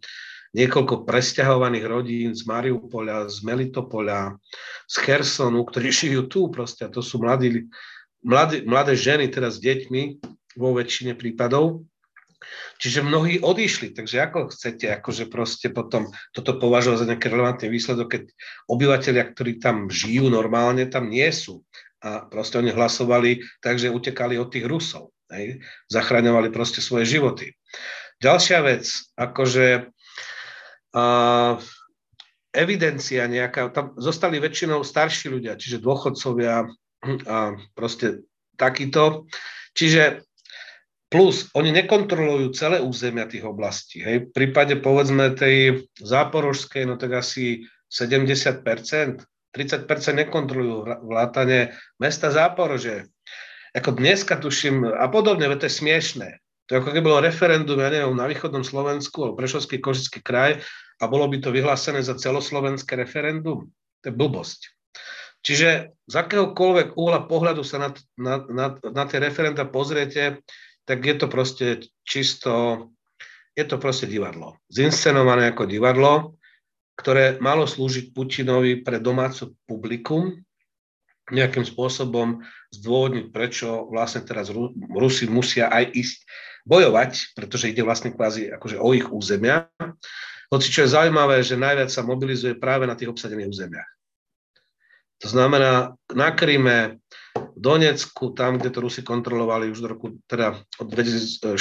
niekoľko 0.50 1.06
presťahovaných 1.06 1.86
rodín 1.86 2.30
z 2.34 2.42
Mariupoľa, 2.46 3.30
z 3.30 3.38
Melitopoľa, 3.46 4.34
z 4.86 4.94
Chersonu, 4.98 5.62
ktorí 5.62 5.88
žijú 6.06 6.26
tu 6.26 6.40
proste. 6.50 6.86
A 6.86 6.92
to 6.92 7.02
sú 7.02 7.22
mladí, 7.22 7.70
mladé, 8.22 8.66
mladé 8.66 8.98
ženy 8.98 9.30
teraz 9.30 9.58
s 9.58 9.64
deťmi 9.64 10.22
vo 10.58 10.74
väčšine 10.74 11.14
prípadov. 11.14 11.86
Čiže 12.80 13.04
mnohí 13.04 13.44
odišli, 13.44 13.92
takže 13.92 14.24
ako 14.24 14.48
chcete 14.48 14.88
akože 14.88 15.28
proste 15.28 15.68
potom 15.68 16.08
toto 16.32 16.56
považovať 16.56 17.04
za 17.04 17.08
nejaký 17.12 17.26
relevantný 17.28 17.68
výsledok, 17.68 18.08
keď 18.08 18.22
obyvateľia, 18.64 19.24
ktorí 19.36 19.60
tam 19.60 19.92
žijú 19.92 20.32
normálne, 20.32 20.88
tam 20.88 21.12
nie 21.12 21.28
sú. 21.28 21.60
A 22.00 22.24
proste 22.26 22.56
oni 22.56 22.72
hlasovali, 22.72 23.44
takže 23.60 23.92
utekali 23.92 24.40
od 24.40 24.48
tých 24.48 24.64
Rusov. 24.64 25.12
Hej? 25.28 25.60
Zachraňovali 25.92 26.48
proste 26.48 26.80
svoje 26.80 27.04
životy. 27.04 27.52
Ďalšia 28.20 28.58
vec, 28.64 28.84
akože 29.16 29.88
uh, 30.96 31.52
evidencia 32.52 33.24
nejaká, 33.28 33.72
tam 33.72 33.96
zostali 33.96 34.40
väčšinou 34.40 34.84
starší 34.84 35.32
ľudia, 35.32 35.56
čiže 35.56 35.80
dôchodcovia 35.80 36.68
a 37.24 37.38
proste 37.72 38.28
takýto. 38.60 39.24
Čiže 39.72 40.24
Plus, 41.10 41.50
oni 41.58 41.74
nekontrolujú 41.74 42.54
celé 42.54 42.78
územia 42.78 43.26
tých 43.26 43.42
oblastí. 43.42 43.98
Hej. 43.98 44.30
V 44.30 44.32
prípade, 44.32 44.78
povedzme, 44.78 45.34
tej 45.34 45.90
záporožskej, 45.98 46.86
no 46.86 46.94
tak 46.94 47.18
asi 47.18 47.66
70%, 47.90 48.62
30% 49.50 49.86
nekontrolujú 50.26 51.06
vlátanie 51.06 51.74
mesta 51.98 52.30
Záporože. 52.30 53.10
Ako 53.74 53.94
dneska 53.94 54.38
tuším, 54.38 54.86
a 54.86 55.06
podobne, 55.10 55.46
to 55.58 55.66
je 55.66 55.78
smiešné. 55.78 56.28
To 56.66 56.70
je 56.74 56.78
ako 56.82 56.90
keby 56.94 57.02
bolo 57.02 57.26
referendum, 57.26 57.82
ja 57.82 57.90
neviem, 57.90 58.14
na 58.14 58.30
východnom 58.30 58.62
Slovensku, 58.62 59.26
alebo 59.26 59.38
Prešovský 59.42 59.82
Košický 59.82 60.22
kraj 60.22 60.62
a 61.02 61.04
bolo 61.10 61.26
by 61.26 61.42
to 61.42 61.50
vyhlásené 61.50 61.98
za 61.98 62.14
celoslovenské 62.14 62.94
referendum. 62.94 63.66
To 64.02 64.04
je 64.06 64.14
blbosť. 64.14 64.60
Čiže 65.40 65.96
z 66.06 66.14
akéhokoľvek 66.14 66.94
úhla 67.00 67.26
pohľadu 67.26 67.64
sa 67.64 67.80
na, 67.80 67.88
na, 68.14 68.34
na, 68.46 68.66
na 68.76 69.04
tie 69.08 69.18
referenda 69.18 69.66
pozriete, 69.66 70.44
tak 70.84 71.02
je 71.02 71.14
to 71.16 71.26
proste 71.26 71.66
čisto, 72.04 72.86
je 73.56 73.64
to 73.64 73.80
proste 73.80 74.06
divadlo. 74.06 74.60
Zinscenované 74.68 75.50
ako 75.50 75.64
divadlo, 75.64 76.38
ktoré 77.00 77.40
malo 77.40 77.64
slúžiť 77.64 78.12
Putinovi 78.12 78.84
pre 78.84 79.00
domácu 79.00 79.56
publikum, 79.64 80.36
nejakým 81.32 81.64
spôsobom 81.64 82.44
zdôvodniť, 82.74 83.32
prečo 83.32 83.88
vlastne 83.88 84.20
teraz 84.26 84.52
Rusi 84.76 85.24
musia 85.30 85.72
aj 85.72 85.96
ísť 85.96 86.18
bojovať, 86.68 87.32
pretože 87.32 87.72
ide 87.72 87.80
vlastne 87.80 88.12
kvázi 88.12 88.52
akože 88.52 88.76
o 88.76 88.92
ich 88.92 89.08
územia. 89.08 89.70
Hoci 90.50 90.68
čo 90.68 90.84
je 90.84 90.92
zaujímavé, 90.92 91.40
že 91.46 91.56
najviac 91.56 91.88
sa 91.88 92.02
mobilizuje 92.02 92.58
práve 92.58 92.84
na 92.84 92.98
tých 92.98 93.08
obsadených 93.08 93.48
územiach. 93.48 93.90
To 95.20 95.28
znamená, 95.30 95.94
na 96.10 96.28
Kríme, 96.32 96.98
Donecku, 97.54 98.32
tam, 98.32 98.56
kde 98.58 98.72
to 98.72 98.80
Rusi 98.80 99.04
kontrolovali 99.04 99.68
už 99.70 99.84
do 99.84 99.88
roku, 99.92 100.16
teda 100.26 100.58
od 100.80 100.86
2014. 100.88 101.54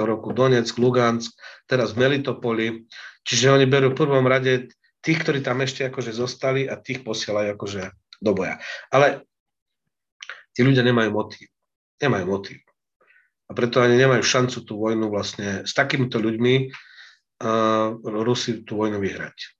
roku 0.00 0.32
Donetsk, 0.32 0.78
Lugansk, 0.78 1.34
teraz 1.66 1.92
v 1.92 2.06
Melitopoli. 2.06 2.86
Čiže 3.26 3.52
oni 3.52 3.66
berú 3.66 3.92
v 3.92 3.98
prvom 3.98 4.24
rade 4.24 4.72
tých, 5.00 5.18
ktorí 5.24 5.40
tam 5.40 5.64
ešte 5.64 5.88
akože 5.88 6.12
zostali 6.12 6.68
a 6.68 6.76
tých 6.76 7.04
posielajú 7.04 7.56
akože 7.56 7.82
do 8.20 8.32
boja. 8.36 8.60
Ale 8.92 9.24
tí 10.52 10.60
ľudia 10.60 10.84
nemajú 10.84 11.10
motív. 11.12 11.48
Nemajú 12.00 12.24
motív. 12.28 12.60
A 13.50 13.56
preto 13.56 13.82
ani 13.82 13.98
nemajú 13.98 14.22
šancu 14.22 14.62
tú 14.62 14.78
vojnu 14.78 15.10
vlastne 15.10 15.66
s 15.66 15.74
takýmito 15.74 16.22
ľuďmi 16.22 16.70
uh, 16.70 17.98
Rusi 17.98 18.62
tú 18.62 18.78
vojnu 18.78 19.02
vyhrať. 19.02 19.58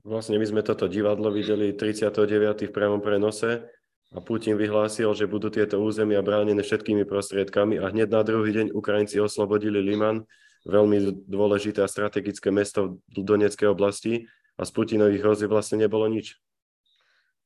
Vlastne 0.00 0.40
my 0.40 0.46
sme 0.48 0.64
toto 0.64 0.88
divadlo 0.88 1.28
videli 1.28 1.76
39. 1.76 2.66
v 2.66 2.72
priamom 2.72 3.04
prenose 3.04 3.68
a 4.10 4.18
Putin 4.18 4.56
vyhlásil, 4.56 5.12
že 5.12 5.28
budú 5.28 5.52
tieto 5.52 5.78
územia 5.78 6.24
bránené 6.24 6.64
všetkými 6.64 7.04
prostriedkami 7.04 7.78
a 7.78 7.92
hneď 7.92 8.08
na 8.08 8.24
druhý 8.24 8.50
deň 8.50 8.66
Ukrajinci 8.72 9.20
oslobodili 9.20 9.78
Liman, 9.78 10.24
veľmi 10.66 11.26
dôležité 11.28 11.80
a 11.80 11.90
strategické 11.90 12.52
mesto 12.52 13.00
v 13.12 13.24
Donetskej 13.24 13.68
oblasti 13.70 14.28
a 14.58 14.64
z 14.64 14.70
Putinových 14.74 15.22
hrozy 15.24 15.46
vlastne 15.48 15.80
nebolo 15.80 16.08
nič. 16.08 16.36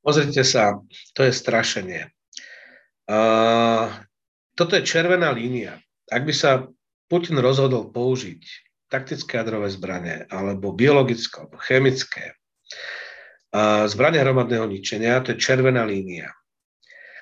Pozrite 0.04 0.44
sa, 0.44 0.78
to 1.16 1.24
je 1.24 1.32
strašenie. 1.32 2.12
Uh, 3.08 3.88
toto 4.52 4.76
je 4.76 4.84
červená 4.84 5.32
línia. 5.32 5.80
Ak 6.10 6.28
by 6.28 6.34
sa 6.34 6.68
Putin 7.08 7.40
rozhodol 7.40 7.88
použiť 7.92 8.42
taktické 8.92 9.40
jadrové 9.40 9.72
zbranie 9.72 10.28
alebo 10.28 10.76
biologické 10.76 11.40
alebo 11.40 11.56
chemické 11.60 12.36
Zbranie 13.86 14.18
hromadného 14.18 14.66
ničenia, 14.66 15.22
to 15.22 15.30
je 15.30 15.38
červená 15.38 15.86
línia, 15.86 16.34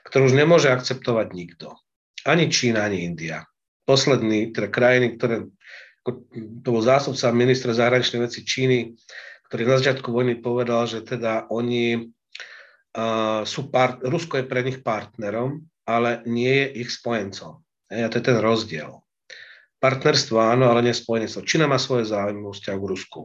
ktorú 0.09 0.33
už 0.33 0.35
nemôže 0.41 0.73
akceptovať 0.73 1.29
nikto. 1.37 1.77
Ani 2.25 2.49
Čína, 2.49 2.89
ani 2.89 3.05
India. 3.05 3.45
Poslední 3.83 4.55
teda 4.55 4.71
krajiny, 4.71 5.19
ktoré, 5.19 5.51
to 6.63 6.69
bol 6.71 6.83
zástupca 6.83 7.35
ministra 7.35 7.75
zahraničnej 7.75 8.27
veci 8.27 8.47
Číny, 8.47 8.95
ktorý 9.51 9.63
na 9.69 9.77
začiatku 9.79 10.09
vojny 10.09 10.41
povedal, 10.41 10.87
že 10.89 11.05
teda 11.05 11.51
oni 11.53 12.09
uh, 12.97 13.43
sú, 13.45 13.69
part, 13.69 14.01
Rusko 14.01 14.41
je 14.41 14.49
pre 14.49 14.65
nich 14.65 14.81
partnerom, 14.81 15.67
ale 15.85 16.23
nie 16.25 16.49
je 16.49 16.87
ich 16.87 16.91
spojencom. 16.95 17.61
a 17.91 18.09
to 18.09 18.19
je 18.23 18.25
ten 18.25 18.39
rozdiel. 18.39 19.03
Partnerstvo 19.83 20.39
áno, 20.39 20.71
ale 20.71 20.87
nie 20.87 20.95
spojenectvo. 20.95 21.43
Čína 21.43 21.67
má 21.67 21.75
svoje 21.77 22.07
záujmy 22.07 22.39
vzťahu 22.39 22.79
k 22.79 22.91
Rusku. 22.95 23.21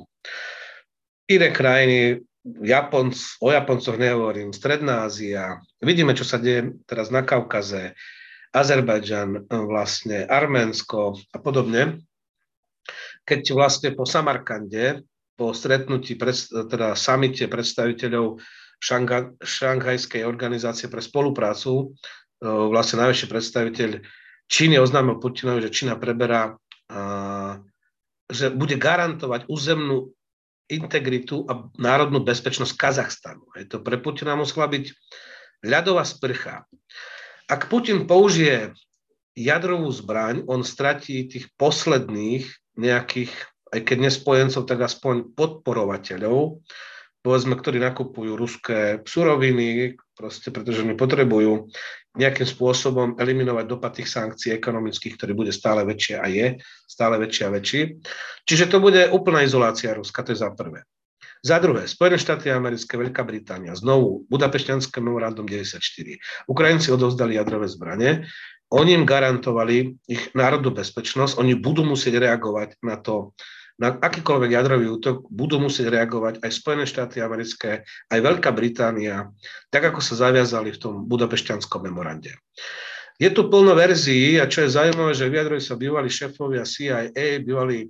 Iné 1.29 1.53
krajiny, 1.53 2.25
Japonc, 2.65 3.13
o 3.43 3.51
Japoncoch 3.51 3.99
nehovorím, 3.99 4.55
Stredná 4.55 5.05
Ázia, 5.05 5.59
vidíme, 5.83 6.15
čo 6.15 6.23
sa 6.23 6.39
deje 6.39 6.79
teraz 6.87 7.11
na 7.11 7.21
Kaukaze, 7.21 7.93
Azerbajdžan, 8.53 9.49
vlastne 9.49 10.23
Arménsko 10.27 11.17
a 11.33 11.37
podobne. 11.39 12.03
Keď 13.27 13.41
vlastne 13.51 13.89
po 13.91 14.07
Samarkande, 14.07 15.03
po 15.35 15.51
stretnutí, 15.51 16.15
teda 16.17 16.95
samite 16.95 17.45
predstaviteľov 17.51 18.39
Šanga, 18.79 19.35
Šanghajskej 19.41 20.23
organizácie 20.23 20.87
pre 20.87 21.03
spoluprácu, 21.03 21.91
e, 22.39 22.45
vlastne 22.45 23.03
najväčší 23.03 23.27
predstaviteľ 23.27 23.89
Číny 24.47 24.79
oznámil 24.79 25.19
Putinovi, 25.19 25.59
že 25.67 25.75
Čína 25.75 25.99
preberá, 25.99 26.55
že 28.31 28.47
bude 28.51 28.79
garantovať 28.79 29.47
územnú 29.51 30.11
integritu 30.67 31.47
a 31.47 31.67
národnú 31.79 32.23
bezpečnosť 32.23 32.75
Kazachstanu. 32.75 33.43
Je 33.55 33.67
to 33.67 33.79
pre 33.79 33.99
Putina 33.99 34.35
musela 34.35 34.67
byť 34.67 34.91
ľadová 35.63 36.03
sprcha. 36.03 36.67
Ak 37.47 37.71
Putin 37.71 38.03
použije 38.03 38.75
jadrovú 39.31 39.87
zbraň, 39.87 40.43
on 40.51 40.67
stratí 40.67 41.31
tých 41.31 41.47
posledných 41.55 42.43
nejakých, 42.75 43.31
aj 43.71 43.79
keď 43.87 43.97
nespojencov, 44.11 44.67
tak 44.67 44.83
aspoň 44.83 45.31
podporovateľov, 45.31 46.59
povedzme, 47.23 47.55
ktorí 47.55 47.79
nakupujú 47.79 48.35
ruské 48.35 48.99
suroviny, 49.07 49.95
proste 50.11 50.51
pretože 50.51 50.83
oni 50.83 50.99
potrebujú 50.99 51.71
nejakým 52.17 52.47
spôsobom 52.49 53.15
eliminovať 53.21 53.65
dopad 53.69 53.93
tých 53.95 54.09
sankcií 54.09 54.57
ekonomických, 54.57 55.15
ktorý 55.15 55.33
bude 55.37 55.53
stále 55.53 55.85
väčšie 55.85 56.15
a 56.17 56.25
je 56.27 56.47
stále 56.89 57.15
väčší 57.21 57.41
a 57.45 57.53
väčší. 57.53 57.81
Čiže 58.43 58.73
to 58.73 58.81
bude 58.81 59.07
úplná 59.13 59.45
izolácia 59.45 59.93
Ruska, 59.93 60.25
to 60.25 60.33
je 60.33 60.41
za 60.41 60.49
prvé. 60.51 60.81
Za 61.45 61.61
druhé, 61.61 61.85
Spojené 61.85 62.17
štáty 62.17 62.49
americké, 62.49 62.97
Veľká 62.97 63.21
Británia, 63.21 63.77
znovu 63.77 64.25
Budapešťanské 64.31 64.97
memorandum 64.97 65.45
94. 65.45 65.81
Ukrajinci 66.49 66.89
odovzdali 66.89 67.37
jadrové 67.37 67.69
zbranie, 67.69 68.25
oni 68.67 68.99
im 68.99 69.07
garantovali 69.07 69.95
ich 70.11 70.23
národnú 70.35 70.75
bezpečnosť, 70.75 71.39
oni 71.39 71.55
budú 71.55 71.87
musieť 71.87 72.19
reagovať 72.19 72.83
na 72.83 72.99
to, 72.99 73.31
na 73.77 73.93
akýkoľvek 73.93 74.51
jadrový 74.57 74.89
útok 74.89 75.29
budú 75.29 75.61
musieť 75.61 75.93
reagovať 75.93 76.41
aj 76.41 76.51
Spojené 76.51 76.89
štáty 76.89 77.21
americké, 77.21 77.85
aj 78.09 78.19
Veľká 78.19 78.49
Británia, 78.49 79.29
tak 79.69 79.93
ako 79.93 80.01
sa 80.01 80.17
zaviazali 80.17 80.73
v 80.73 80.81
tom 80.81 80.93
budapešťanskom 81.05 81.85
memorande. 81.85 82.33
Je 83.21 83.29
tu 83.29 83.49
plno 83.49 83.77
verzií 83.77 84.37
a 84.41 84.49
čo 84.49 84.65
je 84.65 84.73
zaujímavé, 84.73 85.13
že 85.13 85.29
vyjadrujú 85.29 85.61
sa 85.61 85.77
bývalí 85.77 86.09
šéfovia 86.09 86.65
CIA, 86.65 87.13
bývalí 87.41 87.89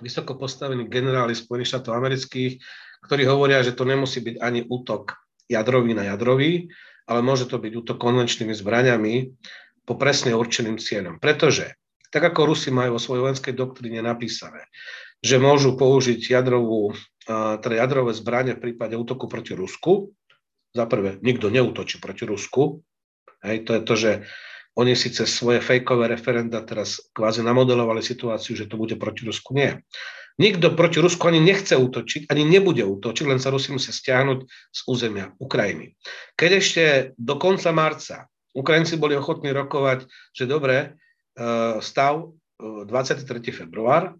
vysoko 0.00 0.36
postavení 0.36 0.88
generáli 0.88 1.32
Spojených 1.36 1.76
štátov 1.76 1.92
amerických, 1.96 2.60
ktorí 3.04 3.22
hovoria, 3.28 3.62
že 3.62 3.76
to 3.76 3.86
nemusí 3.86 4.24
byť 4.24 4.36
ani 4.42 4.66
útok 4.66 5.16
jadrový 5.46 5.94
na 5.94 6.10
jadrový, 6.10 6.68
ale 7.06 7.20
môže 7.22 7.46
to 7.46 7.62
byť 7.62 7.72
útok 7.86 7.98
konvenčnými 8.02 8.50
zbraniami 8.50 9.14
po 9.86 9.94
presne 9.94 10.34
určeným 10.34 10.82
cieľom. 10.82 11.22
Pretože 11.22 11.78
tak 12.10 12.22
ako 12.34 12.50
Rusi 12.50 12.74
majú 12.74 12.98
vo 12.98 13.02
svojej 13.02 13.22
vojenskej 13.22 13.54
doktríne 13.54 14.02
napísané, 14.02 14.66
že 15.22 15.38
môžu 15.38 15.78
použiť 15.78 16.34
jadrovú, 16.34 16.94
teda 17.26 17.74
jadrové 17.78 18.10
zbranie 18.14 18.58
v 18.58 18.62
prípade 18.70 18.98
útoku 18.98 19.30
proti 19.30 19.54
Rusku. 19.54 20.10
Za 20.74 20.84
prvé, 20.90 21.16
nikto 21.22 21.48
neútočí 21.48 22.02
proti 22.02 22.28
Rusku. 22.28 22.82
Hej, 23.40 23.64
to 23.64 23.70
je 23.78 23.82
to, 23.86 23.94
že 23.94 24.12
oni 24.76 24.92
si 24.92 25.08
cez 25.08 25.32
svoje 25.32 25.64
fejkové 25.64 26.12
referenda 26.12 26.60
teraz 26.60 27.00
kvázi 27.16 27.40
namodelovali 27.40 28.04
situáciu, 28.04 28.52
že 28.52 28.68
to 28.68 28.76
bude 28.76 29.00
proti 29.00 29.24
Rusku. 29.24 29.56
Nie. 29.56 29.80
Nikto 30.36 30.76
proti 30.76 31.00
Rusku 31.00 31.32
ani 31.32 31.40
nechce 31.40 31.80
útočiť, 31.80 32.28
ani 32.28 32.44
nebude 32.44 32.84
útočiť, 32.84 33.24
len 33.24 33.40
sa 33.40 33.48
Rusi 33.48 33.72
musia 33.72 33.88
stiahnuť 33.88 34.44
z 34.44 34.80
územia 34.84 35.32
Ukrajiny. 35.40 35.96
Keď 36.36 36.50
ešte 36.52 36.82
do 37.16 37.40
konca 37.40 37.72
marca 37.72 38.28
Ukrajinci 38.52 39.00
boli 39.00 39.16
ochotní 39.16 39.48
rokovať, 39.56 40.04
že 40.36 40.44
dobre, 40.44 40.76
e, 40.76 41.80
stav 41.80 42.36
23. 42.60 43.48
E, 43.48 43.52
február, 43.52 44.12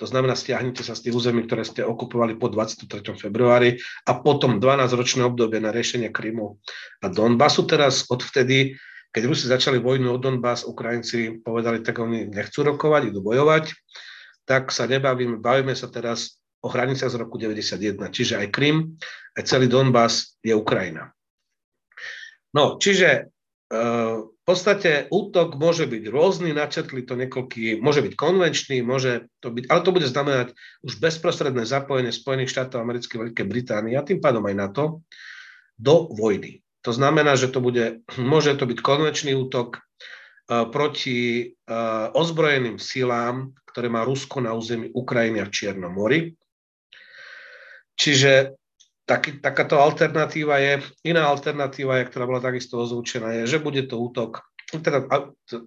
to 0.00 0.08
znamená, 0.08 0.32
stiahnite 0.32 0.80
sa 0.80 0.96
z 0.96 1.08
tých 1.08 1.16
území, 1.20 1.44
ktoré 1.44 1.60
ste 1.60 1.84
okupovali 1.84 2.40
po 2.40 2.48
23. 2.48 3.20
februári 3.20 3.76
a 4.08 4.16
potom 4.16 4.56
12-ročné 4.56 5.28
obdobie 5.28 5.60
na 5.60 5.68
riešenie 5.68 6.08
Krymu 6.08 6.56
a 7.04 7.06
Donbasu. 7.12 7.68
Teraz 7.68 8.08
odvtedy, 8.08 8.80
keď 9.10 9.22
Rusi 9.26 9.50
začali 9.50 9.82
vojnu 9.82 10.14
o 10.14 10.18
Donbass, 10.18 10.62
Ukrajinci 10.62 11.42
povedali, 11.42 11.82
tak 11.82 11.98
oni 11.98 12.30
nechcú 12.30 12.62
rokovať, 12.62 13.10
idú 13.10 13.20
bojovať 13.22 13.74
tak 14.50 14.74
sa 14.74 14.90
nebavíme, 14.90 15.38
bavíme 15.38 15.78
sa 15.78 15.86
teraz 15.86 16.42
o 16.58 16.66
hraniciach 16.66 17.14
z 17.14 17.20
roku 17.22 17.38
91. 17.38 18.10
Čiže 18.10 18.42
aj 18.42 18.50
Krym, 18.50 18.98
aj 19.38 19.46
celý 19.46 19.70
Donbass 19.70 20.34
je 20.42 20.50
Ukrajina. 20.58 21.14
No, 22.50 22.82
čiže 22.82 23.08
e, 23.14 23.22
v 24.26 24.42
podstate 24.42 25.06
útok 25.14 25.54
môže 25.54 25.86
byť 25.86 26.02
rôzny, 26.10 26.50
načetli 26.50 27.06
to 27.06 27.14
niekoľký, 27.14 27.78
môže 27.78 28.02
byť 28.02 28.18
konvenčný, 28.18 28.82
môže 28.82 29.30
to 29.38 29.54
byť, 29.54 29.70
ale 29.70 29.80
to 29.86 29.94
bude 29.94 30.06
znamenať 30.10 30.48
už 30.82 30.98
bezprostredné 30.98 31.62
zapojenie 31.62 32.10
Spojených 32.10 32.50
štátov 32.50 32.82
americkej 32.82 33.30
Veľkej 33.30 33.46
Británie 33.46 33.94
a 33.94 34.02
tým 34.02 34.18
pádom 34.18 34.42
aj 34.50 34.54
NATO 34.58 35.06
do 35.78 36.10
vojny. 36.10 36.58
To 36.84 36.92
znamená, 36.96 37.36
že 37.36 37.52
to 37.52 37.60
bude, 37.60 38.04
môže 38.16 38.56
to 38.56 38.64
byť 38.64 38.78
konvenčný 38.80 39.36
útok, 39.36 39.80
proti 40.50 41.46
ozbrojeným 42.10 42.82
silám, 42.82 43.54
ktoré 43.70 43.86
má 43.86 44.02
Rusko 44.02 44.42
na 44.42 44.50
území 44.50 44.90
Ukrajiny 44.90 45.38
a 45.38 45.46
v 45.46 45.54
Čiernom 45.54 45.94
mori. 45.94 46.34
Čiže 47.94 48.58
taký, 49.06 49.38
takáto 49.38 49.78
alternatíva 49.78 50.58
je, 50.58 50.82
iná 51.06 51.30
alternatíva, 51.30 52.02
je, 52.02 52.08
ktorá 52.10 52.26
bola 52.26 52.42
takisto 52.42 52.82
ozvučená, 52.82 53.42
je, 53.42 53.42
že 53.46 53.58
bude 53.62 53.86
to 53.86 53.94
útok, 54.00 54.42
teda 54.70 55.06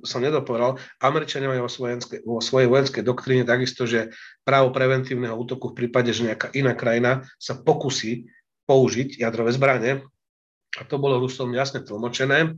som 0.03 0.23
nedopovedal, 0.23 0.79
Američania 0.99 1.51
majú 1.51 1.67
vo, 1.67 1.71
svojenské, 1.71 2.23
vo 2.23 2.39
svojej 2.39 2.67
vojenskej 2.71 3.03
doktríne 3.03 3.43
takisto, 3.43 3.83
že 3.83 4.11
právo 4.47 4.71
preventívneho 4.71 5.35
útoku 5.35 5.71
v 5.71 5.85
prípade, 5.85 6.11
že 6.15 6.27
nejaká 6.27 6.51
iná 6.55 6.73
krajina 6.75 7.23
sa 7.35 7.55
pokusí 7.55 8.27
použiť 8.63 9.19
jadrové 9.19 9.51
zbranie, 9.51 10.07
a 10.77 10.81
to 10.87 10.95
bolo 10.97 11.21
Rusom 11.21 11.53
jasne 11.53 11.85
tlmočené, 11.85 12.57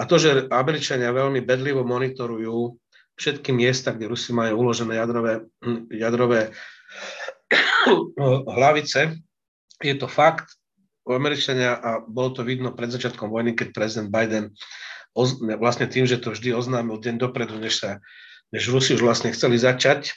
a 0.00 0.08
to, 0.08 0.16
že 0.16 0.48
Američania 0.48 1.12
veľmi 1.12 1.44
bedlivo 1.44 1.84
monitorujú 1.84 2.72
všetky 3.20 3.52
miesta, 3.52 3.92
kde 3.92 4.08
Rusi 4.08 4.32
majú 4.32 4.64
uložené 4.64 4.96
jadrové, 4.96 5.44
hm, 5.60 5.92
jadrové 5.92 6.56
hlavice, 8.56 9.20
je 9.76 9.94
to 10.00 10.08
fakt. 10.08 10.56
Američania, 11.04 11.74
a 11.74 11.90
bolo 12.00 12.30
to 12.32 12.46
vidno 12.46 12.70
pred 12.70 12.88
začiatkom 12.88 13.28
vojny, 13.34 13.58
keď 13.58 13.74
prezident 13.74 14.08
Biden 14.14 14.54
vlastne 15.58 15.90
tým, 15.90 16.06
že 16.06 16.22
to 16.22 16.30
vždy 16.32 16.54
oznámil 16.54 17.02
deň 17.02 17.18
dopredu, 17.18 17.58
než, 17.58 17.82
sa, 17.82 17.98
než 18.54 18.70
Rusi 18.70 18.94
už 18.94 19.02
vlastne 19.02 19.34
chceli 19.34 19.58
začať, 19.58 20.14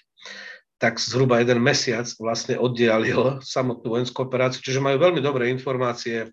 tak 0.77 1.01
zhruba 1.01 1.41
jeden 1.41 1.65
mesiac 1.65 2.05
vlastne 2.21 2.61
oddialil 2.61 3.41
samotnú 3.41 3.97
vojenskú 3.97 4.27
operáciu. 4.27 4.61
Čiže 4.61 4.83
majú 4.83 5.01
veľmi 5.01 5.23
dobré 5.23 5.49
informácie 5.49 6.29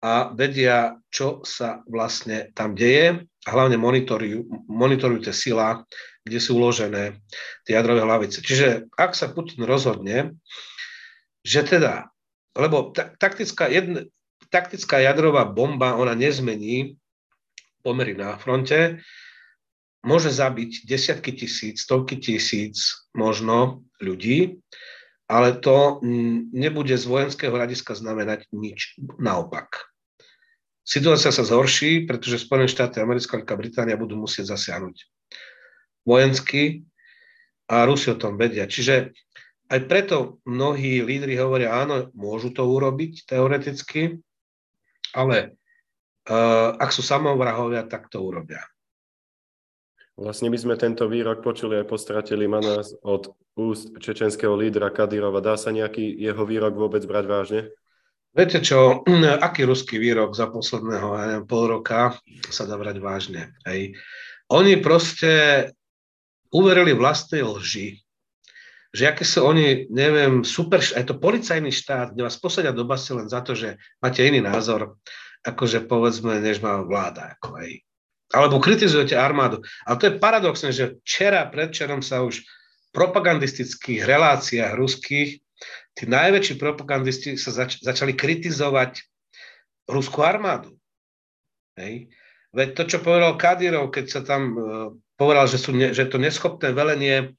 a 0.00 0.32
vedia, 0.32 0.96
čo 1.12 1.44
sa 1.44 1.84
vlastne 1.84 2.48
tam 2.56 2.72
deje 2.72 3.20
a 3.44 3.48
hlavne 3.52 3.76
monitorujú, 3.76 4.68
monitorujú 4.68 5.28
tie 5.28 5.34
sila, 5.36 5.84
kde 6.24 6.38
sú 6.40 6.56
uložené 6.56 7.20
tie 7.68 7.76
jadrové 7.76 8.04
hlavice. 8.04 8.40
Čiže 8.40 8.88
ak 8.96 9.12
sa 9.12 9.32
Putin 9.32 9.68
rozhodne, 9.68 10.40
že 11.44 11.64
teda, 11.64 12.08
lebo 12.56 12.92
taktická, 12.96 13.68
jedna, 13.68 14.08
taktická 14.48 15.00
jadrová 15.04 15.44
bomba, 15.44 15.96
ona 15.96 16.16
nezmení 16.16 16.96
pomery 17.84 18.16
na 18.16 18.36
fronte, 18.36 19.00
môže 20.00 20.32
zabiť 20.32 20.88
desiatky 20.88 21.36
tisíc, 21.36 21.84
stovky 21.84 22.16
tisíc 22.16 23.04
možno 23.12 23.84
ľudí, 24.00 24.60
ale 25.28 25.60
to 25.60 26.00
nebude 26.56 26.96
z 26.96 27.04
vojenského 27.04 27.52
hľadiska 27.52 27.94
znamenať 27.94 28.48
nič. 28.50 28.96
Naopak. 29.20 29.89
Situácia 30.90 31.30
sa 31.30 31.46
zhorší, 31.46 32.02
pretože 32.02 32.42
Spojené 32.42 32.66
štáty, 32.66 32.98
Americká 32.98 33.38
Veľká 33.38 33.54
Británia 33.54 33.94
budú 33.94 34.18
musieť 34.18 34.58
zasiahnuť 34.58 35.06
vojensky 36.02 36.82
a 37.70 37.86
Rusi 37.86 38.10
o 38.10 38.18
tom 38.18 38.34
vedia. 38.34 38.66
Čiže 38.66 39.14
aj 39.70 39.80
preto 39.86 40.42
mnohí 40.42 40.98
lídry 41.06 41.38
hovoria, 41.38 41.78
áno, 41.78 42.10
môžu 42.10 42.50
to 42.50 42.66
urobiť 42.66 43.22
teoreticky, 43.22 44.18
ale 45.14 45.54
uh, 46.26 46.74
ak 46.74 46.90
sú 46.90 47.06
samovrahovia, 47.06 47.86
tak 47.86 48.10
to 48.10 48.18
urobia. 48.18 48.66
Vlastne 50.18 50.50
my 50.50 50.58
sme 50.58 50.74
tento 50.74 51.06
výrok 51.06 51.38
počuli 51.38 51.78
aj 51.80 51.86
po 51.86 51.96
strate 52.02 52.34
Limana 52.34 52.82
od 53.06 53.30
úst 53.54 53.94
čečenského 53.94 54.58
lídra 54.58 54.90
Kadyrova. 54.90 55.38
Dá 55.38 55.54
sa 55.54 55.70
nejaký 55.70 56.18
jeho 56.18 56.42
výrok 56.42 56.74
vôbec 56.74 57.06
brať 57.06 57.24
vážne? 57.30 57.60
Viete 58.30 58.62
čo, 58.62 59.02
aký 59.46 59.66
ruský 59.66 59.98
výrok 59.98 60.38
za 60.38 60.46
posledného 60.46 61.08
ja 61.18 61.24
neviem, 61.26 61.46
pol 61.46 61.66
roka 61.66 62.14
sa 62.50 62.64
dá 62.66 62.78
brať 62.78 63.02
vážne. 63.02 63.54
Hej. 63.66 63.98
Oni 64.50 64.78
proste 64.78 65.66
uverili 66.50 66.94
vlastnej 66.94 67.42
lži, 67.46 68.02
že 68.90 69.06
aké 69.06 69.22
sú 69.22 69.46
oni, 69.46 69.86
neviem, 69.86 70.42
super, 70.42 70.82
aj 70.82 71.06
to 71.06 71.14
policajný 71.14 71.70
štát, 71.70 72.10
kde 72.10 72.26
vás 72.26 72.34
posadia 72.42 72.74
do 72.74 72.82
basy 72.82 73.14
len 73.14 73.30
za 73.30 73.38
to, 73.46 73.54
že 73.54 73.78
máte 74.02 74.26
iný 74.26 74.42
názor, 74.42 74.98
akože 75.46 75.86
povedzme, 75.86 76.42
než 76.42 76.58
má 76.58 76.82
vláda. 76.82 77.38
Ako, 77.38 77.62
hej. 77.62 77.86
Alebo 78.30 78.62
kritizujete 78.62 79.14
armádu. 79.14 79.62
Ale 79.86 79.98
to 79.98 80.06
je 80.10 80.18
paradoxné, 80.22 80.70
že 80.74 80.98
včera, 81.02 81.46
predčerom 81.46 82.02
sa 82.02 82.22
už 82.26 82.42
v 82.42 82.88
propagandistických 82.90 84.02
reláciách 84.02 84.74
ruských 84.74 85.38
tí 85.94 86.04
najväčší 86.06 86.54
propagandisti 86.56 87.36
sa 87.36 87.50
zač- 87.54 87.80
začali 87.82 88.14
kritizovať 88.14 89.02
ruskú 89.90 90.22
armádu. 90.22 90.78
Hej. 91.74 92.12
Veď 92.50 92.68
to, 92.74 92.82
čo 92.86 92.98
povedal 93.02 93.38
Kadyrov, 93.38 93.94
keď 93.94 94.04
sa 94.10 94.20
tam 94.26 94.42
uh, 94.54 94.62
povedal, 95.14 95.46
že, 95.46 95.58
sú 95.58 95.70
ne, 95.70 95.94
že 95.94 96.06
to 96.10 96.18
neschopné 96.18 96.74
velenie 96.74 97.34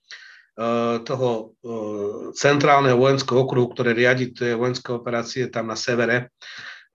uh, 0.55 1.03
toho 1.03 1.57
uh, 1.63 2.31
centrálneho 2.31 2.95
vojenského 2.95 3.43
okruhu, 3.43 3.71
ktoré 3.75 3.91
riadi 3.91 4.31
tie 4.31 4.55
vojenské 4.55 4.95
operácie 4.95 5.51
tam 5.51 5.67
na 5.67 5.75
severe, 5.75 6.31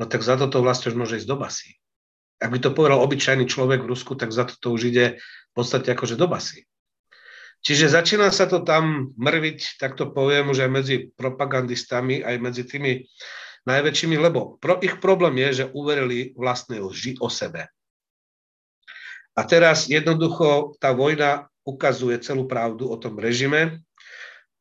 no 0.00 0.08
tak 0.08 0.24
za 0.24 0.40
toto 0.40 0.64
vlastne 0.64 0.92
už 0.92 0.96
môže 0.96 1.20
ísť 1.20 1.28
do 1.28 1.36
basy. 1.36 1.76
Ak 2.36 2.52
by 2.52 2.60
to 2.60 2.72
povedal 2.72 3.00
obyčajný 3.00 3.48
človek 3.48 3.84
v 3.84 3.90
Rusku, 3.96 4.12
tak 4.16 4.32
za 4.32 4.44
toto 4.44 4.72
už 4.76 4.92
ide 4.92 5.20
v 5.20 5.52
podstate 5.56 5.92
akože 5.92 6.20
do 6.20 6.28
basy. 6.28 6.68
Čiže 7.66 7.98
začína 7.98 8.30
sa 8.30 8.46
to 8.46 8.62
tam 8.62 9.10
mrviť, 9.18 9.82
tak 9.82 9.98
to 9.98 10.14
poviem, 10.14 10.54
už 10.54 10.62
aj 10.62 10.70
medzi 10.70 10.96
propagandistami, 11.18 12.22
aj 12.22 12.36
medzi 12.38 12.62
tými 12.62 13.02
najväčšími, 13.66 14.14
lebo 14.22 14.54
pro, 14.62 14.78
ich 14.78 15.02
problém 15.02 15.42
je, 15.42 15.66
že 15.66 15.70
uverili 15.74 16.30
vlastnej 16.38 16.78
lži 16.78 17.18
o 17.18 17.26
sebe. 17.26 17.66
A 19.34 19.42
teraz 19.42 19.90
jednoducho 19.90 20.78
tá 20.78 20.94
vojna 20.94 21.50
ukazuje 21.66 22.22
celú 22.22 22.46
pravdu 22.46 22.86
o 22.86 22.94
tom 23.02 23.18
režime, 23.18 23.82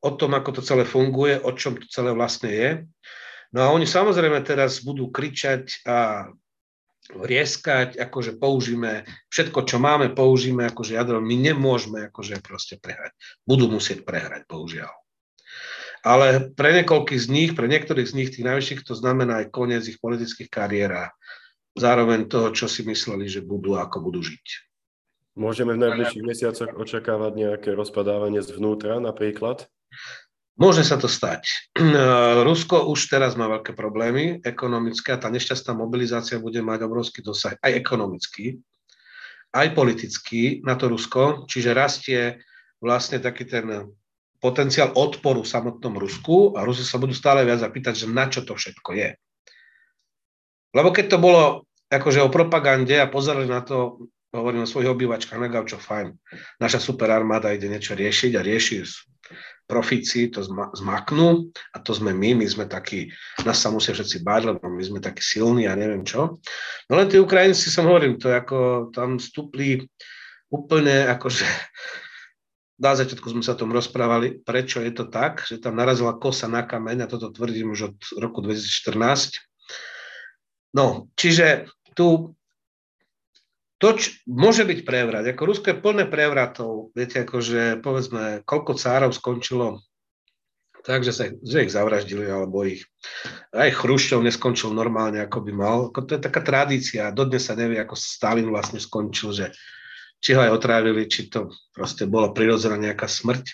o 0.02 0.10
tom, 0.18 0.34
ako 0.34 0.58
to 0.58 0.62
celé 0.66 0.82
funguje, 0.82 1.38
o 1.46 1.54
čom 1.54 1.78
to 1.78 1.86
celé 1.86 2.10
vlastne 2.10 2.50
je. 2.50 2.70
No 3.54 3.70
a 3.70 3.72
oni 3.72 3.86
samozrejme 3.86 4.42
teraz 4.42 4.82
budú 4.82 5.14
kričať 5.14 5.86
a 5.86 6.26
vrieskať, 7.14 8.02
akože 8.02 8.42
použíme 8.42 9.06
všetko, 9.30 9.70
čo 9.70 9.78
máme, 9.78 10.10
použíme 10.18 10.66
akože 10.66 10.98
jadro. 10.98 11.22
My 11.22 11.38
nemôžeme 11.38 12.10
akože 12.10 12.42
proste 12.42 12.82
prehrať. 12.82 13.14
Budú 13.46 13.70
musieť 13.70 14.02
prehrať, 14.02 14.50
bohužiaľ. 14.50 14.90
Ale 16.06 16.54
pre 16.54 16.70
niekoľkých 16.82 17.22
z 17.22 17.28
nich, 17.34 17.52
pre 17.58 17.66
niektorých 17.66 18.06
z 18.06 18.14
nich, 18.14 18.30
tých 18.30 18.46
najvyšších, 18.46 18.86
to 18.86 18.94
znamená 18.94 19.46
aj 19.46 19.54
koniec 19.54 19.86
ich 19.90 19.98
politických 19.98 20.50
kariér 20.50 20.92
a 20.94 21.06
zároveň 21.74 22.30
toho, 22.30 22.54
čo 22.54 22.70
si 22.70 22.86
mysleli, 22.86 23.26
že 23.26 23.42
budú 23.42 23.74
a 23.78 23.90
ako 23.90 24.10
budú 24.10 24.22
žiť. 24.22 24.46
Môžeme 25.36 25.76
v 25.76 25.84
najbližších 25.84 26.24
mesiacoch 26.24 26.72
očakávať 26.78 27.32
nejaké 27.36 27.70
rozpadávanie 27.76 28.40
zvnútra 28.40 29.04
napríklad? 29.04 29.68
Môže 30.56 30.88
sa 30.88 30.96
to 30.96 31.12
stať. 31.12 31.72
Rusko 32.48 32.88
už 32.88 33.12
teraz 33.12 33.36
má 33.36 33.52
veľké 33.52 33.76
problémy 33.76 34.40
ekonomické 34.40 35.12
a 35.12 35.20
tá 35.20 35.28
nešťastná 35.28 35.76
mobilizácia 35.76 36.40
bude 36.40 36.64
mať 36.64 36.88
obrovský 36.88 37.20
dosah 37.20 37.60
aj 37.60 37.72
ekonomický. 37.76 38.60
aj 39.56 39.72
politicky 39.72 40.60
na 40.68 40.76
to 40.76 40.92
Rusko, 40.92 41.48
čiže 41.48 41.72
rastie 41.72 42.44
vlastne 42.84 43.24
taký 43.24 43.48
ten 43.48 43.88
potenciál 44.44 44.92
odporu 44.96 45.48
v 45.48 45.52
samotnom 45.52 45.96
Rusku 45.96 46.60
a 46.60 46.68
Rusi 46.68 46.84
sa 46.84 47.00
budú 47.00 47.16
stále 47.16 47.48
viac 47.48 47.64
zapýtať, 47.64 48.04
že 48.04 48.08
na 48.12 48.28
čo 48.28 48.44
to 48.44 48.52
všetko 48.52 48.92
je. 48.94 49.10
Lebo 50.76 50.92
keď 50.92 51.06
to 51.08 51.18
bolo 51.24 51.44
akože 51.88 52.20
o 52.20 52.30
propagande 52.30 53.00
a 53.00 53.08
pozerali 53.08 53.48
na 53.48 53.64
to, 53.64 54.06
hovorím 54.36 54.68
o 54.68 54.70
svojich 54.70 54.92
obývačkách 54.92 55.40
na 55.40 55.48
gaučo, 55.48 55.80
fajn, 55.80 56.12
naša 56.60 56.84
super 56.84 57.08
armáda 57.16 57.56
ide 57.56 57.72
niečo 57.72 57.96
riešiť 57.96 58.36
a 58.36 58.44
rieši 58.44 58.84
profíci 59.66 60.30
to 60.30 60.46
zmaknú 60.74 61.50
a 61.74 61.78
to 61.82 61.92
sme 61.92 62.14
my, 62.14 62.38
my 62.38 62.46
sme 62.46 62.66
takí, 62.70 63.10
nás 63.42 63.58
sa 63.58 63.74
musia 63.74 63.98
všetci 63.98 64.22
báť, 64.22 64.42
lebo 64.54 64.70
my 64.70 64.84
sme 64.86 65.00
takí 65.02 65.26
silní 65.26 65.66
a 65.66 65.74
neviem 65.74 66.06
čo. 66.06 66.38
No 66.90 66.94
len 66.98 67.10
tí 67.10 67.18
Ukrajinci, 67.18 67.74
som 67.74 67.90
hovorím, 67.90 68.22
to 68.22 68.30
ako 68.30 68.90
tam 68.94 69.18
vstúpli 69.18 69.82
úplne 70.54 71.10
akože 71.10 71.46
na 72.86 72.92
začiatku 72.94 73.26
sme 73.32 73.44
sa 73.44 73.56
o 73.56 73.60
tom 73.60 73.72
rozprávali, 73.72 74.44
prečo 74.44 74.84
je 74.84 74.92
to 74.92 75.08
tak, 75.08 75.48
že 75.48 75.64
tam 75.64 75.80
narazila 75.80 76.20
kosa 76.20 76.46
na 76.46 76.68
kameň 76.68 77.08
a 77.08 77.12
toto 77.12 77.32
tvrdím 77.32 77.72
už 77.72 77.82
od 77.92 77.98
roku 78.20 78.44
2014. 78.44 79.40
No, 80.76 81.08
čiže 81.16 81.72
tu 81.96 82.35
to 83.86 84.02
č- 84.02 84.18
môže 84.26 84.66
byť 84.66 84.82
prevrat. 84.82 85.22
Ako 85.30 85.46
Rusko 85.46 85.70
je 85.70 85.78
plné 85.78 86.10
prevratov. 86.10 86.90
Viete, 86.98 87.22
akože 87.22 87.86
povedzme, 87.86 88.42
koľko 88.42 88.74
cárov 88.74 89.14
skončilo 89.14 89.86
tak, 90.86 91.02
že, 91.02 91.18
sa, 91.18 91.26
že 91.34 91.66
ich 91.66 91.74
zavraždili, 91.74 92.30
alebo 92.30 92.62
ich 92.62 92.86
aj 93.58 93.74
Chruščov 93.74 94.22
neskončil 94.22 94.70
normálne, 94.70 95.18
ako 95.18 95.42
by 95.42 95.52
mal. 95.52 95.78
Ako 95.90 96.06
to 96.06 96.14
je 96.14 96.22
taká 96.22 96.46
tradícia. 96.46 97.10
Dodnes 97.10 97.42
sa 97.42 97.58
nevie, 97.58 97.82
ako 97.82 97.98
Stalin 97.98 98.54
vlastne 98.54 98.78
skončil, 98.78 99.34
že 99.34 99.50
či 100.22 100.38
ho 100.38 100.46
aj 100.46 100.54
otrávili, 100.54 101.10
či 101.10 101.26
to 101.26 101.50
proste 101.74 102.06
bola 102.06 102.30
prirodzená 102.30 102.78
nejaká 102.78 103.10
smrť. 103.10 103.46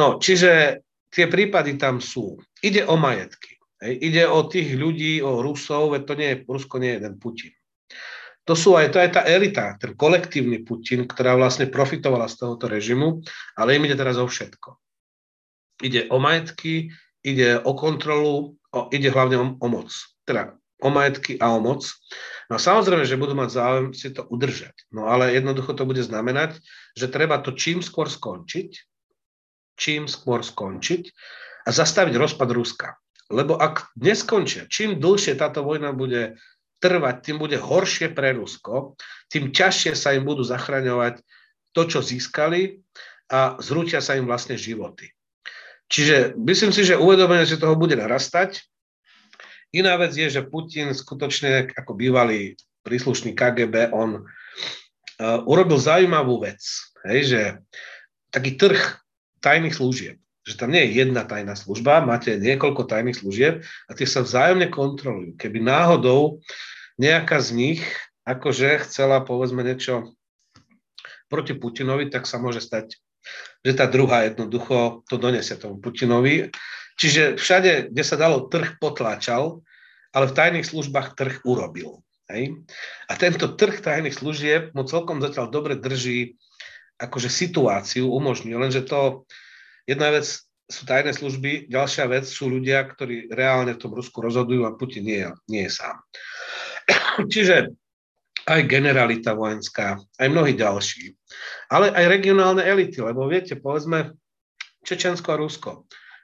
No, 0.00 0.16
čiže 0.16 0.80
tie 1.12 1.28
prípady 1.28 1.76
tam 1.76 2.00
sú. 2.00 2.40
Ide 2.64 2.88
o 2.88 2.96
majetky. 2.96 3.60
Hej. 3.84 3.94
Ide 4.00 4.24
o 4.32 4.40
tých 4.48 4.72
ľudí, 4.72 5.20
o 5.20 5.44
Rusov, 5.44 5.92
veď 5.92 6.02
to 6.08 6.14
nie 6.16 6.28
je, 6.32 6.36
Rusko 6.48 6.80
nie 6.80 6.96
je 6.96 6.96
jeden 6.96 7.14
Putin. 7.20 7.52
To 8.48 8.56
sú 8.56 8.80
aj, 8.80 8.96
to 8.96 8.98
aj 9.04 9.10
tá 9.12 9.22
elita, 9.28 9.76
ten 9.76 9.92
kolektívny 9.92 10.64
Putin, 10.64 11.04
ktorá 11.04 11.36
vlastne 11.36 11.68
profitovala 11.68 12.32
z 12.32 12.40
tohoto 12.40 12.64
režimu, 12.64 13.20
ale 13.60 13.76
im 13.76 13.84
ide 13.84 13.92
teraz 13.92 14.16
o 14.16 14.24
všetko. 14.24 14.80
Ide 15.84 16.08
o 16.08 16.16
majetky, 16.16 16.88
ide 17.20 17.60
o 17.60 17.76
kontrolu, 17.76 18.56
o, 18.72 18.80
ide 18.88 19.12
hlavne 19.12 19.36
o, 19.36 19.46
o 19.60 19.66
moc. 19.68 19.92
Teda 20.24 20.56
o 20.80 20.88
majetky 20.88 21.36
a 21.36 21.52
o 21.52 21.60
moc. 21.60 21.84
No 22.48 22.56
samozrejme, 22.56 23.04
že 23.04 23.20
budú 23.20 23.36
mať 23.36 23.52
záujem 23.52 23.86
si 23.92 24.08
to 24.16 24.24
udržať. 24.24 24.88
No 24.96 25.12
ale 25.12 25.36
jednoducho 25.36 25.76
to 25.76 25.84
bude 25.84 26.00
znamenať, 26.00 26.56
že 26.96 27.12
treba 27.12 27.44
to 27.44 27.52
čím 27.52 27.84
skôr 27.84 28.08
skončiť, 28.08 28.70
čím 29.76 30.08
skôr 30.08 30.40
skončiť 30.40 31.12
a 31.66 31.70
zastaviť 31.70 32.16
rozpad 32.16 32.48
Ruska. 32.48 32.96
Lebo 33.28 33.60
ak 33.60 33.92
neskončia, 34.00 34.64
čím 34.72 34.96
dlhšie 34.96 35.36
táto 35.36 35.60
vojna 35.60 35.92
bude 35.92 36.40
trvať, 36.78 37.16
tým 37.30 37.36
bude 37.42 37.58
horšie 37.58 38.14
pre 38.14 38.34
Rusko, 38.34 38.94
tým 39.30 39.50
ťažšie 39.50 39.92
sa 39.98 40.14
im 40.14 40.24
budú 40.26 40.46
zachraňovať 40.46 41.20
to, 41.74 41.82
čo 41.86 41.98
získali 42.00 42.82
a 43.28 43.58
zrútia 43.60 44.00
sa 44.00 44.16
im 44.16 44.24
vlastne 44.24 44.56
životy. 44.56 45.10
Čiže 45.88 46.38
myslím 46.38 46.72
si, 46.72 46.84
že 46.84 47.00
uvedomenie 47.00 47.48
si 47.48 47.60
toho 47.60 47.76
bude 47.76 47.96
narastať 47.96 48.62
Iná 49.72 50.00
vec 50.00 50.16
je, 50.16 50.32
že 50.32 50.48
Putin 50.48 50.96
skutočne 50.96 51.76
ako 51.76 51.92
bývalý 51.92 52.56
príslušný 52.88 53.36
KGB, 53.36 53.92
on 53.92 54.24
uh, 54.24 55.40
urobil 55.44 55.76
zaujímavú 55.76 56.40
vec, 56.40 56.60
hej, 57.04 57.20
že 57.28 57.40
taký 58.32 58.56
trh 58.56 58.80
tajných 59.44 59.76
služieb, 59.76 60.16
že 60.48 60.56
tam 60.56 60.72
nie 60.72 60.80
je 60.88 61.04
jedna 61.04 61.28
tajná 61.28 61.52
služba, 61.52 62.00
máte 62.00 62.40
niekoľko 62.40 62.88
tajných 62.88 63.20
služieb 63.20 63.54
a 63.84 63.90
tie 63.92 64.08
sa 64.08 64.24
vzájomne 64.24 64.72
kontrolujú. 64.72 65.36
Keby 65.36 65.60
náhodou 65.60 66.40
nejaká 66.96 67.36
z 67.44 67.50
nich 67.52 67.82
akože 68.24 68.88
chcela 68.88 69.20
povedzme 69.20 69.60
niečo 69.60 70.16
proti 71.28 71.52
Putinovi, 71.52 72.08
tak 72.08 72.24
sa 72.24 72.40
môže 72.40 72.64
stať, 72.64 72.96
že 73.60 73.72
tá 73.76 73.84
druhá 73.84 74.24
jednoducho 74.24 75.04
to 75.04 75.20
donesie 75.20 75.60
tomu 75.60 75.76
Putinovi 75.76 76.48
Čiže 76.98 77.38
všade, 77.38 77.94
kde 77.94 78.02
sa 78.02 78.18
dalo, 78.18 78.50
trh 78.50 78.74
potláčal, 78.82 79.62
ale 80.10 80.26
v 80.26 80.34
tajných 80.34 80.66
službách 80.66 81.14
trh 81.14 81.46
urobil. 81.46 82.02
Hej? 82.26 82.58
A 83.06 83.14
tento 83.14 83.54
trh 83.54 83.78
tajných 83.78 84.18
služieb 84.18 84.74
mu 84.74 84.82
celkom 84.82 85.22
zatiaľ 85.22 85.46
dobre 85.48 85.78
drží 85.78 86.34
akože 86.98 87.30
situáciu, 87.30 88.10
umožňuje, 88.10 88.56
lenže 88.58 88.82
to 88.82 89.30
jedna 89.88 90.12
vec 90.12 90.28
sú 90.68 90.84
tajné 90.84 91.16
služby, 91.16 91.72
ďalšia 91.72 92.04
vec 92.12 92.28
sú 92.28 92.52
ľudia, 92.52 92.84
ktorí 92.84 93.32
reálne 93.32 93.72
v 93.72 93.80
tom 93.80 93.96
Rusku 93.96 94.20
rozhodujú 94.20 94.68
a 94.68 94.76
Putin 94.76 95.08
nie, 95.08 95.24
nie 95.48 95.64
je 95.64 95.72
sám. 95.72 95.96
Čiže 97.32 97.72
aj 98.44 98.68
generalita 98.68 99.32
vojenská, 99.32 99.96
aj 99.96 100.28
mnohí 100.28 100.52
ďalší, 100.52 101.16
ale 101.72 101.88
aj 101.92 102.04
regionálne 102.04 102.60
elity, 102.64 103.00
lebo 103.00 103.24
viete, 103.24 103.56
povedzme, 103.56 104.12
Čečensko 104.84 105.36
a 105.36 105.40
Rusko. 105.40 105.70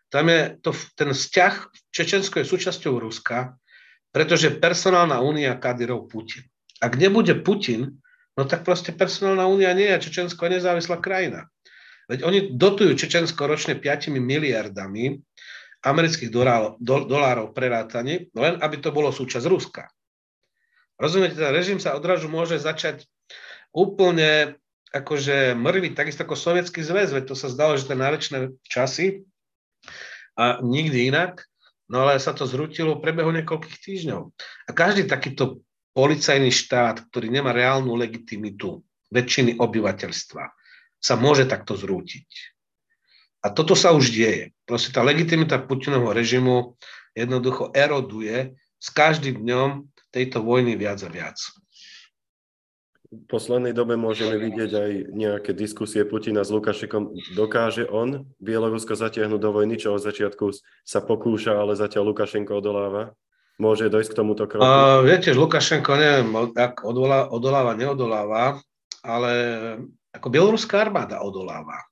Tam 0.08 0.28
je 0.28 0.56
to, 0.60 0.70
ten 0.94 1.10
vzťah, 1.12 1.54
Čečensko 1.92 2.40
je 2.40 2.46
súčasťou 2.48 3.00
Ruska, 3.00 3.56
pretože 4.14 4.56
personálna 4.56 5.20
únia 5.20 5.58
Kadyrov 5.58 6.06
Putin. 6.06 6.46
Ak 6.80 6.96
nebude 7.00 7.34
Putin, 7.40 7.98
no 8.36 8.44
tak 8.44 8.62
proste 8.62 8.94
personálna 8.94 9.48
únia 9.48 9.72
nie 9.72 9.88
je 9.90 10.08
Čečensko 10.08 10.46
je 10.46 10.60
nezávislá 10.60 11.00
krajina. 11.00 11.50
Veď 12.10 12.20
oni 12.24 12.38
dotujú 12.52 12.92
Čečensko 12.96 13.48
ročne 13.48 13.78
5 13.78 14.12
miliardami 14.12 15.20
amerických 15.84 16.32
dolárov, 16.32 16.80
dolárov 16.80 17.52
prerátaní, 17.52 18.32
len 18.32 18.60
aby 18.60 18.76
to 18.80 18.92
bolo 18.92 19.12
súčasť 19.12 19.46
Ruska. 19.48 19.88
Rozumiete, 20.96 21.36
ten 21.36 21.52
režim 21.52 21.76
sa 21.76 21.96
odražu 21.96 22.30
môže 22.32 22.56
začať 22.56 23.04
úplne 23.74 24.56
akože 24.94 25.58
mrviť, 25.58 25.92
takisto 25.98 26.22
ako 26.22 26.38
Sovietský 26.38 26.80
zväz, 26.86 27.10
veď 27.10 27.34
to 27.34 27.36
sa 27.36 27.50
zdalo, 27.50 27.74
že 27.74 27.90
tie 27.90 27.98
náročné 27.98 28.54
časy 28.62 29.26
a 30.38 30.62
nikdy 30.62 31.10
inak. 31.10 31.42
No 31.84 32.08
ale 32.08 32.16
sa 32.16 32.32
to 32.32 32.48
zrútilo 32.48 32.96
v 32.96 33.04
priebehu 33.04 33.28
niekoľkých 33.28 33.76
týždňov. 33.76 34.22
A 34.64 34.70
každý 34.72 35.04
takýto 35.04 35.60
policajný 35.92 36.48
štát, 36.48 37.12
ktorý 37.12 37.28
nemá 37.28 37.52
reálnu 37.52 37.92
legitimitu 37.92 38.80
väčšiny 39.12 39.60
obyvateľstva, 39.60 40.42
sa 41.04 41.20
môže 41.20 41.44
takto 41.44 41.76
zrútiť. 41.76 42.28
A 43.44 43.52
toto 43.52 43.76
sa 43.76 43.92
už 43.92 44.08
deje. 44.08 44.56
Proste 44.64 44.88
tá 44.88 45.04
legitimita 45.04 45.60
Putinovho 45.60 46.16
režimu 46.16 46.80
jednoducho 47.12 47.68
eroduje 47.76 48.56
s 48.80 48.88
každým 48.88 49.44
dňom 49.44 49.84
tejto 50.08 50.40
vojny 50.40 50.80
viac 50.80 51.04
a 51.04 51.12
viac 51.12 51.36
v 53.14 53.24
poslednej 53.30 53.70
dobe 53.70 53.94
môžeme 53.94 54.34
vidieť 54.34 54.70
aj 54.74 54.90
nejaké 55.14 55.50
diskusie 55.54 56.02
Putina 56.02 56.42
s 56.42 56.50
Lukašekom. 56.50 57.14
Dokáže 57.38 57.86
on 57.86 58.26
Bielorusko 58.42 58.98
zatiahnuť 58.98 59.40
do 59.40 59.50
vojny, 59.54 59.78
čo 59.78 59.94
od 59.94 60.02
začiatku 60.02 60.50
sa 60.82 60.98
pokúša, 60.98 61.54
ale 61.54 61.78
zatiaľ 61.78 62.10
Lukašenko 62.10 62.58
odoláva? 62.58 63.14
Môže 63.54 63.86
dojsť 63.86 64.10
k 64.10 64.18
tomuto 64.18 64.44
kroku? 64.50 64.66
Uh, 64.66 65.06
viete, 65.06 65.30
Lukašenko 65.30 65.94
neviem, 65.94 66.28
ak 66.58 66.82
odolá, 66.82 67.30
odoláva, 67.30 67.78
neodoláva, 67.78 68.58
ale 69.06 69.32
ako 70.14 70.30
bieloruská 70.30 70.78
armáda 70.86 71.20
odoláva. 71.20 71.82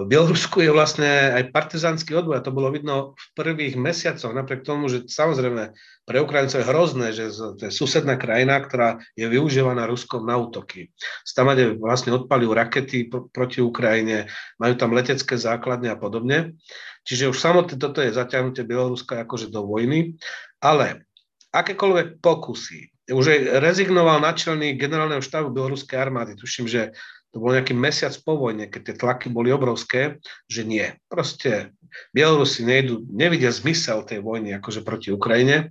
V 0.00 0.06
Bielorusku 0.06 0.62
je 0.62 0.70
vlastne 0.70 1.34
aj 1.34 1.50
partizanský 1.50 2.14
odboj 2.14 2.40
a 2.40 2.44
to 2.46 2.54
bolo 2.54 2.70
vidno 2.70 3.18
v 3.18 3.24
prvých 3.34 3.74
mesiacoch, 3.74 4.30
napriek 4.30 4.62
tomu, 4.62 4.86
že 4.86 5.10
samozrejme 5.10 5.74
pre 6.06 6.16
Ukrajincov 6.22 6.62
je 6.62 6.70
hrozné, 6.70 7.06
že 7.10 7.28
to 7.34 7.68
je 7.68 7.74
susedná 7.74 8.14
krajina, 8.14 8.62
ktorá 8.62 9.02
je 9.18 9.26
využívaná 9.26 9.90
Ruskom 9.90 10.24
na 10.24 10.38
útoky. 10.38 10.94
Stamade 11.26 11.74
vlastne 11.76 12.14
odpalujú 12.14 12.54
rakety 12.54 13.10
pr- 13.10 13.28
proti 13.34 13.60
Ukrajine, 13.60 14.30
majú 14.62 14.78
tam 14.78 14.94
letecké 14.94 15.34
základne 15.34 15.90
a 15.90 15.98
podobne. 15.98 16.54
Čiže 17.02 17.34
už 17.34 17.42
samotné 17.42 17.74
toto 17.74 17.98
je 17.98 18.14
zaťahnutie 18.14 18.62
Bieloruska 18.62 19.26
akože 19.26 19.50
do 19.50 19.66
vojny, 19.66 20.16
ale 20.62 21.04
akékoľvek 21.50 22.22
pokusy, 22.22 22.94
už 23.12 23.26
aj 23.26 23.40
rezignoval 23.58 24.22
načelník 24.22 24.78
generálneho 24.78 25.24
štábu 25.24 25.50
Bieloruskej 25.50 25.98
armády, 25.98 26.38
tuším, 26.38 26.70
že 26.70 26.94
to 27.30 27.38
bol 27.38 27.54
nejaký 27.54 27.74
mesiac 27.78 28.10
po 28.26 28.34
vojne, 28.34 28.66
keď 28.66 28.80
tie 28.90 28.94
tlaky 28.98 29.26
boli 29.30 29.54
obrovské, 29.54 30.18
že 30.50 30.66
nie. 30.66 30.98
Proste 31.06 31.74
Bielorusi 32.10 32.66
nejdu, 32.66 33.06
nevidia 33.06 33.54
zmysel 33.54 34.02
tej 34.02 34.22
vojny 34.22 34.54
akože 34.58 34.82
proti 34.82 35.14
Ukrajine. 35.14 35.70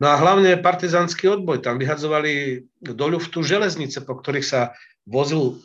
No 0.00 0.10
a 0.10 0.18
hlavne 0.18 0.56
partizanský 0.58 1.28
odboj. 1.28 1.60
Tam 1.62 1.76
vyhadzovali 1.76 2.64
do 2.80 3.06
ľuftu 3.06 3.44
železnice, 3.44 4.02
po 4.02 4.18
ktorých 4.18 4.46
sa 4.48 4.60
vozil, 5.04 5.60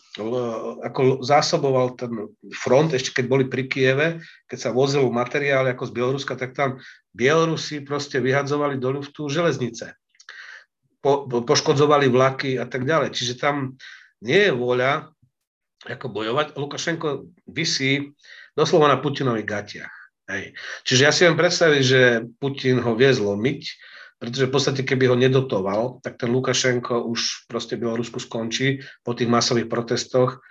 ako 0.83 1.23
zásoboval 1.23 1.95
ten 1.95 2.11
front, 2.51 2.91
ešte 2.91 3.21
keď 3.21 3.25
boli 3.31 3.45
pri 3.47 3.63
Kieve, 3.69 4.07
keď 4.51 4.59
sa 4.59 4.69
vozil 4.75 5.07
materiál 5.07 5.65
ako 5.71 5.88
z 5.88 5.91
Bieloruska, 5.93 6.33
tak 6.35 6.51
tam 6.51 6.83
Bielorusi 7.15 7.79
proste 7.81 8.19
vyhadzovali 8.19 8.75
do 8.75 8.99
ľuftu 8.99 9.31
železnice 9.31 9.95
po, 11.01 11.27
poškodzovali 11.29 12.09
vlaky 12.09 12.57
a 12.57 12.65
tak 12.65 12.83
ďalej. 12.83 13.13
Čiže 13.13 13.39
tam 13.39 13.77
nie 14.21 14.49
je 14.49 14.51
vôľa 14.53 15.13
ako 15.85 16.07
bojovať. 16.09 16.57
Lukašenko 16.57 17.29
vysí 17.47 18.11
doslova 18.57 18.89
na 18.89 18.97
Putinových 18.97 19.47
gatiach. 19.47 19.95
Hej. 20.27 20.57
Čiže 20.83 21.01
ja 21.07 21.11
si 21.13 21.23
viem 21.23 21.39
predstaviť, 21.39 21.81
že 21.81 22.01
Putin 22.41 22.83
ho 22.83 22.97
vie 22.99 23.07
zlomiť, 23.13 23.61
pretože 24.17 24.49
v 24.49 24.53
podstate 24.53 24.81
keby 24.83 25.13
ho 25.13 25.15
nedotoval, 25.15 26.01
tak 26.03 26.17
ten 26.17 26.33
Lukašenko 26.33 27.05
už 27.07 27.47
proste 27.47 27.77
Bielorusku 27.77 28.17
skončí 28.19 28.81
po 29.05 29.13
tých 29.13 29.29
masových 29.29 29.69
protestoch 29.69 30.41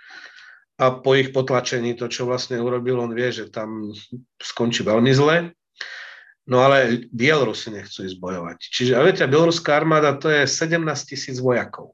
a 0.79 0.97
po 0.97 1.13
ich 1.13 1.35
potlačení 1.35 1.93
to, 1.93 2.07
čo 2.07 2.25
vlastne 2.25 2.57
urobil, 2.57 3.03
on 3.03 3.11
vie, 3.13 3.29
že 3.29 3.51
tam 3.51 3.91
skončí 4.39 4.81
veľmi 4.87 5.11
zle. 5.13 5.51
No 6.47 6.63
ale 6.63 7.11
Bielorusi 7.11 7.75
nechcú 7.75 8.07
ísť 8.07 8.17
bojovať. 8.23 8.57
Čiže, 8.71 8.95
a 8.95 9.03
viete, 9.03 9.27
bieloruská 9.27 9.75
armáda 9.75 10.15
to 10.15 10.31
je 10.31 10.47
17 10.47 10.79
tisíc 11.03 11.37
vojakov. 11.43 11.91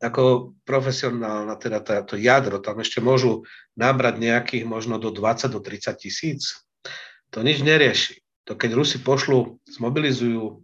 Ako 0.00 0.56
profesionálna, 0.64 1.56
teda 1.56 1.80
to 2.04 2.20
jadro, 2.20 2.60
tam 2.60 2.84
ešte 2.84 3.00
môžu 3.00 3.48
nabrať 3.76 4.20
nejakých 4.20 4.64
možno 4.68 5.00
do 5.00 5.08
20 5.08 5.52
do 5.52 5.60
30 5.60 5.96
tisíc. 5.96 6.68
To 7.32 7.40
nič 7.40 7.64
nerieši. 7.64 8.20
To 8.48 8.56
keď 8.56 8.76
Rusi 8.76 9.00
pošlu, 9.00 9.60
zmobilizujú 9.68 10.60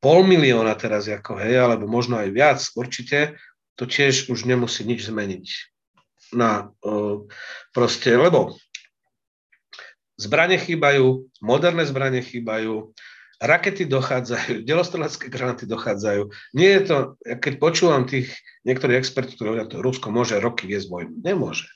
pol 0.00 0.20
milióna 0.24 0.76
teraz, 0.76 1.08
ako 1.08 1.40
hej, 1.40 1.60
alebo 1.60 1.88
možno 1.88 2.20
aj 2.20 2.28
viac, 2.32 2.60
určite, 2.76 3.40
to 3.76 3.84
tiež 3.84 4.32
už 4.32 4.48
nemusí 4.48 4.84
nič 4.88 5.08
zmeniť. 5.08 5.46
Na, 6.36 6.72
proste, 7.72 8.16
lebo 8.16 8.56
Zbranie 10.16 10.56
chýbajú, 10.56 11.28
moderné 11.44 11.84
zbranie 11.84 12.24
chýbajú, 12.24 12.96
rakety 13.40 13.84
dochádzajú, 13.84 14.62
delostrelecké 14.68 15.28
granáty 15.28 15.68
dochádzajú. 15.68 16.32
Nie 16.56 16.80
je 16.80 16.82
to, 16.88 16.96
keď 17.20 17.52
počúvam 17.60 18.08
tých 18.08 18.32
niektorých 18.64 18.96
expertov, 18.96 19.36
ktorí 19.36 19.48
hovoria, 19.52 19.68
to 19.68 19.84
Rusko 19.84 20.08
môže 20.08 20.40
roky 20.40 20.64
viesť 20.64 20.88
vojnu. 20.88 21.14
Nemôže. 21.20 21.68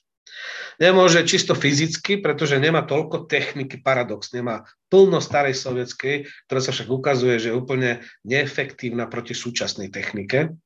Nemôže 0.80 1.20
čisto 1.28 1.52
fyzicky, 1.52 2.24
pretože 2.24 2.56
nemá 2.56 2.80
toľko 2.88 3.28
techniky, 3.28 3.84
paradox, 3.84 4.32
nemá 4.32 4.64
plno 4.88 5.20
starej 5.20 5.52
sovietskej, 5.52 6.24
ktorá 6.48 6.60
sa 6.64 6.72
však 6.72 6.88
ukazuje, 6.88 7.36
že 7.36 7.52
je 7.52 7.58
úplne 7.60 8.00
neefektívna 8.24 9.04
proti 9.04 9.36
súčasnej 9.36 9.92
technike. 9.92 10.56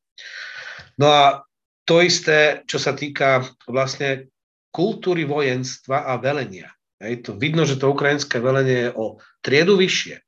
No 1.03 1.11
a 1.11 1.43
to 1.83 1.99
isté, 1.99 2.63
čo 2.71 2.79
sa 2.79 2.95
týka 2.95 3.43
vlastne 3.67 4.31
kultúry 4.71 5.27
vojenstva 5.27 6.07
a 6.07 6.15
velenia. 6.23 6.71
Hej, 7.03 7.27
to 7.27 7.35
vidno, 7.35 7.67
že 7.67 7.77
to 7.77 7.91
ukrajinské 7.91 8.39
velenie 8.39 8.89
je 8.89 8.91
o 8.95 9.19
triedu 9.43 9.75
vyššie. 9.75 10.23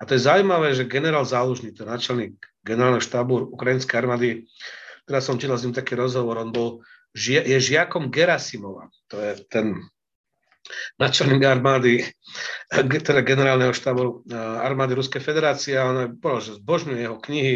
A 0.00 0.02
to 0.08 0.16
je 0.16 0.24
zaujímavé, 0.24 0.72
že 0.72 0.88
generál 0.88 1.24
Zálužný, 1.24 1.72
to 1.72 1.84
náčelník 1.84 2.36
generálneho 2.64 3.00
štábu 3.00 3.52
ukrajinskej 3.56 3.96
armády, 4.00 4.28
teraz 5.08 5.28
som 5.28 5.40
čítal 5.40 5.56
s 5.56 5.64
ním 5.64 5.76
taký 5.76 5.96
rozhovor, 5.96 6.40
on 6.40 6.52
bol, 6.52 6.84
je 7.16 7.56
žiakom 7.56 8.12
Gerasimova, 8.12 8.92
to 9.08 9.16
je 9.16 9.32
ten 9.48 9.80
náčelník 11.00 11.44
armády, 11.44 12.04
teda 13.08 13.24
generálneho 13.24 13.72
štábu 13.72 14.24
eh, 14.28 14.36
armády 14.36 14.92
Ruskej 14.94 15.24
federácie 15.24 15.74
a 15.76 15.88
on 15.88 16.20
povedal, 16.20 16.40
že 16.40 16.58
zbožňuje 16.60 17.00
jeho 17.00 17.18
knihy, 17.18 17.54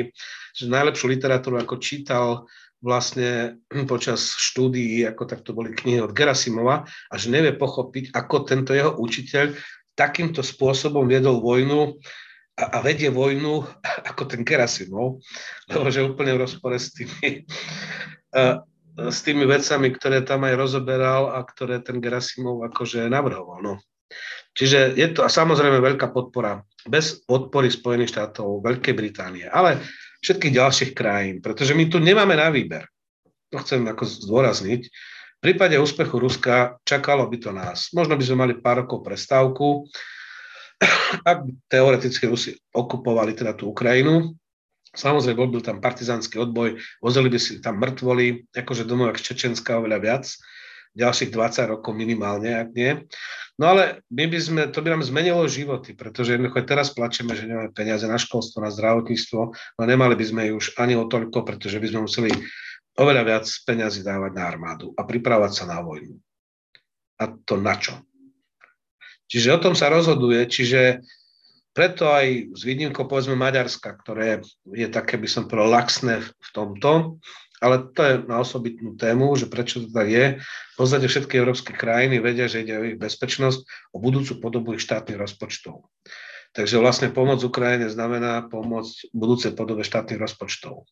že 0.55 0.73
najlepšiu 0.73 1.07
literatúru 1.11 1.61
ako 1.61 1.77
čítal 1.83 2.49
vlastne 2.85 3.57
počas 3.93 4.37
štúdií, 4.37 5.09
ako 5.09 5.25
takto 5.25 5.57
boli 5.57 5.73
knihy 5.73 6.05
od 6.05 6.13
Gerasimova 6.13 6.85
a 6.85 7.15
že 7.17 7.33
nevie 7.33 7.57
pochopiť, 7.57 8.13
ako 8.13 8.45
tento 8.45 8.77
jeho 8.77 8.93
učiteľ 9.01 9.57
takýmto 9.97 10.45
spôsobom 10.45 11.09
viedol 11.09 11.41
vojnu 11.41 11.97
a, 12.61 12.79
a 12.79 12.79
vedie 12.85 13.09
vojnu 13.09 13.65
ako 14.13 14.29
ten 14.29 14.45
Gerasimov, 14.45 15.25
lebo 15.73 15.87
že 15.89 16.05
úplne 16.05 16.37
v 16.37 16.45
rozpore 16.45 16.77
s 16.77 16.93
tými, 16.93 17.49
s 19.17 19.19
tými 19.25 19.49
vecami, 19.49 19.89
ktoré 19.97 20.21
tam 20.21 20.45
aj 20.45 20.55
rozoberal 20.61 21.33
a 21.33 21.41
ktoré 21.41 21.81
ten 21.81 22.05
Gerasimov 22.05 22.69
akože 22.69 23.09
navrhoval. 23.09 23.65
No. 23.65 23.75
Čiže 24.55 24.95
je 24.95 25.09
to 25.11 25.27
a 25.27 25.31
samozrejme 25.33 25.83
veľká 25.83 26.15
podpora. 26.15 26.63
Bez 26.87 27.27
podpory 27.27 27.73
Spojených 27.73 28.15
štátov, 28.15 28.63
Veľkej 28.63 28.95
Británie, 28.95 29.49
ale 29.51 29.83
všetkých 30.25 30.57
ďalších 30.57 30.91
krajín, 30.97 31.45
pretože 31.45 31.77
my 31.77 31.85
tu 31.93 32.01
nemáme 32.01 32.33
na 32.33 32.49
výber. 32.49 32.89
To 33.53 33.61
chcem 33.61 33.85
ako 33.85 34.09
zdôrazniť. 34.09 34.83
V 34.89 35.41
prípade 35.53 35.77
úspechu 35.77 36.17
Ruska 36.17 36.81
čakalo 36.89 37.29
by 37.29 37.37
to 37.37 37.53
nás. 37.53 37.93
Možno 37.93 38.17
by 38.17 38.25
sme 38.25 38.37
mali 38.49 38.55
pár 38.57 38.89
rokov 38.89 39.05
prestávku, 39.05 39.85
ak 41.29 41.45
by 41.45 41.51
teoreticky 41.69 42.25
Rusi 42.25 42.57
okupovali 42.73 43.37
teda 43.37 43.53
tú 43.53 43.71
Ukrajinu. 43.71 44.33
Samozrejme, 44.95 45.37
bol 45.37 45.51
by 45.51 45.61
tam 45.61 45.83
partizánsky 45.83 46.39
odboj, 46.39 46.79
vozili 47.03 47.29
by 47.29 47.39
si 47.39 47.59
tam 47.59 47.83
mŕtvoli, 47.83 48.55
akože 48.55 48.87
domov 48.87 49.19
z 49.19 49.27
Čečenska 49.27 49.83
oveľa 49.83 49.99
viac, 49.99 50.25
ďalších 50.95 51.35
20 51.35 51.75
rokov 51.75 51.93
minimálne, 51.99 52.55
ak 52.55 52.69
nie. 52.73 53.03
No 53.55 53.71
ale 53.71 54.03
my 54.11 54.27
by 54.27 54.39
sme, 54.43 54.63
to 54.67 54.83
by 54.83 54.91
nám 54.91 55.07
zmenilo 55.07 55.47
životy, 55.47 55.95
pretože 55.95 56.35
jednoducho 56.35 56.67
teraz 56.67 56.91
plačeme, 56.91 57.39
že 57.39 57.47
nemáme 57.47 57.71
peniaze 57.71 58.03
na 58.11 58.19
školstvo, 58.19 58.59
na 58.59 58.75
zdravotníctvo, 58.75 59.41
no 59.55 59.83
nemali 59.87 60.19
by 60.19 60.25
sme 60.27 60.43
ju 60.51 60.59
už 60.59 60.75
ani 60.75 60.99
o 60.99 61.07
toľko, 61.07 61.47
pretože 61.47 61.79
by 61.79 61.87
sme 61.87 62.01
museli 62.03 62.31
oveľa 62.99 63.23
viac 63.23 63.47
peniazy 63.63 64.03
dávať 64.03 64.33
na 64.35 64.43
armádu 64.51 64.91
a 64.99 65.07
pripravovať 65.07 65.53
sa 65.55 65.65
na 65.71 65.79
vojnu. 65.87 66.19
A 67.23 67.31
to 67.47 67.55
na 67.55 67.79
čo? 67.79 67.95
Čiže 69.31 69.55
o 69.55 69.63
tom 69.63 69.79
sa 69.79 69.87
rozhoduje, 69.87 70.43
čiže 70.51 71.07
preto 71.75 72.07
aj 72.11 72.55
s 72.55 72.63
výnimkou 72.63 73.07
povedzme 73.11 73.35
Maďarska, 73.35 73.99
ktoré 73.99 74.43
je 74.67 74.87
také, 74.91 75.19
by 75.19 75.27
som 75.27 75.51
povedal, 75.51 75.75
laxné 75.75 76.23
v 76.23 76.49
tomto, 76.55 77.19
ale 77.65 77.89
to 77.97 78.01
je 78.05 78.15
na 78.29 78.45
osobitnú 78.45 78.93
tému, 79.01 79.33
že 79.41 79.49
prečo 79.49 79.81
to 79.81 79.89
tak 79.89 80.13
je. 80.13 80.25
V 80.45 80.77
podstate 80.77 81.09
všetky 81.09 81.41
európske 81.41 81.73
krajiny 81.73 82.21
vedia, 82.21 82.45
že 82.45 82.61
ide 82.61 82.77
o 82.77 82.85
ich 82.85 83.01
bezpečnosť, 83.01 83.65
o 83.97 83.99
budúcu 84.05 84.37
podobu 84.37 84.77
ich 84.77 84.85
štátnych 84.85 85.17
rozpočtov. 85.17 85.89
Takže 86.53 86.77
vlastne 86.77 87.09
pomoc 87.09 87.41
Ukrajine 87.41 87.89
znamená 87.89 88.45
pomôcť 88.53 89.17
budúcej 89.17 89.57
podobe 89.57 89.81
štátnych 89.81 90.21
rozpočtov. 90.21 90.85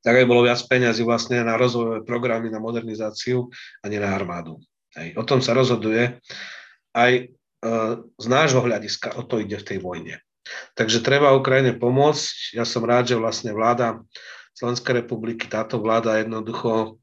Tak 0.00 0.14
aj 0.16 0.26
bolo 0.26 0.48
viac 0.48 0.58
peňazí 0.64 1.04
vlastne 1.04 1.44
na 1.44 1.60
rozvojové 1.60 2.00
programy, 2.02 2.48
na 2.48 2.62
modernizáciu 2.62 3.52
a 3.82 3.90
nie 3.92 4.00
na 4.00 4.16
armádu. 4.16 4.58
Hej. 4.96 5.12
O 5.20 5.22
tom 5.28 5.44
sa 5.44 5.52
rozhoduje 5.52 6.18
aj 6.96 7.12
e, 7.12 7.24
z 8.16 8.26
nášho 8.26 8.64
hľadiska, 8.64 9.12
o 9.18 9.22
to 9.28 9.44
ide 9.44 9.60
v 9.60 9.66
tej 9.66 9.78
vojne. 9.84 10.16
Takže 10.78 11.02
treba 11.02 11.34
Ukrajine 11.34 11.74
pomôcť. 11.74 12.54
Ja 12.56 12.62
som 12.62 12.86
rád, 12.86 13.10
že 13.10 13.18
vlastne 13.18 13.50
vláda 13.50 14.02
Slovenskej 14.56 15.04
republiky 15.04 15.52
táto 15.52 15.76
vláda 15.76 16.16
jednoducho 16.16 16.96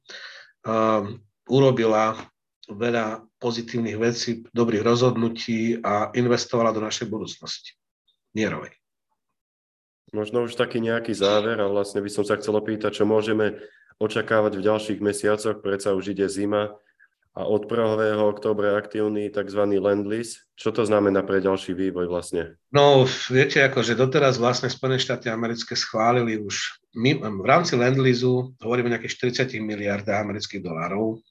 uh, 0.65 1.05
urobila 1.45 2.17
veľa 2.65 3.29
pozitívnych 3.37 3.97
vecí, 3.99 4.41
dobrých 4.49 4.81
rozhodnutí 4.81 5.77
a 5.85 6.09
investovala 6.17 6.73
do 6.73 6.81
našej 6.81 7.11
budúcnosti. 7.11 7.77
Mierovej. 8.33 8.73
Možno 10.13 10.45
už 10.45 10.57
taký 10.57 10.81
nejaký 10.81 11.13
záver 11.13 11.61
a 11.61 11.69
vlastne 11.69 12.01
by 12.01 12.09
som 12.09 12.25
sa 12.25 12.37
chcel 12.41 12.57
opýtať, 12.57 13.01
čo 13.01 13.05
môžeme 13.05 13.61
očakávať 14.01 14.57
v 14.57 14.65
ďalších 14.65 14.99
mesiacoch, 15.01 15.61
predsa 15.61 15.93
už 15.93 16.17
ide 16.17 16.25
zima 16.29 16.73
a 17.33 17.49
od 17.49 17.65
1. 17.65 18.13
oktobra 18.21 18.77
aktívny 18.77 19.33
tzv. 19.33 19.61
land 19.81 20.05
lease. 20.05 20.45
Čo 20.53 20.69
to 20.69 20.85
znamená 20.85 21.25
pre 21.25 21.41
ďalší 21.41 21.73
vývoj 21.73 22.05
vlastne? 22.05 22.61
No, 22.69 23.09
viete, 23.33 23.65
akože 23.65 23.97
doteraz 23.97 24.37
vlastne 24.37 24.69
Spojené 24.69 25.01
štáty 25.01 25.33
americké 25.33 25.73
schválili 25.73 26.37
už 26.37 26.77
my, 26.93 27.17
v 27.25 27.45
rámci 27.45 27.73
land 27.73 27.97
leaseu, 27.97 28.53
hovoríme 28.61 28.93
o 28.93 28.93
nejakých 28.93 29.49
40 29.49 29.57
miliardách 29.65 30.21
amerických 30.21 30.61
dolárov, 30.61 31.25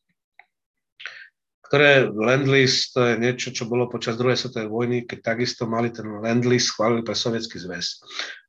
ktoré 1.71 2.11
land 2.11 2.51
lease 2.51 2.91
to 2.91 3.01
je 3.01 3.15
niečo, 3.17 3.49
čo 3.55 3.71
bolo 3.71 3.89
počas 3.89 4.19
druhej 4.19 4.37
svetovej 4.37 4.69
vojny, 4.69 4.99
keď 5.07 5.33
takisto 5.33 5.71
mali 5.71 5.95
ten 5.95 6.05
land 6.05 6.45
lease 6.45 6.69
schválili 6.69 7.07
pre 7.07 7.15
Sovietský 7.15 7.63
zväz, 7.63 8.03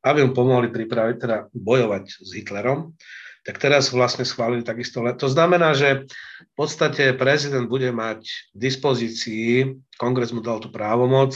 aby 0.03 0.25
mu 0.25 0.33
pomohli 0.33 0.73
pripraviť, 0.73 1.15
teda 1.21 1.37
bojovať 1.53 2.03
s 2.17 2.29
Hitlerom 2.33 2.97
tak 3.43 3.59
teraz 3.59 3.91
vlastne 3.91 4.23
schválili 4.23 4.63
takisto. 4.63 5.03
To 5.03 5.27
znamená, 5.27 5.75
že 5.75 6.07
v 6.47 6.53
podstate 6.55 7.11
prezident 7.19 7.67
bude 7.67 7.91
mať 7.91 8.23
v 8.55 8.57
dispozícii, 8.57 9.75
kongres 9.99 10.31
mu 10.31 10.39
dal 10.39 10.63
tú 10.63 10.71
právomoc, 10.71 11.35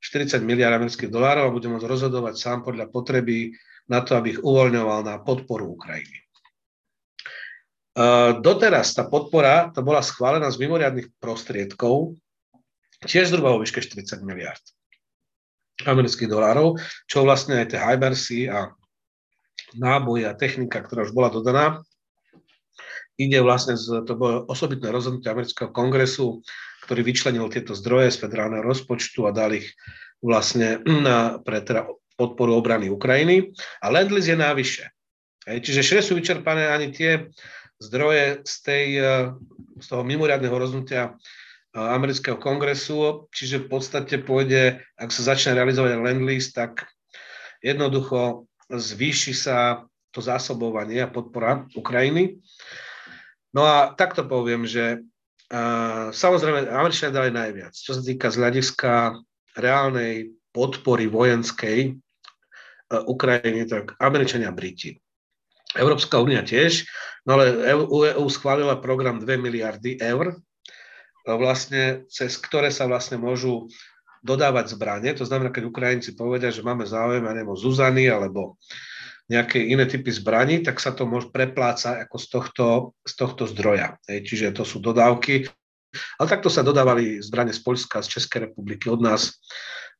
40 0.00 0.40
miliard 0.44 0.76
amerických 0.76 1.12
dolárov 1.12 1.48
a 1.48 1.54
bude 1.54 1.68
môcť 1.68 1.84
rozhodovať 1.84 2.34
sám 2.36 2.64
podľa 2.64 2.88
potreby 2.88 3.52
na 3.88 4.00
to, 4.00 4.16
aby 4.16 4.36
ich 4.36 4.40
uvoľňoval 4.40 5.00
na 5.04 5.20
podporu 5.20 5.76
Ukrajiny. 5.76 6.24
Doteraz 8.40 8.96
tá 8.96 9.06
podpora 9.06 9.70
to 9.70 9.84
bola 9.84 10.00
schválená 10.00 10.48
z 10.48 10.60
mimoriadných 10.60 11.12
prostriedkov, 11.20 12.16
tiež 13.04 13.28
zhruba 13.32 13.52
vo 13.52 13.60
výške 13.60 13.84
40 13.84 14.24
miliard 14.24 14.64
amerických 15.84 16.30
dolárov, 16.30 16.80
čo 17.04 17.22
vlastne 17.22 17.60
aj 17.60 17.76
tie 17.76 17.80
Hybersy 17.80 18.40
a 18.48 18.72
náboj 19.76 20.30
a 20.30 20.36
technika, 20.36 20.82
ktorá 20.82 21.06
už 21.06 21.12
bola 21.12 21.30
dodaná. 21.30 21.82
Ide 23.14 23.38
vlastne, 23.46 23.78
z, 23.78 24.02
to 24.02 24.18
bolo 24.18 24.42
osobitné 24.50 24.90
rozhodnutie 24.90 25.30
amerického 25.30 25.70
kongresu, 25.70 26.42
ktorý 26.86 27.06
vyčlenil 27.06 27.46
tieto 27.46 27.72
zdroje 27.72 28.10
z 28.10 28.20
federálneho 28.26 28.66
rozpočtu 28.66 29.24
a 29.24 29.34
dal 29.34 29.54
ich 29.54 29.70
vlastne 30.18 30.82
na, 30.86 31.38
pre 31.38 31.62
teda 31.62 31.86
podporu 32.14 32.58
obrany 32.58 32.90
Ukrajiny 32.90 33.54
a 33.82 33.86
Lendlis 33.90 34.30
je 34.30 34.38
návyše. 34.38 34.84
Čiže 35.44 35.84
šre 35.84 36.00
sú 36.00 36.16
vyčerpané 36.16 36.72
ani 36.72 36.88
tie 36.94 37.28
zdroje 37.82 38.46
z, 38.48 38.54
tej, 38.64 38.86
e, 38.96 39.12
z 39.82 39.86
toho 39.86 40.02
mimoriadného 40.06 40.56
rozhodnutia 40.56 41.12
e, 41.12 41.76
amerického 41.76 42.40
kongresu, 42.40 43.28
čiže 43.34 43.66
v 43.66 43.68
podstate 43.68 44.16
pôjde, 44.24 44.80
ak 44.96 45.10
sa 45.12 45.36
začne 45.36 45.58
realizovať 45.58 46.00
Lendlis, 46.00 46.54
tak 46.54 46.88
jednoducho 47.60 48.48
zvýši 48.70 49.32
sa 49.36 49.84
to 50.14 50.22
zásobovanie 50.22 51.02
a 51.02 51.10
podpora 51.10 51.66
Ukrajiny. 51.74 52.38
No 53.50 53.66
a 53.66 53.90
takto 53.94 54.26
poviem, 54.26 54.66
že 54.66 55.02
uh, 55.02 56.10
samozrejme 56.14 56.70
Američania 56.70 57.18
dali 57.18 57.30
najviac. 57.34 57.74
Čo 57.74 57.98
sa 57.98 58.02
týka 58.02 58.30
z 58.30 58.38
hľadiska 58.42 59.18
reálnej 59.58 60.34
podpory 60.54 61.10
vojenskej 61.10 61.94
uh, 61.94 63.02
Ukrajiny, 63.10 63.66
tak 63.66 63.98
Američania 63.98 64.50
a 64.50 64.56
Briti. 64.56 64.94
Európska 65.74 66.22
únia 66.22 66.46
tiež, 66.46 66.86
no 67.26 67.34
ale 67.34 67.66
EU 67.74 68.06
e 68.06 68.14
schválila 68.30 68.78
program 68.78 69.18
2 69.18 69.26
miliardy 69.42 69.98
eur, 69.98 70.38
vlastne, 71.26 72.06
cez 72.06 72.38
ktoré 72.38 72.70
sa 72.70 72.86
vlastne 72.86 73.18
môžu 73.18 73.66
dodávať 74.24 74.72
zbranie. 74.72 75.12
To 75.14 75.28
znamená, 75.28 75.52
keď 75.52 75.68
Ukrajinci 75.68 76.16
povedia, 76.16 76.48
že 76.48 76.64
máme 76.64 76.88
záujem, 76.88 77.22
ja 77.22 77.32
neviem, 77.36 77.52
Zuzany 77.52 78.08
alebo 78.08 78.56
nejaké 79.28 79.60
iné 79.60 79.84
typy 79.88 80.12
zbraní, 80.12 80.60
tak 80.64 80.80
sa 80.80 80.92
to 80.92 81.08
môže 81.08 81.32
preplácať 81.32 82.04
ako 82.08 82.16
z 82.16 82.26
tohto, 82.28 82.66
z 83.04 83.12
tohto 83.16 83.44
zdroja. 83.48 83.96
Hej, 84.08 84.28
čiže 84.28 84.56
to 84.56 84.64
sú 84.64 84.80
dodávky. 84.80 85.48
Ale 86.18 86.26
takto 86.26 86.50
sa 86.50 86.66
dodávali 86.66 87.22
zbranie 87.22 87.54
z 87.54 87.60
Polska, 87.62 88.02
z 88.02 88.18
Českej 88.18 88.50
republiky, 88.50 88.90
od 88.90 89.00
nás 89.00 89.38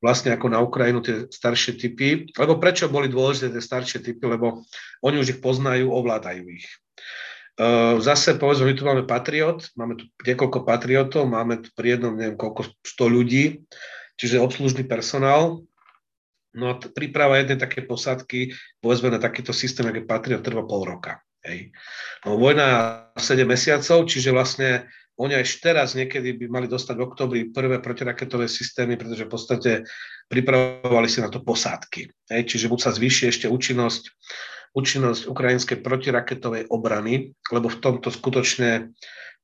vlastne 0.03 0.35
ako 0.35 0.53
na 0.53 0.61
Ukrajinu 0.61 1.01
tie 1.01 1.25
staršie 1.31 1.81
typy. 1.81 2.29
Lebo 2.37 2.61
prečo 2.61 2.93
boli 2.93 3.09
dôležité 3.09 3.49
tie 3.49 3.63
staršie 3.65 4.05
typy? 4.05 4.25
Lebo 4.29 4.67
oni 5.01 5.17
už 5.17 5.39
ich 5.39 5.41
poznajú, 5.41 5.89
ovládajú 5.89 6.45
ich. 6.51 6.69
Ehm, 7.55 8.03
zase 8.03 8.35
povedzme, 8.35 8.67
my 8.67 8.75
tu 8.75 8.83
máme 8.83 9.03
Patriot, 9.07 9.63
máme 9.79 9.95
tu 9.95 10.11
niekoľko 10.27 10.67
Patriotov, 10.67 11.31
máme 11.31 11.63
tu 11.63 11.71
pri 11.79 11.97
jednom 11.97 12.19
neviem 12.19 12.35
koľko, 12.35 12.75
100 12.83 13.07
ľudí, 13.07 13.63
čiže 14.17 14.43
obslužný 14.43 14.85
personál, 14.85 15.65
No 16.55 16.71
a 16.71 16.75
t- 16.79 16.87
príprava 16.87 17.43
jednej 17.43 17.59
také 17.59 17.83
posádky, 17.83 18.55
povedzme 18.79 19.11
na 19.11 19.19
takýto 19.19 19.51
systém, 19.51 19.91
ako 19.91 19.99
je 20.01 20.07
Patriot, 20.07 20.47
trvá 20.47 20.63
pol 20.63 20.87
roka. 20.87 21.19
Hej. 21.43 21.75
No, 22.25 22.39
vojna 22.39 23.11
7 23.19 23.45
mesiacov, 23.45 24.07
čiže 24.07 24.31
vlastne 24.33 24.89
oni 25.19 25.35
aj 25.35 25.61
teraz 25.61 25.99
niekedy 25.99 26.35
by 26.39 26.47
mali 26.49 26.67
dostať 26.71 26.95
v 26.95 27.07
oktobri 27.07 27.41
prvé 27.51 27.83
protiraketové 27.83 28.47
systémy, 28.47 28.95
pretože 28.95 29.27
v 29.27 29.31
podstate 29.31 29.71
pripravovali 30.31 31.07
si 31.11 31.21
na 31.21 31.29
to 31.29 31.43
posádky. 31.43 32.09
Hej. 32.31 32.43
Čiže 32.55 32.71
buď 32.71 32.81
sa 32.81 32.95
zvýši 32.95 33.35
ešte 33.35 33.47
účinnosť, 33.51 34.03
účinnosť 34.75 35.31
ukrajinskej 35.31 35.79
protiraketovej 35.81 36.67
obrany, 36.69 37.33
lebo 37.55 37.71
v 37.71 37.81
tomto 37.81 38.11
skutočne 38.11 38.91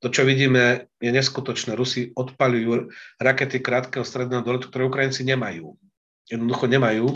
to, 0.00 0.08
čo 0.10 0.26
vidíme, 0.26 0.90
je 0.98 1.10
neskutočné. 1.12 1.76
Rusi 1.76 2.10
odpalujú 2.16 2.90
rakety 3.20 3.62
krátkeho 3.62 4.02
stredného 4.02 4.42
doletu, 4.42 4.68
ktoré 4.68 4.90
Ukrajinci 4.90 5.22
nemajú 5.24 5.78
jednoducho 6.30 6.70
nemajú. 6.70 7.10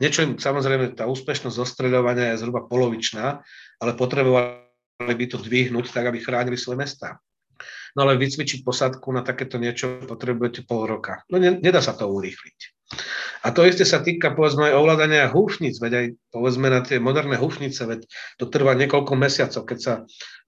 Niečo 0.00 0.24
im 0.24 0.40
samozrejme 0.40 0.96
tá 0.96 1.04
úspešnosť 1.04 1.52
zostreľovania 1.52 2.32
je 2.32 2.40
zhruba 2.40 2.64
polovičná, 2.64 3.44
ale 3.76 3.92
potrebovali 3.92 4.64
by 5.04 5.26
to 5.28 5.36
dvihnúť 5.36 5.92
tak, 5.92 6.08
aby 6.08 6.24
chránili 6.24 6.56
svoje 6.56 6.80
mesta. 6.80 7.20
No 7.94 8.08
ale 8.08 8.18
vycvičiť 8.18 8.66
posadku 8.66 9.12
na 9.14 9.22
takéto 9.22 9.60
niečo 9.60 10.02
potrebujete 10.08 10.66
pol 10.66 10.88
roka. 10.88 11.22
No 11.30 11.38
ne, 11.38 11.60
nedá 11.60 11.78
sa 11.78 11.94
to 11.94 12.10
urýchliť. 12.10 12.73
A 13.44 13.52
to 13.52 13.64
isté 13.68 13.84
sa 13.84 14.00
týka 14.00 14.32
povedzme 14.32 14.72
aj 14.72 14.76
ovládania 14.76 15.28
húfnic, 15.28 15.76
veď 15.76 15.92
aj 15.92 16.06
povedzme 16.32 16.68
na 16.72 16.80
tie 16.80 16.96
moderné 16.96 17.36
húfnice, 17.36 17.84
veď 17.84 18.08
to 18.40 18.48
trvá 18.48 18.72
niekoľko 18.76 19.12
mesiacov, 19.16 19.68
keď 19.68 19.78
sa 19.80 19.92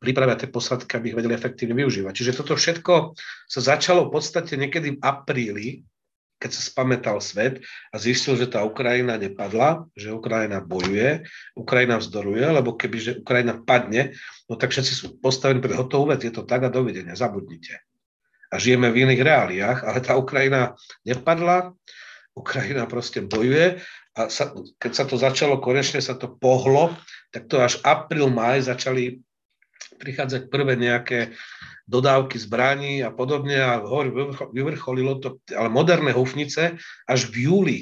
pripravia 0.01 0.41
tie 0.41 0.49
posadky, 0.49 0.97
aby 0.97 1.13
ich 1.13 1.19
vedeli 1.19 1.37
efektívne 1.37 1.77
využívať. 1.77 2.13
Čiže 2.13 2.37
toto 2.37 2.57
všetko 2.57 3.17
sa 3.49 3.61
začalo 3.61 4.09
v 4.09 4.13
podstate 4.17 4.57
niekedy 4.57 4.97
v 4.97 5.03
apríli 5.05 5.69
keď 6.37 6.51
sa 6.53 6.63
spametal 6.69 7.17
svet 7.25 7.65
a 7.93 7.97
zistil, 7.97 8.37
že 8.37 8.53
tá 8.53 8.61
Ukrajina 8.61 9.17
nepadla, 9.17 9.89
že 9.97 10.13
Ukrajina 10.13 10.61
bojuje, 10.61 11.25
Ukrajina 11.57 11.97
vzdoruje, 11.97 12.45
lebo 12.45 12.77
keby 12.77 12.97
že 13.01 13.13
Ukrajina 13.25 13.57
padne, 13.57 14.13
no 14.45 14.61
tak 14.61 14.77
všetci 14.77 14.93
sú 14.93 15.07
postavení 15.17 15.65
pred 15.65 15.73
hotovú 15.73 16.13
vec, 16.13 16.21
je 16.21 16.33
to 16.33 16.45
tak 16.45 16.69
a 16.69 16.71
dovidenia, 16.71 17.17
zabudnite. 17.17 17.81
A 18.53 18.61
žijeme 18.61 18.93
v 18.93 19.09
iných 19.09 19.23
reáliách, 19.25 19.79
ale 19.89 19.99
tá 20.05 20.15
Ukrajina 20.15 20.77
nepadla, 21.09 21.73
Ukrajina 22.37 22.85
proste 22.85 23.25
bojuje 23.25 23.81
a 24.17 24.21
sa, 24.29 24.53
keď 24.77 24.93
sa 24.93 25.05
to 25.09 25.17
začalo, 25.17 25.57
konečne 25.57 26.05
sa 26.05 26.13
to 26.13 26.29
pohlo, 26.29 26.93
tak 27.33 27.49
to 27.49 27.61
až 27.61 27.81
apríl, 27.81 28.29
maj 28.29 28.65
začali 28.69 29.25
prichádzať 29.97 30.53
prvé 30.53 30.77
nejaké 30.77 31.33
dodávky 31.89 32.37
zbraní 32.37 33.01
a 33.01 33.09
podobne 33.09 33.57
a 33.57 33.81
vyvrcholilo 34.53 35.23
to, 35.23 35.41
ale 35.57 35.73
moderné 35.73 36.13
hufnice 36.13 36.77
až 37.09 37.21
v 37.33 37.49
júli. 37.49 37.79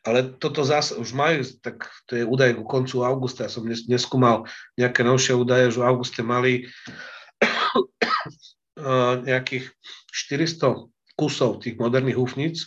Ale 0.00 0.32
toto 0.40 0.64
zase 0.64 0.96
už 0.96 1.12
majú, 1.12 1.44
tak 1.60 1.84
to 2.08 2.16
je 2.16 2.24
údaj 2.24 2.56
ku 2.56 2.64
koncu 2.64 3.04
augusta, 3.04 3.44
ja 3.44 3.52
som 3.52 3.68
neskúmal 3.68 4.48
nejaké 4.80 5.04
novšie 5.04 5.36
údaje, 5.36 5.68
že 5.68 5.84
v 5.84 5.86
auguste 5.86 6.24
mali 6.24 6.64
nejakých 9.28 9.68
400 10.08 10.88
kusov 11.20 11.60
tých 11.60 11.76
moderných 11.76 12.16
húfnic 12.16 12.64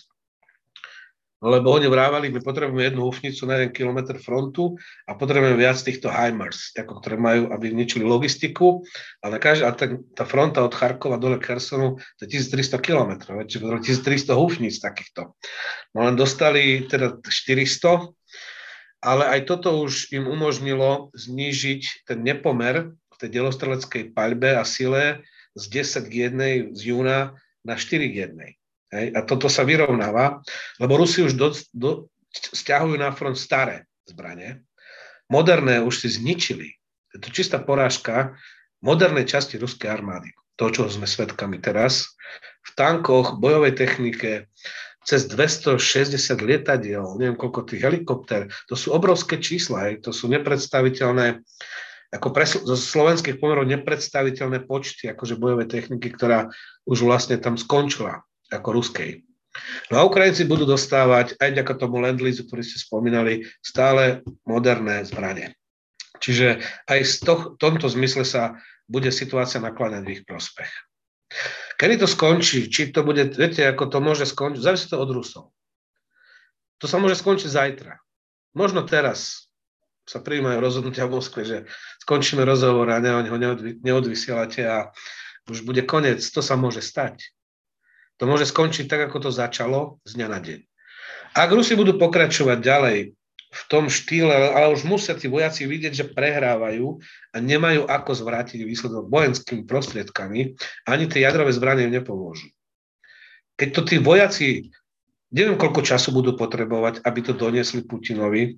lebo 1.43 1.75
oni 1.75 1.91
vrávali, 1.91 2.31
my 2.31 2.39
potrebujeme 2.39 2.87
jednu 2.87 3.03
húfnicu 3.03 3.43
na 3.43 3.59
jeden 3.59 3.75
kilometr 3.75 4.15
frontu 4.15 4.79
a 5.03 5.19
potrebujeme 5.19 5.59
viac 5.59 5.75
týchto 5.75 6.07
HIMARS, 6.07 6.71
ako 6.79 7.03
ktoré 7.03 7.19
majú, 7.19 7.51
aby 7.51 7.75
ničili 7.75 8.07
logistiku, 8.07 8.79
ale 9.19 9.43
každá, 9.43 9.67
a 9.67 9.75
ten, 9.75 10.07
tá 10.15 10.23
fronta 10.23 10.63
od 10.63 10.71
Charkova 10.71 11.19
dole 11.19 11.43
k 11.43 11.51
to 11.59 12.21
je 12.23 12.39
1300 12.39 12.79
kilometrov, 12.79 13.43
čiže 13.43 13.59
1300 13.59 14.39
húfnic 14.39 14.79
takýchto. 14.79 15.35
No 15.91 16.07
len 16.07 16.15
dostali 16.15 16.87
teda 16.87 17.19
400, 17.19 18.07
ale 19.03 19.23
aj 19.27 19.39
toto 19.43 19.83
už 19.83 20.15
im 20.15 20.31
umožnilo 20.31 21.11
znížiť 21.11 22.07
ten 22.07 22.23
nepomer 22.23 22.95
v 22.95 23.15
tej 23.19 23.29
delostreleckej 23.35 24.15
paľbe 24.15 24.55
a 24.55 24.63
sile 24.63 25.27
z 25.59 25.83
10 25.83 26.07
k 26.07 26.13
1 26.31 26.71
z 26.71 26.81
júna 26.87 27.35
na 27.67 27.75
4 27.75 27.99
k 28.09 28.31
1. 28.31 28.62
Hej? 28.93 29.05
A 29.17 29.19
toto 29.25 29.49
sa 29.49 29.65
vyrovnáva, 29.65 30.45
lebo 30.77 30.93
Rusi 31.01 31.25
už 31.25 31.33
do, 31.33 31.49
do, 31.73 31.89
stiahujú 32.33 32.95
na 32.95 33.09
front 33.09 33.35
staré 33.35 33.89
zbranie. 34.05 34.61
Moderné 35.27 35.81
už 35.81 36.05
si 36.05 36.07
zničili. 36.13 36.77
Je 37.13 37.17
to 37.21 37.33
čistá 37.33 37.57
porážka 37.57 38.37
modernej 38.85 39.25
časti 39.25 39.57
ruskej 39.57 39.89
armády. 39.89 40.29
To, 40.61 40.69
čo 40.69 40.85
sme 40.85 41.09
svedkami 41.09 41.57
teraz. 41.57 42.13
V 42.61 42.69
tankoch, 42.77 43.41
bojovej 43.41 43.73
technike, 43.73 44.53
cez 45.03 45.25
260 45.27 46.13
lietadiel, 46.39 47.03
neviem 47.17 47.35
koľko 47.35 47.67
tých 47.67 47.81
helikopter, 47.83 48.47
to 48.69 48.77
sú 48.77 48.95
obrovské 48.95 49.41
čísla, 49.41 49.91
hej, 49.91 49.99
to 49.99 50.15
sú 50.15 50.31
nepredstaviteľné, 50.31 51.43
ako 52.13 52.27
pre, 52.31 52.45
zo 52.47 52.77
slovenských 52.77 53.35
pomerov 53.41 53.67
nepredstaviteľné 53.67 54.63
počty 54.63 55.11
akože 55.11 55.35
bojovej 55.35 55.67
techniky, 55.67 56.07
ktorá 56.13 56.47
už 56.87 57.03
vlastne 57.03 57.35
tam 57.35 57.59
skončila 57.59 58.23
ako 58.53 58.69
ruskej. 58.79 59.25
No 59.93 60.01
a 60.01 60.07
Ukrajinci 60.07 60.49
budú 60.49 60.65
dostávať 60.65 61.37
aj 61.37 61.61
ďaká 61.61 61.73
tomu 61.77 62.01
Lendlizu, 62.01 62.49
ktorý 62.49 62.65
ste 62.65 62.81
spomínali, 62.81 63.45
stále 63.61 64.25
moderné 64.49 65.05
zbranie. 65.05 65.53
Čiže 66.17 66.63
aj 66.89 66.99
v 67.03 67.13
tomto 67.59 67.85
zmysle 67.91 68.25
sa 68.25 68.57
bude 68.89 69.11
situácia 69.13 69.61
nakladať 69.61 70.01
v 70.01 70.13
ich 70.17 70.23
prospech. 70.25 70.71
Kedy 71.77 72.01
to 72.01 72.07
skončí? 72.07 72.69
Či 72.69 72.93
to 72.93 73.01
bude, 73.01 73.33
viete, 73.33 73.65
ako 73.65 73.89
to 73.89 73.97
môže 74.01 74.25
skončiť? 74.29 74.61
Závisí 74.61 74.87
to 74.89 74.97
od 75.01 75.09
Rusov. 75.09 75.45
To 76.81 76.85
sa 76.85 76.97
môže 77.01 77.19
skončiť 77.19 77.49
zajtra. 77.49 77.93
Možno 78.53 78.85
teraz 78.85 79.49
sa 80.03 80.19
prijímajú 80.19 80.59
rozhodnutia 80.59 81.07
v 81.07 81.15
Moskve, 81.15 81.41
že 81.47 81.57
skončíme 82.03 82.43
rozhovor 82.43 82.91
a 82.91 82.99
ne, 82.99 83.23
ho 83.23 83.37
neodvysielate 83.81 84.61
a 84.67 84.91
už 85.47 85.63
bude 85.63 85.83
koniec. 85.87 86.21
To 86.35 86.43
sa 86.43 86.59
môže 86.59 86.83
stať. 86.83 87.33
To 88.21 88.23
môže 88.29 88.45
skončiť 88.49 88.85
tak, 88.85 89.09
ako 89.09 89.29
to 89.29 89.31
začalo 89.33 90.03
z 90.05 90.21
dňa 90.21 90.27
na 90.29 90.39
deň. 90.39 90.59
Ak 91.33 91.49
Rusi 91.49 91.73
budú 91.73 91.97
pokračovať 91.97 92.57
ďalej 92.61 92.97
v 93.53 93.61
tom 93.69 93.89
štýle, 93.89 94.33
ale 94.53 94.73
už 94.73 94.85
musia 94.85 95.13
tí 95.13 95.29
vojaci 95.29 95.69
vidieť, 95.69 95.93
že 95.93 96.05
prehrávajú 96.09 96.97
a 97.33 97.37
nemajú 97.37 97.85
ako 97.85 98.11
zvrátiť 98.17 98.65
výsledok 98.65 99.09
vojenskými 99.09 99.65
prostriedkami, 99.65 100.57
ani 100.89 101.05
tie 101.05 101.21
jadrové 101.21 101.53
zbranie 101.53 101.85
im 101.85 101.93
nepomôžu. 101.93 102.49
Keď 103.57 103.69
to 103.69 103.81
tí 103.85 103.97
vojaci, 104.01 104.73
neviem 105.29 105.57
koľko 105.57 105.85
času 105.85 106.09
budú 106.09 106.33
potrebovať, 106.33 107.05
aby 107.05 107.19
to 107.21 107.33
doniesli 107.37 107.85
Putinovi, 107.85 108.57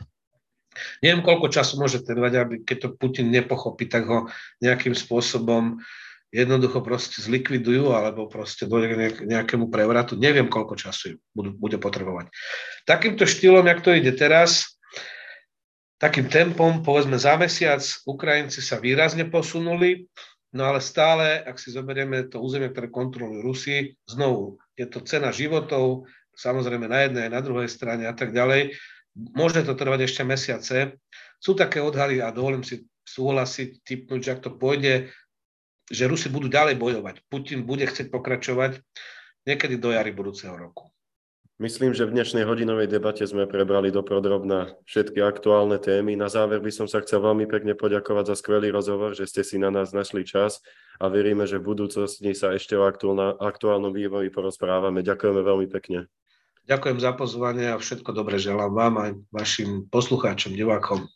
neviem 1.04 1.24
koľko 1.24 1.52
času 1.52 1.80
môže 1.80 2.04
trvať, 2.04 2.34
aby 2.40 2.56
keď 2.64 2.78
to 2.80 2.90
Putin 2.96 3.32
nepochopí, 3.32 3.88
tak 3.92 4.08
ho 4.08 4.20
nejakým 4.64 4.96
spôsobom 4.96 5.80
jednoducho 6.36 6.84
proste 6.84 7.24
zlikvidujú 7.24 7.96
alebo 7.96 8.28
proste 8.28 8.68
dojde 8.68 9.16
k 9.16 9.20
nejakému 9.24 9.72
prevratu. 9.72 10.20
Neviem, 10.20 10.52
koľko 10.52 10.76
času 10.76 11.16
budú, 11.32 11.56
bude 11.56 11.80
potrebovať. 11.80 12.28
Takýmto 12.84 13.24
štýlom, 13.24 13.64
jak 13.64 13.80
to 13.80 13.96
ide 13.96 14.12
teraz, 14.20 14.76
takým 15.96 16.28
tempom, 16.28 16.84
povedzme 16.84 17.16
za 17.16 17.40
mesiac, 17.40 17.80
Ukrajinci 18.04 18.60
sa 18.60 18.84
výrazne 18.84 19.32
posunuli, 19.32 20.12
no 20.52 20.68
ale 20.68 20.84
stále, 20.84 21.40
ak 21.40 21.56
si 21.56 21.72
zoberieme 21.72 22.28
to 22.28 22.44
územie, 22.44 22.68
ktoré 22.68 22.92
kontrolujú 22.92 23.40
Rusi, 23.40 23.96
znovu, 24.04 24.60
je 24.76 24.84
to 24.92 25.00
cena 25.08 25.32
životov, 25.32 26.04
samozrejme 26.36 26.92
na 26.92 27.08
jednej, 27.08 27.28
na 27.32 27.40
druhej 27.40 27.72
strane 27.72 28.04
a 28.04 28.14
tak 28.14 28.36
ďalej. 28.36 28.76
Môže 29.16 29.64
to 29.64 29.72
trvať 29.72 30.12
ešte 30.12 30.28
mesiace. 30.28 31.00
Sú 31.40 31.56
také 31.56 31.80
odhaly 31.80 32.20
a 32.20 32.36
dovolím 32.36 32.68
si 32.68 32.84
súhlasiť, 33.08 33.80
typnúť, 33.88 34.20
že 34.20 34.32
ak 34.36 34.44
to 34.44 34.52
pôjde, 34.52 35.16
že 35.92 36.10
Rusi 36.10 36.28
budú 36.30 36.50
ďalej 36.50 36.76
bojovať. 36.82 37.16
Putin 37.30 37.66
bude 37.66 37.86
chcieť 37.86 38.10
pokračovať 38.10 38.82
niekedy 39.46 39.78
do 39.78 39.94
jary 39.94 40.10
budúceho 40.10 40.58
roku. 40.58 40.90
Myslím, 41.56 41.96
že 41.96 42.04
v 42.04 42.20
dnešnej 42.20 42.44
hodinovej 42.44 42.92
debate 42.92 43.24
sme 43.24 43.48
prebrali 43.48 43.88
doprodrobná 43.88 44.76
všetky 44.84 45.24
aktuálne 45.24 45.80
témy. 45.80 46.20
Na 46.20 46.28
záver 46.28 46.60
by 46.60 46.68
som 46.68 46.84
sa 46.84 47.00
chcel 47.00 47.24
veľmi 47.24 47.48
pekne 47.48 47.80
poďakovať 47.80 48.28
za 48.28 48.36
skvelý 48.36 48.76
rozhovor, 48.76 49.16
že 49.16 49.24
ste 49.24 49.40
si 49.40 49.56
na 49.56 49.72
nás 49.72 49.96
našli 49.96 50.28
čas 50.28 50.60
a 51.00 51.08
veríme, 51.08 51.48
že 51.48 51.64
v 51.64 51.72
budúcnosti 51.72 52.36
sa 52.36 52.52
ešte 52.52 52.76
o 52.76 52.84
aktuálnom 53.40 53.96
vývoji 53.96 54.36
porozprávame. 54.36 55.00
Ďakujeme 55.00 55.42
veľmi 55.48 55.68
pekne. 55.72 56.12
Ďakujem 56.68 57.00
za 57.00 57.16
pozvanie 57.16 57.72
a 57.72 57.80
všetko 57.80 58.12
dobre 58.12 58.36
želám 58.36 58.76
vám 58.76 58.94
aj 59.00 59.12
vašim 59.32 59.88
poslucháčom, 59.88 60.60
divákom. 60.60 61.08